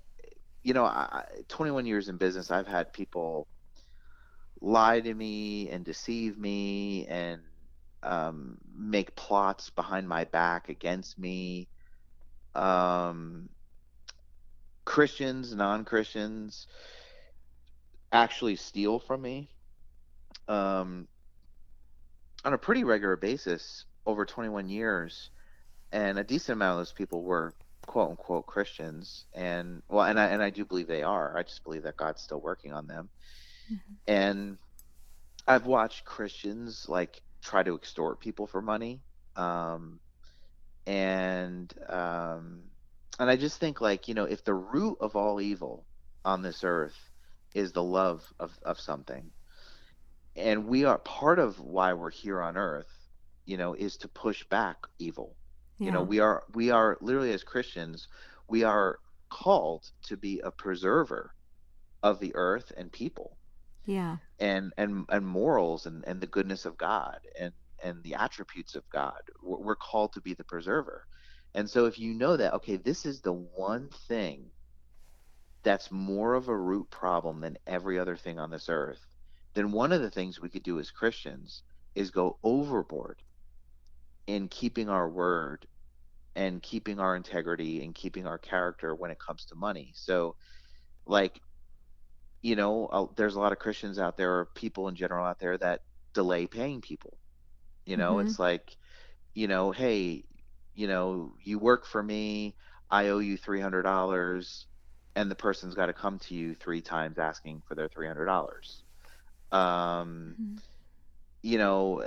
you 0.63 0.73
know, 0.73 0.85
I, 0.85 1.23
I- 1.23 1.41
21 1.49 1.85
years 1.85 2.09
in 2.09 2.17
business, 2.17 2.51
I've 2.51 2.67
had 2.67 2.93
people 2.93 3.47
lie 4.61 4.99
to 4.99 5.13
me 5.13 5.69
and 5.69 5.83
deceive 5.83 6.37
me 6.37 7.07
and 7.07 7.41
um, 8.03 8.57
make 8.75 9.15
plots 9.15 9.69
behind 9.71 10.07
my 10.07 10.25
back 10.25 10.69
against 10.69 11.17
me. 11.17 11.67
Um, 12.55 13.49
Christians, 14.85 15.53
non-Christians, 15.53 16.67
actually 18.11 18.55
steal 18.55 18.99
from 18.99 19.21
me 19.21 19.49
um, 20.47 21.07
on 22.43 22.53
a 22.53 22.57
pretty 22.57 22.83
regular 22.83 23.15
basis 23.15 23.85
over 24.05 24.25
21 24.25 24.69
years, 24.69 25.29
and 25.91 26.17
a 26.19 26.23
decent 26.23 26.57
amount 26.57 26.73
of 26.73 26.77
those 26.79 26.93
people 26.93 27.23
were 27.23 27.53
quote 27.85 28.09
unquote 28.09 28.45
Christians, 28.45 29.25
and 29.33 29.81
well, 29.87 30.05
and 30.05 30.19
I 30.19 30.27
and 30.27 30.41
I 30.41 30.49
do 30.49 30.65
believe 30.65 30.87
they 30.87 31.03
are. 31.03 31.37
I 31.37 31.43
just 31.43 31.63
believe 31.63 31.83
that 31.83 31.97
God's 31.97 32.21
still 32.21 32.41
working 32.41 32.73
on 32.73 32.87
them, 32.87 33.09
Mhm. 33.71 33.99
and 34.07 34.59
I've 35.47 35.65
watched 35.67 36.05
Christians 36.05 36.85
like 36.89 37.21
try 37.43 37.63
to 37.63 37.75
extort 37.75 38.19
people 38.21 38.47
for 38.47 38.61
money, 38.61 39.03
um, 39.35 40.01
and 40.87 41.73
um, 41.89 42.63
and 43.19 43.29
I 43.29 43.37
just 43.37 43.59
think 43.59 43.81
like 43.81 44.07
you 44.07 44.15
know 44.15 44.25
if 44.25 44.43
the 44.43 44.53
root 44.55 44.97
of 45.01 45.15
all 45.15 45.41
evil 45.41 45.87
on 46.25 46.41
this 46.43 46.63
earth 46.63 47.11
is 47.55 47.73
the 47.73 47.83
love 47.83 48.33
of 48.39 48.57
of 48.63 48.79
something 48.79 49.31
and 50.35 50.67
we 50.67 50.85
are 50.85 50.99
part 50.99 51.39
of 51.39 51.59
why 51.59 51.93
we're 51.93 52.11
here 52.11 52.41
on 52.41 52.57
earth 52.57 53.09
you 53.45 53.57
know 53.57 53.73
is 53.73 53.97
to 53.97 54.09
push 54.09 54.43
back 54.49 54.77
evil. 54.99 55.37
You 55.83 55.91
know 55.91 56.03
we 56.03 56.19
are 56.19 56.43
we 56.53 56.71
are 56.71 56.97
literally 57.01 57.33
as 57.33 57.43
christians 57.43 58.07
we 58.47 58.63
are 58.63 58.99
called 59.29 59.91
to 60.03 60.17
be 60.17 60.39
a 60.41 60.51
preserver 60.51 61.35
of 62.03 62.19
the 62.19 62.35
earth 62.35 62.71
and 62.77 62.91
people 62.91 63.37
Yeah. 63.85 64.17
and 64.39 64.73
and 64.77 65.05
and 65.09 65.25
morals 65.25 65.85
and 65.85 66.03
and 66.07 66.21
the 66.21 66.27
goodness 66.27 66.65
of 66.65 66.77
god 66.77 67.19
and 67.39 67.53
and 67.83 68.03
the 68.03 68.15
attributes 68.15 68.75
of 68.75 68.87
god 68.89 69.19
we're, 69.43 69.75
called 69.75 70.13
to 70.13 70.21
be 70.21 70.33
the 70.33 70.43
preserver 70.43 71.05
and 71.53 71.69
so 71.69 71.85
if 71.85 71.99
you 71.99 72.13
know 72.13 72.35
that 72.37 72.53
okay 72.53 72.77
this 72.77 73.05
is 73.05 73.21
the 73.21 73.33
one 73.33 73.89
thing 74.07 74.51
that's 75.63 75.91
more 75.91 76.33
of 76.33 76.47
a 76.47 76.57
root 76.57 76.89
problem 76.89 77.41
than 77.41 77.57
every 77.67 77.99
other 77.99 78.15
thing 78.15 78.39
on 78.39 78.49
this 78.49 78.69
earth, 78.69 79.05
then 79.53 79.71
one 79.71 79.91
of 79.91 80.01
the 80.01 80.09
things 80.11 80.39
we 80.39 80.49
could 80.49 80.63
do 80.63 80.79
as 80.79 80.91
Christians 80.91 81.63
is 81.95 82.11
go 82.11 82.37
overboard 82.43 83.21
in 84.27 84.47
keeping 84.47 84.89
our 84.89 85.09
word 85.09 85.67
and 86.35 86.61
keeping 86.61 86.99
our 86.99 87.15
integrity 87.15 87.83
and 87.83 87.93
keeping 87.95 88.25
our 88.27 88.37
character 88.37 88.95
when 88.95 89.11
it 89.11 89.19
comes 89.19 89.45
to 89.45 89.55
money. 89.55 89.91
So, 89.95 90.35
like, 91.05 91.41
you 92.41 92.55
know, 92.55 92.87
uh, 92.87 93.05
there's 93.15 93.35
a 93.35 93.39
lot 93.39 93.51
of 93.53 93.59
Christians 93.59 93.99
out 93.99 94.17
there, 94.17 94.31
or 94.39 94.47
people 94.55 94.87
in 94.87 94.95
general 94.95 95.25
out 95.25 95.39
there, 95.39 95.57
that 95.57 95.81
delay 96.13 96.47
paying 96.47 96.81
people. 96.81 97.17
You 97.85 97.97
know, 97.97 98.19
hmm 98.19 98.31
it's 98.31 98.39
like, 98.39 98.75
you 99.33 99.47
know, 99.47 99.71
hey, 99.71 100.23
you 100.73 100.87
know, 100.87 101.33
you 101.43 101.59
work 101.59 101.85
for 101.85 102.01
me, 102.03 102.55
I 102.89 103.07
owe 103.09 103.19
you 103.19 103.37
$300 103.37 104.65
and 105.15 105.29
the 105.31 105.35
person's 105.35 105.75
got 105.75 105.87
to 105.87 105.93
come 105.93 106.19
to 106.19 106.35
you 106.35 106.55
three 106.55 106.81
times 106.81 107.17
asking 107.19 107.61
for 107.67 107.75
their 107.75 107.89
three 107.89 108.07
hundred 108.07 108.25
dollars. 108.25 108.83
Um, 109.51 110.37
hmm 110.37 110.57
you 111.43 111.57
know, 111.57 112.03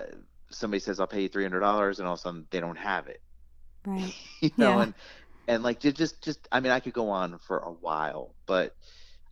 somebody 0.50 0.80
says 0.80 1.00
I'll 1.00 1.06
pay 1.06 1.22
you 1.22 1.28
three 1.28 1.44
hundred 1.44 1.60
dollars, 1.60 1.98
and 1.98 2.06
all 2.08 2.14
of 2.14 2.18
a 2.20 2.22
sudden 2.22 2.46
they 2.50 2.60
don't 2.60 2.78
have 2.78 3.08
it. 3.08 3.20
Right. 3.86 4.14
you 4.40 4.50
know, 4.58 4.78
Yeah. 4.78 4.80
and 4.80 4.94
and 5.48 5.62
like 5.62 5.80
just 5.80 6.22
just 6.22 6.48
I 6.52 6.60
mean 6.60 6.72
I 6.72 6.80
could 6.80 6.92
go 6.92 7.10
on 7.10 7.38
for 7.38 7.58
a 7.58 7.72
while, 7.72 8.34
but 8.46 8.72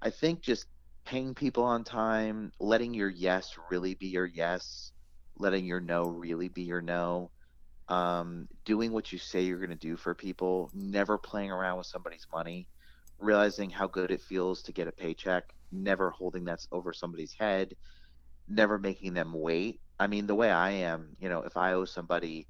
I 0.02 0.10
think 0.10 0.42
just 0.42 0.66
paying 1.04 1.34
people 1.34 1.64
on 1.64 1.84
time, 1.84 2.52
letting 2.60 2.94
your 2.94 3.08
yes 3.08 3.56
really 3.70 3.94
be 3.94 4.08
your 4.08 4.26
yes, 4.26 4.92
letting 5.38 5.64
your 5.64 5.80
no 5.80 6.08
really 6.08 6.48
be 6.48 6.62
your 6.62 6.82
no, 6.82 7.30
um, 7.88 8.48
doing 8.64 8.92
what 8.92 9.12
you 9.12 9.18
say 9.18 9.42
you're 9.42 9.58
going 9.58 9.70
to 9.70 9.76
do 9.76 9.96
for 9.96 10.14
people, 10.14 10.70
never 10.74 11.18
playing 11.18 11.50
around 11.50 11.78
with 11.78 11.86
somebody's 11.86 12.26
money, 12.32 12.68
realizing 13.18 13.70
how 13.70 13.86
good 13.88 14.10
it 14.10 14.20
feels 14.22 14.62
to 14.62 14.72
get 14.72 14.88
a 14.88 14.92
paycheck, 14.92 15.44
never 15.70 16.10
holding 16.10 16.44
that 16.44 16.60
over 16.72 16.92
somebody's 16.92 17.34
head, 17.38 17.74
never 18.48 18.78
making 18.78 19.14
them 19.14 19.32
wait. 19.32 19.80
I 19.98 20.06
mean, 20.06 20.26
the 20.26 20.34
way 20.34 20.50
I 20.50 20.70
am, 20.70 21.16
you 21.18 21.28
know, 21.28 21.42
if 21.42 21.56
I 21.56 21.74
owe 21.74 21.84
somebody, 21.84 22.48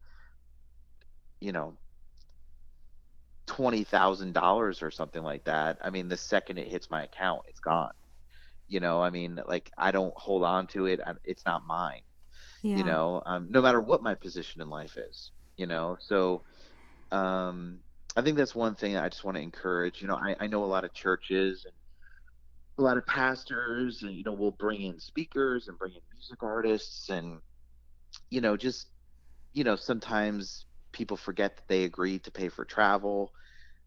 you 1.40 1.52
know, 1.52 1.78
twenty 3.46 3.84
thousand 3.84 4.32
dollars 4.32 4.82
or 4.82 4.90
something 4.90 5.22
like 5.22 5.44
that, 5.44 5.78
I 5.82 5.90
mean, 5.90 6.08
the 6.08 6.16
second 6.16 6.58
it 6.58 6.68
hits 6.68 6.90
my 6.90 7.04
account, 7.04 7.42
it's 7.48 7.60
gone. 7.60 7.92
You 8.72 8.80
know, 8.80 9.02
I 9.02 9.10
mean, 9.10 9.40
like 9.48 9.70
I 9.78 9.92
don't 9.92 10.14
hold 10.16 10.44
on 10.44 10.68
to 10.68 10.86
it. 10.86 11.00
I- 11.06 11.14
It's 11.24 11.46
not 11.46 11.66
mine 11.66 12.02
you 12.74 12.84
know 12.84 13.22
um, 13.26 13.48
no 13.50 13.62
matter 13.62 13.80
what 13.80 14.02
my 14.02 14.14
position 14.14 14.62
in 14.62 14.68
life 14.70 14.96
is 14.98 15.32
you 15.56 15.66
know 15.66 15.96
so 16.00 16.42
um, 17.12 17.80
i 18.16 18.22
think 18.22 18.36
that's 18.36 18.54
one 18.54 18.74
thing 18.74 18.96
i 18.96 19.08
just 19.08 19.24
want 19.24 19.36
to 19.36 19.42
encourage 19.42 20.00
you 20.02 20.08
know 20.08 20.16
I, 20.16 20.36
I 20.40 20.46
know 20.48 20.64
a 20.64 20.66
lot 20.66 20.84
of 20.84 20.92
churches 20.94 21.64
and 21.66 21.74
a 22.78 22.82
lot 22.82 22.96
of 22.98 23.06
pastors 23.06 24.02
and 24.02 24.14
you 24.14 24.24
know 24.24 24.32
we'll 24.32 24.52
bring 24.52 24.82
in 24.82 24.98
speakers 24.98 25.68
and 25.68 25.78
bring 25.78 25.92
in 25.94 26.00
music 26.12 26.42
artists 26.42 27.08
and 27.10 27.40
you 28.30 28.40
know 28.40 28.56
just 28.56 28.88
you 29.52 29.64
know 29.64 29.76
sometimes 29.76 30.66
people 30.92 31.16
forget 31.16 31.56
that 31.56 31.68
they 31.68 31.84
agreed 31.84 32.24
to 32.24 32.30
pay 32.32 32.48
for 32.48 32.64
travel 32.64 33.32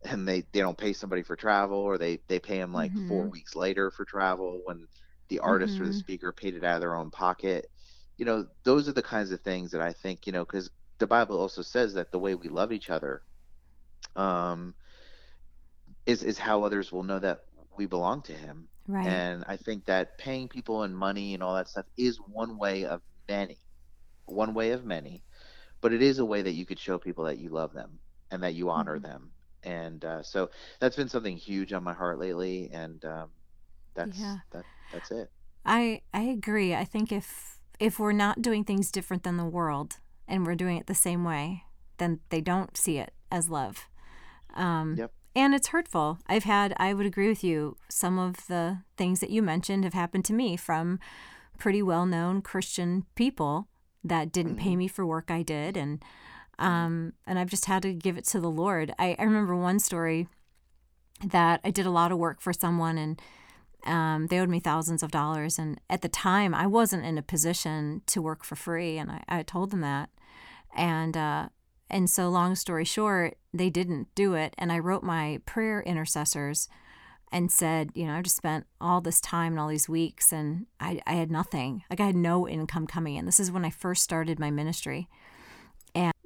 and 0.05 0.27
they 0.27 0.41
they 0.53 0.59
don't 0.61 0.77
pay 0.77 0.93
somebody 0.93 1.23
for 1.23 1.35
travel 1.35 1.77
or 1.77 1.97
they 1.97 2.19
they 2.29 2.39
pay 2.39 2.57
them 2.59 2.73
like 2.73 2.93
Mm-hmm. 2.95 3.07
4 3.07 3.29
weeks 3.29 3.55
later 3.55 3.91
for 3.91 4.05
travel 4.05 4.61
when 4.65 4.87
the 5.29 5.39
artist 5.39 5.79
or 5.79 5.87
the 5.87 5.93
Mm-hmm. 5.93 5.99
speaker 5.99 6.31
paid 6.33 6.55
it 6.55 6.63
out 6.63 6.75
of 6.75 6.81
their 6.81 6.95
own 6.95 7.11
pocket 7.11 7.67
you 8.17 8.25
know 8.25 8.45
those 8.65 8.87
are 8.89 8.93
the 8.93 9.01
kinds 9.03 9.31
of 9.31 9.41
things 9.41 9.71
that 9.71 9.81
i 9.81 9.93
think 9.93 10.27
you 10.27 10.33
know 10.33 10.45
because 10.45 10.69
the 10.99 11.07
bible 11.07 11.39
also 11.39 11.61
says 11.61 11.93
that 11.93 12.11
the 12.11 12.19
way 12.19 12.35
we 12.35 12.49
love 12.49 12.71
each 12.71 12.89
other 12.89 13.21
um 14.15 14.73
is 16.05 16.23
is 16.23 16.37
how 16.39 16.63
others 16.63 16.91
will 16.91 17.03
know 17.03 17.19
that 17.19 17.39
we 17.77 17.85
belong 17.85 18.21
to 18.23 18.33
him 18.33 18.69
Right. 18.87 19.21
and 19.23 19.43
i 19.47 19.57
think 19.57 19.85
that 19.85 20.17
paying 20.17 20.49
people 20.49 20.83
in 20.83 20.93
money 20.95 21.33
and 21.33 21.43
all 21.43 21.55
that 21.55 21.67
stuff 21.69 21.85
is 21.97 22.19
one 22.19 22.57
way 22.57 22.85
of 22.85 23.01
many 23.29 23.57
one 24.25 24.53
way 24.53 24.71
of 24.71 24.85
many 24.85 25.23
but 25.81 25.93
it 25.93 26.01
is 26.03 26.19
a 26.19 26.25
way 26.25 26.41
that 26.41 26.53
you 26.53 26.65
could 26.65 26.79
show 26.79 26.97
people 26.99 27.25
that 27.25 27.39
you 27.39 27.49
love 27.49 27.73
them 27.73 27.99
and 28.31 28.43
that 28.43 28.55
you 28.55 28.69
honor 28.69 28.99
Mhm. 28.99 28.99
them 28.99 29.34
and 29.65 30.05
uh, 30.05 30.21
so 30.23 30.49
that's 30.79 30.95
been 30.95 31.09
something 31.09 31.35
huge 31.35 31.73
on 31.73 31.83
my 31.83 31.93
heart 31.93 32.19
lately 32.19 32.69
and 32.71 33.03
um, 33.05 33.29
that's 33.93 34.17
Yeah. 34.17 34.37
that, 34.51 34.65
that's 34.93 35.11
it 35.11 35.29
I 35.65 36.01
I 36.13 36.21
agree. 36.21 36.75
I 36.75 36.85
think 36.85 37.11
if 37.11 37.59
if 37.79 37.97
we're 37.99 38.11
not 38.11 38.41
doing 38.41 38.63
things 38.63 38.91
different 38.91 39.23
than 39.23 39.37
the 39.37 39.45
world 39.45 39.97
and 40.27 40.45
we're 40.45 40.55
doing 40.55 40.77
it 40.77 40.85
the 40.87 40.93
same 40.93 41.23
way, 41.23 41.63
then 41.97 42.19
they 42.29 42.39
don't 42.39 42.77
see 42.77 42.99
it 42.99 43.13
as 43.31 43.49
love. 43.49 43.87
Um, 44.53 44.95
Yep. 44.97 45.11
And 45.37 45.53
it's 45.53 45.67
hurtful. 45.69 46.19
I've 46.27 46.45
had. 46.45 46.73
I 46.77 46.93
would 46.93 47.05
agree 47.05 47.27
with 47.27 47.43
you. 47.43 47.75
Some 47.89 48.17
of 48.19 48.47
the 48.47 48.83
things 48.95 49.19
that 49.19 49.29
you 49.31 49.41
mentioned 49.41 49.83
have 49.83 49.93
happened 49.93 50.23
to 50.25 50.33
me 50.33 50.55
from 50.55 50.99
pretty 51.57 51.81
well 51.81 52.05
known 52.05 52.41
Christian 52.41 53.05
people 53.15 53.67
that 54.03 54.31
didn't 54.31 54.57
pay 54.57 54.75
me 54.75 54.87
for 54.87 55.03
work 55.05 55.29
I 55.31 55.41
did, 55.41 55.75
and 55.75 56.01
um, 56.59 57.13
and 57.25 57.37
I've 57.37 57.49
just 57.49 57.65
had 57.65 57.81
to 57.83 57.93
give 57.93 58.17
it 58.17 58.25
to 58.25 58.39
the 58.39 58.49
Lord. 58.49 58.93
I, 58.97 59.15
I 59.19 59.23
remember 59.23 59.55
one 59.55 59.79
story 59.79 60.27
that 61.23 61.61
I 61.63 61.71
did 61.71 61.85
a 61.85 61.91
lot 61.91 62.11
of 62.11 62.17
work 62.17 62.41
for 62.41 62.53
someone 62.53 62.97
and 62.97 63.21
um, 63.85 64.27
they 64.27 64.39
owed 64.39 64.49
me 64.49 64.59
thousands 64.59 65.03
of 65.03 65.11
dollars. 65.11 65.59
And 65.59 65.79
at 65.89 66.01
the 66.01 66.09
time, 66.09 66.55
I 66.55 66.65
wasn't 66.65 67.05
in 67.05 67.17
a 67.17 67.23
position 67.23 68.01
to 68.07 68.21
work 68.21 68.43
for 68.43 68.55
free. 68.55 68.97
And 68.97 69.11
I, 69.11 69.23
I 69.29 69.43
told 69.43 69.71
them 69.71 69.81
that. 69.81 70.09
And, 70.75 71.15
uh, 71.15 71.49
and 71.89 72.09
so, 72.09 72.29
long 72.29 72.55
story 72.55 72.83
short, 72.83 73.37
they 73.53 73.69
didn't 73.69 74.07
do 74.15 74.33
it. 74.33 74.55
And 74.57 74.71
I 74.71 74.79
wrote 74.79 75.03
my 75.03 75.39
prayer 75.45 75.81
intercessors 75.83 76.67
and 77.31 77.51
said, 77.51 77.91
you 77.93 78.05
know, 78.07 78.13
I 78.13 78.21
just 78.21 78.37
spent 78.37 78.65
all 78.81 79.01
this 79.01 79.21
time 79.21 79.53
and 79.53 79.59
all 79.59 79.67
these 79.67 79.89
weeks 79.89 80.31
and 80.31 80.65
I, 80.79 81.01
I 81.05 81.13
had 81.13 81.31
nothing. 81.31 81.83
Like 81.89 81.99
I 81.99 82.05
had 82.05 82.15
no 82.15 82.47
income 82.47 82.87
coming 82.87 83.15
in. 83.15 83.25
This 83.25 83.39
is 83.39 83.51
when 83.51 83.65
I 83.65 83.69
first 83.69 84.03
started 84.03 84.39
my 84.39 84.51
ministry. 84.51 85.09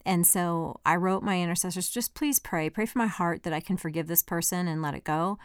And, 0.10 0.16
and 0.20 0.28
so 0.28 0.80
I 0.86 0.96
wrote 0.96 1.22
my 1.22 1.40
intercessors, 1.40 1.88
just 1.88 2.16
please 2.16 2.40
pray. 2.40 2.70
Pray 2.72 2.88
for 2.88 2.98
my 2.98 3.06
heart 3.06 3.44
that 3.44 3.54
I 3.54 3.60
can 3.60 3.78
forgive 3.78 4.08
this 4.08 4.24
person 4.24 4.68
and 4.68 4.82
let 4.82 4.96
it 4.96 5.04
go. 5.04 5.38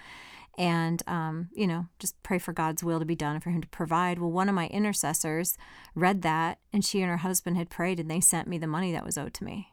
And 0.57 1.03
um, 1.07 1.49
you 1.53 1.67
know 1.67 1.87
just 1.99 2.21
pray 2.23 2.39
for 2.39 2.53
god's 2.53 2.83
will 2.83 3.01
to 3.01 3.05
be 3.05 3.17
done 3.17 3.35
and 3.35 3.43
for 3.43 3.51
him 3.51 3.61
to 3.61 3.69
provide. 3.69 4.19
Well 4.19 4.31
one 4.31 4.49
of 4.49 4.55
my 4.55 4.69
intercessors 4.69 5.59
read 5.95 6.23
that 6.23 6.61
and 6.73 6.85
she 6.85 7.03
and 7.03 7.11
her 7.11 7.19
husband 7.19 7.57
had 7.57 7.69
prayed 7.69 8.01
and 8.01 8.11
they 8.11 8.21
sent 8.21 8.49
me 8.49 8.57
the 8.57 8.67
money 8.67 8.93
that 8.93 9.05
was 9.05 9.19
owed 9.19 9.35
to 9.35 9.45
me 9.45 9.69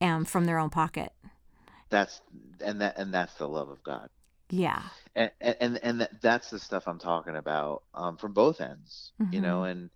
um, 0.00 0.24
from 0.24 0.46
their 0.46 0.58
own 0.58 0.70
pocket. 0.70 1.12
That's 1.90 2.22
and 2.64 2.80
that 2.80 2.98
and 2.98 3.14
that's 3.14 3.34
the 3.34 3.46
love 3.48 3.68
of 3.68 3.82
god. 3.84 4.08
Yeah. 4.48 4.82
And 5.14 5.30
and 5.40 5.78
and 5.82 6.00
that, 6.00 6.22
that's 6.22 6.50
the 6.50 6.58
stuff 6.58 6.88
i'm 6.88 6.98
talking 6.98 7.36
about 7.36 7.82
um, 7.94 8.16
from 8.16 8.32
both 8.32 8.60
ends 8.60 9.12
you 9.30 9.40
know 9.42 9.64
and 9.64 9.90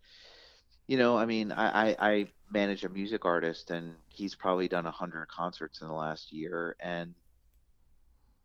you 0.87 0.99
know 0.99 1.17
i 1.17 1.25
mean 1.25 1.51
I, 1.51 1.89
I 1.89 1.97
i 1.99 2.29
manage 2.55 2.85
a 2.85 2.91
music 2.91 3.27
artist 3.27 3.71
and 3.73 3.97
he's 4.09 4.37
probably 4.37 4.69
done 4.69 4.87
a 4.87 4.93
hundred 4.93 5.29
concerts 5.29 5.83
in 5.83 5.89
the 5.89 5.95
last 5.95 6.33
year 6.33 6.77
and 6.81 7.17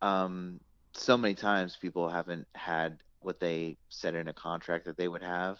um 0.01 0.59
so 0.95 1.17
many 1.17 1.35
times 1.35 1.77
people 1.77 2.09
haven't 2.09 2.47
had 2.55 2.99
what 3.21 3.39
they 3.39 3.77
said 3.89 4.15
in 4.15 4.27
a 4.27 4.33
contract 4.33 4.85
that 4.85 4.97
they 4.97 5.07
would 5.07 5.23
have 5.23 5.59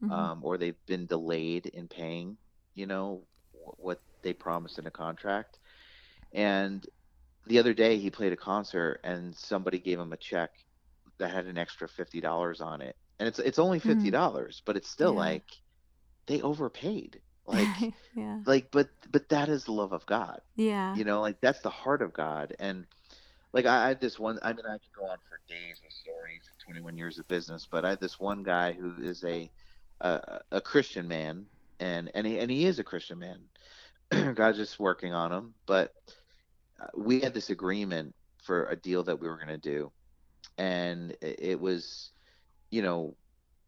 Mhm. 0.00 0.28
um, 0.28 0.44
or 0.44 0.58
they've 0.58 0.84
been 0.86 1.06
delayed 1.06 1.66
in 1.66 1.88
paying, 1.88 2.38
you 2.74 2.86
know, 2.86 3.26
wh- 3.52 3.78
what 3.80 4.00
they 4.22 4.32
promised 4.34 4.78
in 4.78 4.86
a 4.86 4.90
contract. 4.92 5.58
And 6.34 6.84
the 7.46 7.58
other 7.60 7.74
day 7.74 7.98
he 7.98 8.10
played 8.10 8.32
a 8.32 8.36
concert 8.36 9.00
and 9.04 9.36
somebody 9.36 9.78
gave 9.80 10.00
him 10.00 10.12
a 10.12 10.18
check 10.18 10.50
that 11.18 11.30
had 11.30 11.46
an 11.46 11.58
extra 11.58 11.88
fifty 11.88 12.20
dollars 12.20 12.60
on 12.62 12.82
it. 12.82 12.96
And 13.20 13.28
it's 13.28 13.40
it's 13.40 13.58
only 13.60 13.80
fifty 13.80 14.10
dollars, 14.10 14.62
but 14.66 14.76
it's 14.76 14.90
still 14.90 15.14
Mm-hmm. 15.14 15.18
Yeah. 15.18 15.38
like 15.38 15.48
they 16.28 16.42
overpaid. 16.42 17.22
Like 17.48 17.92
yeah 18.14 18.38
like 18.46 18.70
but 18.70 18.88
but 19.10 19.28
that 19.30 19.48
is 19.48 19.64
the 19.64 19.72
love 19.72 19.92
of 19.92 20.06
God. 20.06 20.40
yeah 20.56 20.94
You 20.94 21.04
know, 21.04 21.20
like 21.20 21.40
that's 21.40 21.60
the 21.60 21.70
heart 21.70 22.02
of 22.02 22.12
God. 22.12 22.54
And 22.58 22.86
like 23.52 23.66
I, 23.66 23.86
I 23.86 23.88
had 23.88 24.00
this 24.00 24.18
one 24.18 24.38
I 24.42 24.52
mean 24.52 24.66
I 24.66 24.78
could 24.78 24.92
go 24.96 25.06
on 25.06 25.18
for 25.28 25.40
days 25.48 25.80
with 25.82 25.92
stories, 25.92 26.42
twenty 26.64 26.80
one 26.80 26.96
years 26.96 27.18
of 27.18 27.26
business, 27.28 27.66
but 27.70 27.84
I 27.84 27.90
had 27.90 28.00
this 28.00 28.20
one 28.20 28.42
guy 28.42 28.72
who 28.72 28.94
is 29.02 29.24
a 29.24 29.50
a, 30.00 30.40
a 30.52 30.60
Christian 30.60 31.08
man 31.08 31.46
and 31.80 32.10
and 32.14 32.26
he 32.26 32.38
and 32.38 32.50
he 32.50 32.66
is 32.66 32.78
a 32.78 32.84
Christian 32.84 33.18
man. 33.18 33.40
God's 34.34 34.58
just 34.58 34.78
working 34.80 35.12
on 35.12 35.32
him, 35.32 35.54
but 35.66 35.92
uh, 36.80 36.86
we 36.96 37.20
had 37.20 37.34
this 37.34 37.50
agreement 37.50 38.14
for 38.42 38.66
a 38.66 38.76
deal 38.76 39.02
that 39.04 39.20
we 39.20 39.28
were 39.28 39.36
going 39.36 39.48
to 39.48 39.58
do, 39.58 39.90
and 40.56 41.16
it 41.20 41.60
was, 41.60 42.10
you 42.70 42.82
know, 42.82 43.14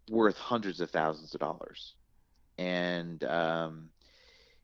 worth 0.08 0.36
hundreds 0.38 0.80
of 0.80 0.90
thousands 0.90 1.34
of 1.34 1.40
dollars, 1.40 1.94
and 2.60 3.24
um, 3.24 3.90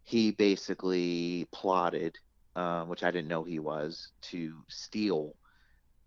he 0.04 0.32
basically 0.32 1.48
plotted, 1.52 2.18
uh, 2.56 2.84
which 2.86 3.04
I 3.04 3.12
didn't 3.12 3.28
know 3.28 3.44
he 3.44 3.60
was, 3.60 4.12
to 4.32 4.64
steal 4.68 5.36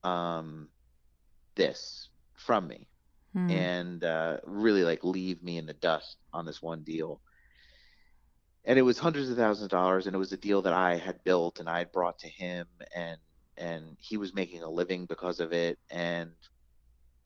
um, 0.04 0.70
this 1.56 2.10
from 2.38 2.68
me 2.68 2.90
Hmm. 3.34 3.68
and 3.68 4.04
uh, 4.04 4.38
really 4.46 4.84
like 4.84 5.04
leave 5.04 5.44
me 5.44 5.58
in 5.58 5.68
the 5.68 5.74
dust 5.74 6.18
on 6.34 6.46
this 6.46 6.62
one 6.62 6.84
deal. 6.84 7.22
And 8.66 8.80
it 8.80 8.84
was 8.84 9.00
hundreds 9.00 9.30
of 9.30 9.38
thousands 9.38 9.66
of 9.66 9.72
dollars, 9.72 10.08
and 10.08 10.16
it 10.16 10.20
was 10.20 10.34
a 10.34 10.38
deal 10.38 10.62
that 10.64 10.74
I 10.74 10.96
had 10.98 11.24
built 11.24 11.60
and 11.60 11.70
I 11.70 11.80
had 11.80 11.92
brought 11.92 12.20
to 12.20 12.30
him, 12.30 12.68
and 12.96 13.20
and 13.58 13.98
he 14.00 14.18
was 14.18 14.34
making 14.34 14.64
a 14.64 14.70
living 14.70 15.06
because 15.08 15.40
of 15.42 15.54
it, 15.54 15.80
and 15.90 16.36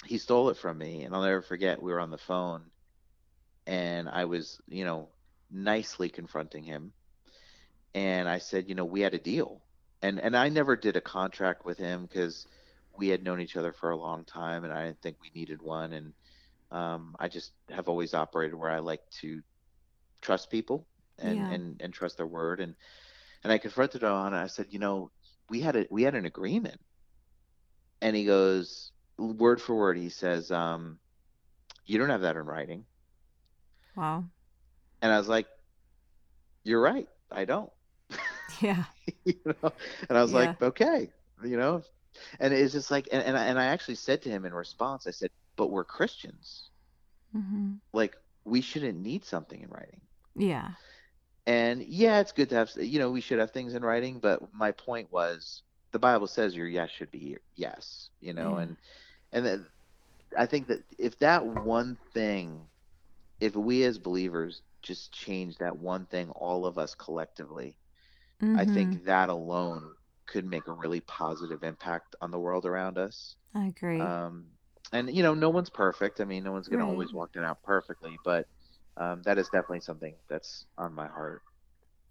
he 0.05 0.17
stole 0.17 0.49
it 0.49 0.57
from 0.57 0.77
me. 0.77 1.03
And 1.03 1.15
I'll 1.15 1.23
never 1.23 1.41
forget, 1.41 1.81
we 1.81 1.93
were 1.93 2.01
on 2.01 2.11
the 2.11 2.17
phone, 2.17 2.72
and 3.67 4.09
I 4.09 4.25
was, 4.25 4.59
you 4.67 4.85
know, 4.85 5.09
nicely 5.51 6.09
confronting 6.09 6.63
him, 6.63 6.93
and 7.93 8.27
I 8.27 8.39
said, 8.39 8.67
you 8.67 8.75
know, 8.75 8.85
we 8.85 9.01
had 9.01 9.13
a 9.13 9.19
deal, 9.19 9.61
and 10.01 10.19
and 10.19 10.35
I 10.35 10.49
never 10.49 10.75
did 10.75 10.95
a 10.95 11.01
contract 11.01 11.65
with 11.65 11.77
him 11.77 12.03
because 12.03 12.47
we 12.97 13.07
had 13.09 13.23
known 13.23 13.41
each 13.41 13.55
other 13.57 13.73
for 13.73 13.91
a 13.91 13.97
long 13.97 14.23
time, 14.25 14.63
and 14.63 14.73
I 14.73 14.85
didn't 14.85 15.01
think 15.01 15.17
we 15.21 15.31
needed 15.39 15.61
one. 15.61 15.93
And 15.93 16.13
um, 16.71 17.15
I 17.19 17.27
just 17.27 17.51
have 17.69 17.87
always 17.87 18.13
operated 18.13 18.55
where 18.55 18.69
I 18.71 18.79
like 18.79 19.01
to 19.21 19.41
trust 20.21 20.49
people 20.51 20.87
and, 21.17 21.37
Yeah. 21.37 21.53
and, 21.53 21.81
and 21.81 21.93
trust 21.93 22.17
their 22.17 22.27
word. 22.27 22.59
And 22.59 22.75
and 23.43 23.51
I 23.51 23.57
confronted 23.57 24.03
him 24.03 24.11
on. 24.11 24.33
I 24.33 24.47
said, 24.47 24.67
you 24.69 24.79
know, 24.79 25.11
we 25.49 25.59
had 25.59 25.75
a 25.75 25.87
we 25.89 26.03
had 26.03 26.15
an 26.15 26.25
agreement. 26.25 26.79
And 28.01 28.15
he 28.15 28.25
goes, 28.25 28.91
word 29.17 29.61
for 29.61 29.75
word, 29.75 29.97
he 29.97 30.09
says, 30.09 30.51
um, 30.51 30.99
you 31.85 31.97
don't 31.97 32.09
have 32.09 32.21
that 32.21 32.35
in 32.35 32.45
writing. 32.45 32.85
Wow. 33.95 34.25
And 35.01 35.11
I 35.11 35.17
was 35.17 35.27
like, 35.27 35.47
you're 36.63 36.81
right, 36.81 37.07
I 37.31 37.45
don't. 37.45 37.71
yeah. 38.61 38.85
You 39.25 39.35
know? 39.45 39.71
And 40.09 40.17
i 40.17 40.21
was 40.21 40.33
Yeah. 40.33 40.33
like 40.33 40.61
okay 40.61 41.11
you 41.43 41.57
know? 41.57 41.83
And 42.39 42.53
it's 42.53 42.73
just 42.73 42.91
like 42.91 43.07
and, 43.11 43.23
and, 43.23 43.37
I, 43.37 43.45
and 43.45 43.59
i 43.59 43.65
actually 43.65 43.95
said 43.95 44.21
to 44.23 44.29
him 44.29 44.45
in 44.45 44.53
response 44.53 45.07
i 45.07 45.11
said 45.11 45.29
but 45.57 45.67
we're 45.71 45.83
christians. 45.85 46.69
Hmm 47.33 47.81
like 47.93 48.15
we 48.45 48.61
shouldn't 48.61 48.99
need 48.99 49.25
something 49.25 49.61
in 49.61 49.69
writing. 49.69 50.01
Yeah. 50.35 50.71
And 51.45 51.83
yeah 51.83 52.19
it's 52.19 52.31
good 52.31 52.49
to 52.49 52.55
have 52.55 52.71
you 52.77 52.99
know 52.99 53.11
we 53.11 53.21
should 53.21 53.39
have 53.39 53.51
things 53.51 53.73
in 53.73 53.83
writing 53.83 54.19
but 54.19 54.41
my 54.53 54.71
point 54.71 55.11
was 55.11 55.63
the 55.91 55.99
bible 55.99 56.27
says 56.27 56.55
your 56.55 56.67
yes 56.67 56.89
should 56.91 57.11
be 57.11 57.37
yes 57.55 58.09
you 58.19 58.33
know? 58.33 58.55
Yeah. 58.55 58.57
and 58.57 58.77
and 59.31 59.45
then 59.45 59.65
i 60.37 60.45
think 60.45 60.67
that 60.67 60.83
if 60.97 61.17
that 61.19 61.45
one 61.45 61.97
thing 62.13 62.67
if 63.43 63.55
we 63.55 63.83
as 63.83 63.99
believers 63.99 64.61
just 64.83 65.13
change 65.13 65.57
that 65.57 65.77
one 65.77 66.05
thing 66.07 66.29
all 66.31 66.65
of 66.65 66.77
us 66.77 66.95
collectively 66.95 67.79
I 68.55 68.65
Mhm. 68.65 68.65
think 68.65 69.05
that 69.05 69.29
alone 69.29 69.95
could 70.27 70.45
make 70.45 70.67
a 70.67 70.73
really 70.73 71.01
positive 71.01 71.63
impact 71.63 72.15
on 72.21 72.31
the 72.31 72.39
world 72.39 72.65
around 72.65 72.97
us. 72.97 73.35
i 73.55 73.65
agree 73.67 74.13
Um, 74.13 74.53
and 74.93 75.15
you 75.15 75.23
know, 75.23 75.33
no 75.35 75.49
one's 75.51 75.69
perfect. 75.71 76.21
I 76.21 76.25
mean, 76.25 76.43
no 76.43 76.51
one's 76.53 76.69
gonna 76.69 76.85
Right. 76.85 76.87
always 76.87 77.13
walk 77.13 77.31
it 77.35 77.43
out 77.43 77.63
perfectly, 77.63 78.19
but 78.23 78.47
um, 78.97 79.23
that 79.23 79.37
is 79.39 79.49
definitely 79.49 79.81
something 79.81 80.17
that's 80.29 80.65
on 80.77 80.93
my 80.93 81.07
heart. 81.07 81.43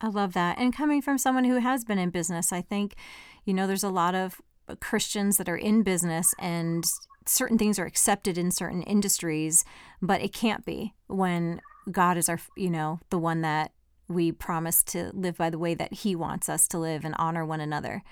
I 0.01 0.09
love 0.09 0.33
that. 0.33 0.59
And 0.59 0.74
coming 0.74 1.01
from 1.01 1.18
someone 1.18 1.45
who 1.45 1.57
has 1.57 1.85
been 1.85 1.99
in 1.99 2.11
business, 2.11 2.53
I 2.53 2.61
think, 2.61 2.97
you 3.45 3.55
know, 3.55 3.66
there's 3.66 3.85
a 3.85 3.89
lot 3.91 4.14
of 4.14 4.41
Christians 4.80 5.36
that 5.36 5.48
are 5.48 5.56
in 5.56 5.82
business 5.82 6.34
and 6.38 6.84
certain 7.26 7.58
things 7.58 7.78
are 7.78 7.86
accepted 7.86 8.36
in 8.36 8.50
certain 8.50 8.82
industries, 8.82 9.64
but 10.00 10.20
it 10.20 10.32
can't 10.32 10.64
be 10.64 10.94
when 11.06 11.60
God 11.90 12.16
is 12.16 12.28
our, 12.28 12.40
you 12.56 12.70
know, 12.70 13.00
the 13.10 13.18
one 13.18 13.42
that 13.42 13.72
we 14.08 14.32
promise 14.32 14.82
to 14.82 15.10
live 15.14 15.36
by 15.36 15.50
the 15.50 15.58
way 15.58 15.74
that 15.74 15.92
he 15.92 16.14
wants 16.14 16.48
us 16.48 16.66
to 16.68 16.78
live 16.78 17.04
and 17.04 17.14
honor 17.18 17.44
one 17.44 17.60
another. 17.60 18.02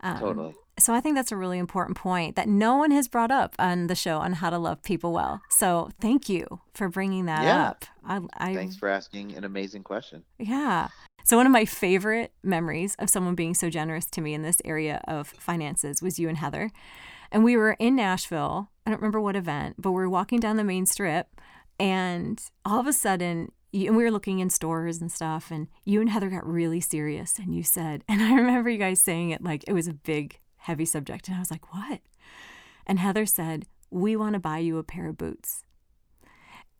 Um, 0.00 0.18
totally. 0.18 0.54
So 0.78 0.94
I 0.94 1.00
think 1.00 1.14
that's 1.14 1.30
a 1.32 1.36
really 1.36 1.58
important 1.58 1.96
point 1.98 2.36
that 2.36 2.48
no 2.48 2.76
one 2.76 2.90
has 2.90 3.06
brought 3.06 3.30
up 3.30 3.54
on 3.58 3.88
the 3.88 3.94
show 3.94 4.18
on 4.18 4.34
how 4.34 4.48
to 4.48 4.58
love 4.58 4.82
people 4.82 5.12
well. 5.12 5.42
So 5.50 5.90
thank 6.00 6.28
you 6.28 6.60
for 6.72 6.88
bringing 6.88 7.26
that 7.26 7.42
yeah. 7.42 7.68
up. 7.68 7.84
I, 8.02 8.20
I, 8.38 8.54
Thanks 8.54 8.76
for 8.76 8.88
asking 8.88 9.34
an 9.34 9.44
amazing 9.44 9.82
question. 9.82 10.24
Yeah. 10.38 10.88
So 11.24 11.36
one 11.36 11.46
of 11.46 11.52
my 11.52 11.64
favorite 11.64 12.32
memories 12.42 12.96
of 12.98 13.10
someone 13.10 13.34
being 13.34 13.54
so 13.54 13.70
generous 13.70 14.06
to 14.06 14.20
me 14.20 14.34
in 14.34 14.42
this 14.42 14.60
area 14.64 15.00
of 15.06 15.28
finances 15.28 16.02
was 16.02 16.18
you 16.18 16.28
and 16.28 16.38
Heather. 16.38 16.70
And 17.30 17.44
we 17.44 17.56
were 17.56 17.76
in 17.78 17.94
Nashville. 17.96 18.70
I 18.84 18.90
don't 18.90 19.00
remember 19.00 19.20
what 19.20 19.36
event, 19.36 19.76
but 19.78 19.92
we 19.92 19.96
were 19.96 20.08
walking 20.08 20.40
down 20.40 20.56
the 20.56 20.64
main 20.64 20.86
strip 20.86 21.40
and 21.78 22.40
all 22.64 22.78
of 22.78 22.86
a 22.86 22.92
sudden 22.92 23.50
and 23.72 23.96
we 23.96 24.02
were 24.02 24.10
looking 24.10 24.40
in 24.40 24.50
stores 24.50 25.00
and 25.00 25.10
stuff 25.10 25.50
and 25.50 25.68
you 25.84 26.00
and 26.00 26.10
heather 26.10 26.28
got 26.28 26.46
really 26.46 26.80
serious 26.80 27.38
and 27.38 27.54
you 27.54 27.62
said 27.62 28.04
and 28.08 28.22
i 28.22 28.34
remember 28.34 28.70
you 28.70 28.78
guys 28.78 29.00
saying 29.00 29.30
it 29.30 29.42
like 29.42 29.64
it 29.66 29.72
was 29.72 29.88
a 29.88 29.94
big 29.94 30.38
heavy 30.56 30.84
subject 30.84 31.28
and 31.28 31.36
i 31.36 31.40
was 31.40 31.50
like 31.50 31.72
what 31.72 32.00
and 32.86 32.98
heather 32.98 33.26
said 33.26 33.66
we 33.90 34.14
want 34.14 34.34
to 34.34 34.38
buy 34.38 34.58
you 34.58 34.78
a 34.78 34.84
pair 34.84 35.08
of 35.08 35.16
boots 35.16 35.64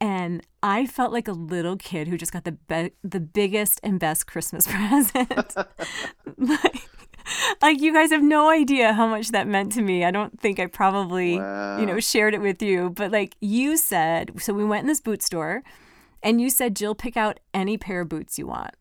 and 0.01 0.47
I 0.63 0.87
felt 0.87 1.13
like 1.13 1.29
a 1.29 1.33
little 1.33 1.77
kid 1.77 2.09
who 2.09 2.17
just 2.17 2.33
got 2.33 2.45
the 2.45 2.53
be- 2.53 2.93
the 3.05 3.21
biggest 3.21 3.81
and 3.83 4.01
best 4.01 4.27
Christmas 4.27 4.67
present. 4.71 5.55
like, 6.39 6.89
like 7.61 7.81
you 7.81 7.93
guys 7.93 8.11
have 8.11 8.23
no 8.23 8.51
idea 8.51 8.95
how 8.95 9.07
much 9.07 9.29
that 9.29 9.47
meant 9.47 9.73
to 9.73 9.83
me. 9.83 10.05
I 10.05 10.11
don't 10.11 10.41
think 10.41 10.59
I 10.59 10.67
probably, 10.67 11.39
wow. 11.39 11.79
you 11.79 11.87
know, 11.87 12.01
shared 12.01 12.35
it 12.35 12.41
with 12.41 12.63
you, 12.63 12.91
but 12.91 13.11
like 13.13 13.37
you 13.41 13.77
said, 13.77 14.41
so 14.41 14.53
we 14.53 14.65
went 14.65 14.83
in 14.83 14.89
this 14.89 15.01
boot 15.01 15.23
store 15.23 15.63
and 16.23 16.41
you 16.41 16.51
said, 16.51 16.77
"Jill, 16.77 16.95
pick 16.95 17.17
out 17.17 17.39
any 17.53 17.77
pair 17.77 18.01
of 18.01 18.09
boots 18.09 18.39
you 18.39 18.47
want." 18.47 18.75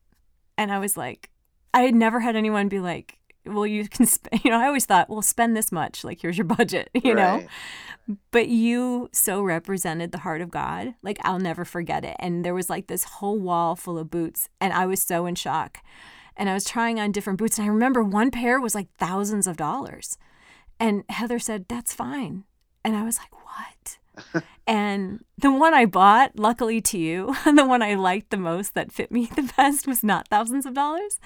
And 0.58 0.72
I 0.72 0.80
was 0.80 0.98
like, 0.98 1.30
I 1.74 1.82
had 1.82 1.96
never 1.96 2.20
had 2.22 2.36
anyone 2.36 2.68
be 2.68 2.80
like, 2.80 3.19
well, 3.46 3.66
you 3.66 3.88
can, 3.88 4.06
spend, 4.06 4.42
you 4.46 4.52
know, 4.52 4.60
I 4.60 4.68
always 4.68 4.86
thought, 4.86 5.10
well, 5.10 5.22
spend 5.22 5.56
this 5.56 5.72
much. 5.72 6.04
Like, 6.04 6.22
here's 6.22 6.38
your 6.38 6.46
budget, 6.46 6.90
you 7.04 7.14
right. 7.14 7.44
know? 7.44 8.18
But 8.32 8.48
you 8.48 9.10
so 9.12 9.42
represented 9.42 10.12
the 10.12 10.20
heart 10.20 10.42
of 10.42 10.50
God. 10.50 10.96
Like, 11.04 11.20
I'll 11.24 11.40
never 11.40 11.64
forget 11.64 12.04
it. 12.04 12.16
And 12.20 12.44
there 12.44 12.56
was 12.56 12.70
like 12.70 12.88
this 12.88 13.04
whole 13.04 13.40
wall 13.40 13.76
full 13.76 14.00
of 14.00 14.10
boots. 14.10 14.50
And 14.60 14.74
I 14.74 14.86
was 14.86 15.02
so 15.02 15.26
in 15.26 15.36
shock. 15.36 15.80
And 16.36 16.50
I 16.50 16.54
was 16.54 16.66
trying 16.66 17.00
on 17.00 17.12
different 17.12 17.38
boots. 17.38 17.58
And 17.58 17.66
I 17.66 17.70
remember 17.70 18.04
one 18.04 18.32
pair 18.32 18.60
was 18.60 18.74
like 18.74 18.88
thousands 18.98 19.46
of 19.46 19.58
dollars. 19.58 20.18
And 20.80 21.04
Heather 21.10 21.38
said, 21.38 21.66
that's 21.68 21.94
fine. 21.94 22.46
And 22.84 22.96
I 22.96 23.04
was 23.04 23.18
like, 23.20 23.34
what? 23.34 23.99
And 24.68 25.24
the 25.38 25.52
one 25.52 25.74
I 25.74 25.86
bought, 25.86 26.38
luckily 26.38 26.82
to 26.82 26.98
you, 26.98 27.36
the 27.46 27.66
one 27.66 27.82
I 27.82 27.96
liked 27.96 28.30
the 28.30 28.38
most 28.38 28.74
that 28.76 28.92
fit 28.92 29.12
me 29.12 29.26
the 29.36 29.52
best 29.58 29.88
was 29.88 30.04
not 30.04 30.28
thousands 30.28 30.66
of 30.66 30.74
dollars. 30.74 31.20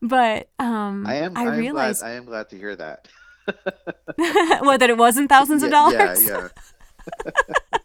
But 0.00 0.50
um, 0.58 1.06
I 1.06 1.16
am. 1.16 1.36
I, 1.36 1.46
I 1.46 1.56
realized 1.56 2.00
glad, 2.00 2.10
I 2.10 2.14
am 2.14 2.24
glad 2.24 2.48
to 2.50 2.58
hear 2.58 2.76
that. 2.76 3.08
well, 4.62 4.78
that 4.78 4.90
it 4.90 4.96
wasn't 4.96 5.28
thousands 5.28 5.62
yeah, 5.62 5.66
of 5.66 5.72
dollars. 5.72 6.26
Yeah, 6.26 6.48
yeah. 7.26 7.78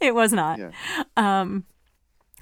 it 0.00 0.14
was 0.14 0.32
not. 0.32 0.58
Yeah. 0.58 0.70
Um, 1.16 1.64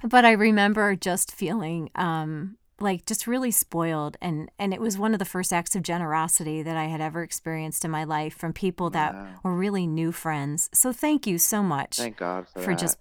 but 0.03 0.25
I 0.25 0.31
remember 0.31 0.95
just 0.95 1.31
feeling 1.31 1.89
um, 1.95 2.57
like 2.79 3.05
just 3.05 3.25
really 3.25 3.51
spoiled 3.51 4.17
and 4.21 4.51
and 4.59 4.73
it 4.73 4.81
was 4.81 4.97
one 4.97 5.13
of 5.13 5.19
the 5.19 5.25
first 5.25 5.53
acts 5.53 5.75
of 5.75 5.83
generosity 5.83 6.61
that 6.61 6.75
I 6.75 6.85
had 6.85 6.99
ever 6.99 7.23
experienced 7.23 7.85
in 7.85 7.91
my 7.91 8.03
life 8.03 8.35
from 8.35 8.51
people 8.51 8.89
that 8.89 9.13
wow. 9.13 9.27
were 9.43 9.55
really 9.55 9.87
new 9.87 10.11
friends. 10.11 10.69
So 10.73 10.91
thank 10.91 11.25
you 11.25 11.37
so 11.37 11.63
much. 11.63 11.97
Thank 11.97 12.17
God 12.17 12.47
for, 12.49 12.61
for 12.61 12.71
that. 12.71 12.79
just 12.79 12.97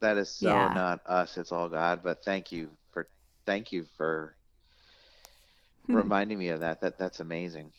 that 0.00 0.16
is 0.16 0.30
so 0.30 0.48
yeah. 0.48 0.72
not 0.74 1.00
us, 1.06 1.36
it's 1.36 1.52
all 1.52 1.68
God, 1.68 2.00
but 2.02 2.24
thank 2.24 2.52
you 2.52 2.70
for 2.92 3.08
thank 3.44 3.72
you 3.72 3.86
for 3.96 4.34
hmm. 5.86 5.96
reminding 5.96 6.38
me 6.38 6.48
of 6.48 6.60
that. 6.60 6.80
That 6.80 6.98
that's 6.98 7.20
amazing. 7.20 7.72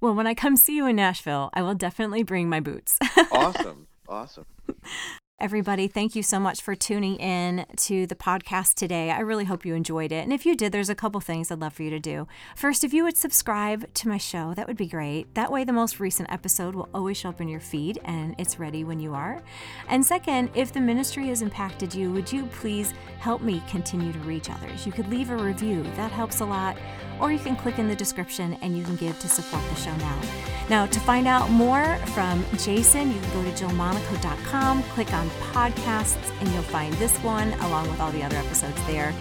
Well, 0.00 0.14
when 0.14 0.26
I 0.26 0.34
come 0.34 0.56
see 0.56 0.76
you 0.76 0.86
in 0.86 0.96
Nashville, 0.96 1.50
I 1.54 1.62
will 1.62 1.74
definitely 1.74 2.22
bring 2.22 2.48
my 2.48 2.60
boots. 2.60 2.98
awesome. 3.30 3.86
Awesome. 4.08 4.46
Everybody, 5.42 5.88
thank 5.88 6.14
you 6.14 6.22
so 6.22 6.38
much 6.38 6.62
for 6.62 6.76
tuning 6.76 7.16
in 7.16 7.66
to 7.78 8.06
the 8.06 8.14
podcast 8.14 8.74
today. 8.74 9.10
I 9.10 9.18
really 9.18 9.44
hope 9.44 9.66
you 9.66 9.74
enjoyed 9.74 10.12
it. 10.12 10.22
And 10.22 10.32
if 10.32 10.46
you 10.46 10.54
did, 10.54 10.70
there's 10.70 10.88
a 10.88 10.94
couple 10.94 11.20
things 11.20 11.50
I'd 11.50 11.60
love 11.60 11.72
for 11.72 11.82
you 11.82 11.90
to 11.90 11.98
do. 11.98 12.28
First, 12.54 12.84
if 12.84 12.94
you 12.94 13.02
would 13.02 13.16
subscribe 13.16 13.92
to 13.92 14.08
my 14.08 14.18
show, 14.18 14.54
that 14.54 14.68
would 14.68 14.76
be 14.76 14.86
great. 14.86 15.34
That 15.34 15.50
way, 15.50 15.64
the 15.64 15.72
most 15.72 15.98
recent 15.98 16.30
episode 16.30 16.76
will 16.76 16.88
always 16.94 17.16
show 17.16 17.30
up 17.30 17.40
in 17.40 17.48
your 17.48 17.58
feed 17.58 17.98
and 18.04 18.36
it's 18.38 18.60
ready 18.60 18.84
when 18.84 19.00
you 19.00 19.14
are. 19.14 19.42
And 19.88 20.06
second, 20.06 20.50
if 20.54 20.72
the 20.72 20.80
ministry 20.80 21.26
has 21.26 21.42
impacted 21.42 21.92
you, 21.92 22.12
would 22.12 22.32
you 22.32 22.46
please 22.46 22.94
help 23.18 23.42
me 23.42 23.64
continue 23.68 24.12
to 24.12 24.18
reach 24.20 24.48
others? 24.48 24.86
You 24.86 24.92
could 24.92 25.08
leave 25.08 25.30
a 25.30 25.36
review, 25.36 25.82
that 25.96 26.12
helps 26.12 26.38
a 26.38 26.44
lot 26.44 26.76
or 27.22 27.30
you 27.30 27.38
can 27.38 27.54
click 27.56 27.78
in 27.78 27.88
the 27.88 27.94
description 27.94 28.54
and 28.62 28.76
you 28.76 28.82
can 28.84 28.96
give 28.96 29.18
to 29.20 29.28
support 29.28 29.62
the 29.68 29.76
show 29.76 29.94
now. 29.96 30.20
Now, 30.68 30.86
to 30.86 31.00
find 31.00 31.28
out 31.28 31.50
more 31.50 31.96
from 32.14 32.44
Jason, 32.58 33.12
you 33.12 33.20
can 33.20 33.32
go 33.32 33.50
to 33.50 33.64
jillmonaco.com, 33.64 34.82
click 34.84 35.12
on 35.12 35.30
podcasts, 35.52 36.30
and 36.40 36.48
you'll 36.50 36.62
find 36.62 36.92
this 36.94 37.16
one 37.18 37.52
along 37.60 37.88
with 37.88 38.00
all 38.00 38.10
the 38.12 38.22
other 38.22 38.36
episodes 38.36 38.84
there. 38.86 39.14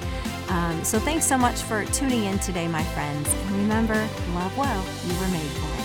Um, 0.49 0.84
so, 0.84 0.99
thanks 0.99 1.26
so 1.26 1.38
much 1.38 1.62
for 1.62 1.86
tuning 1.86 2.26
in 2.26 2.39
today, 2.39 2.68
my 2.68 2.84
friends. 2.84 3.34
And 3.34 3.51
remember, 3.55 3.95
love 4.34 4.57
well, 4.57 4.86
you 5.05 5.20
were 5.20 5.28
made 5.30 5.49
for 5.51 5.76
it. 5.76 5.80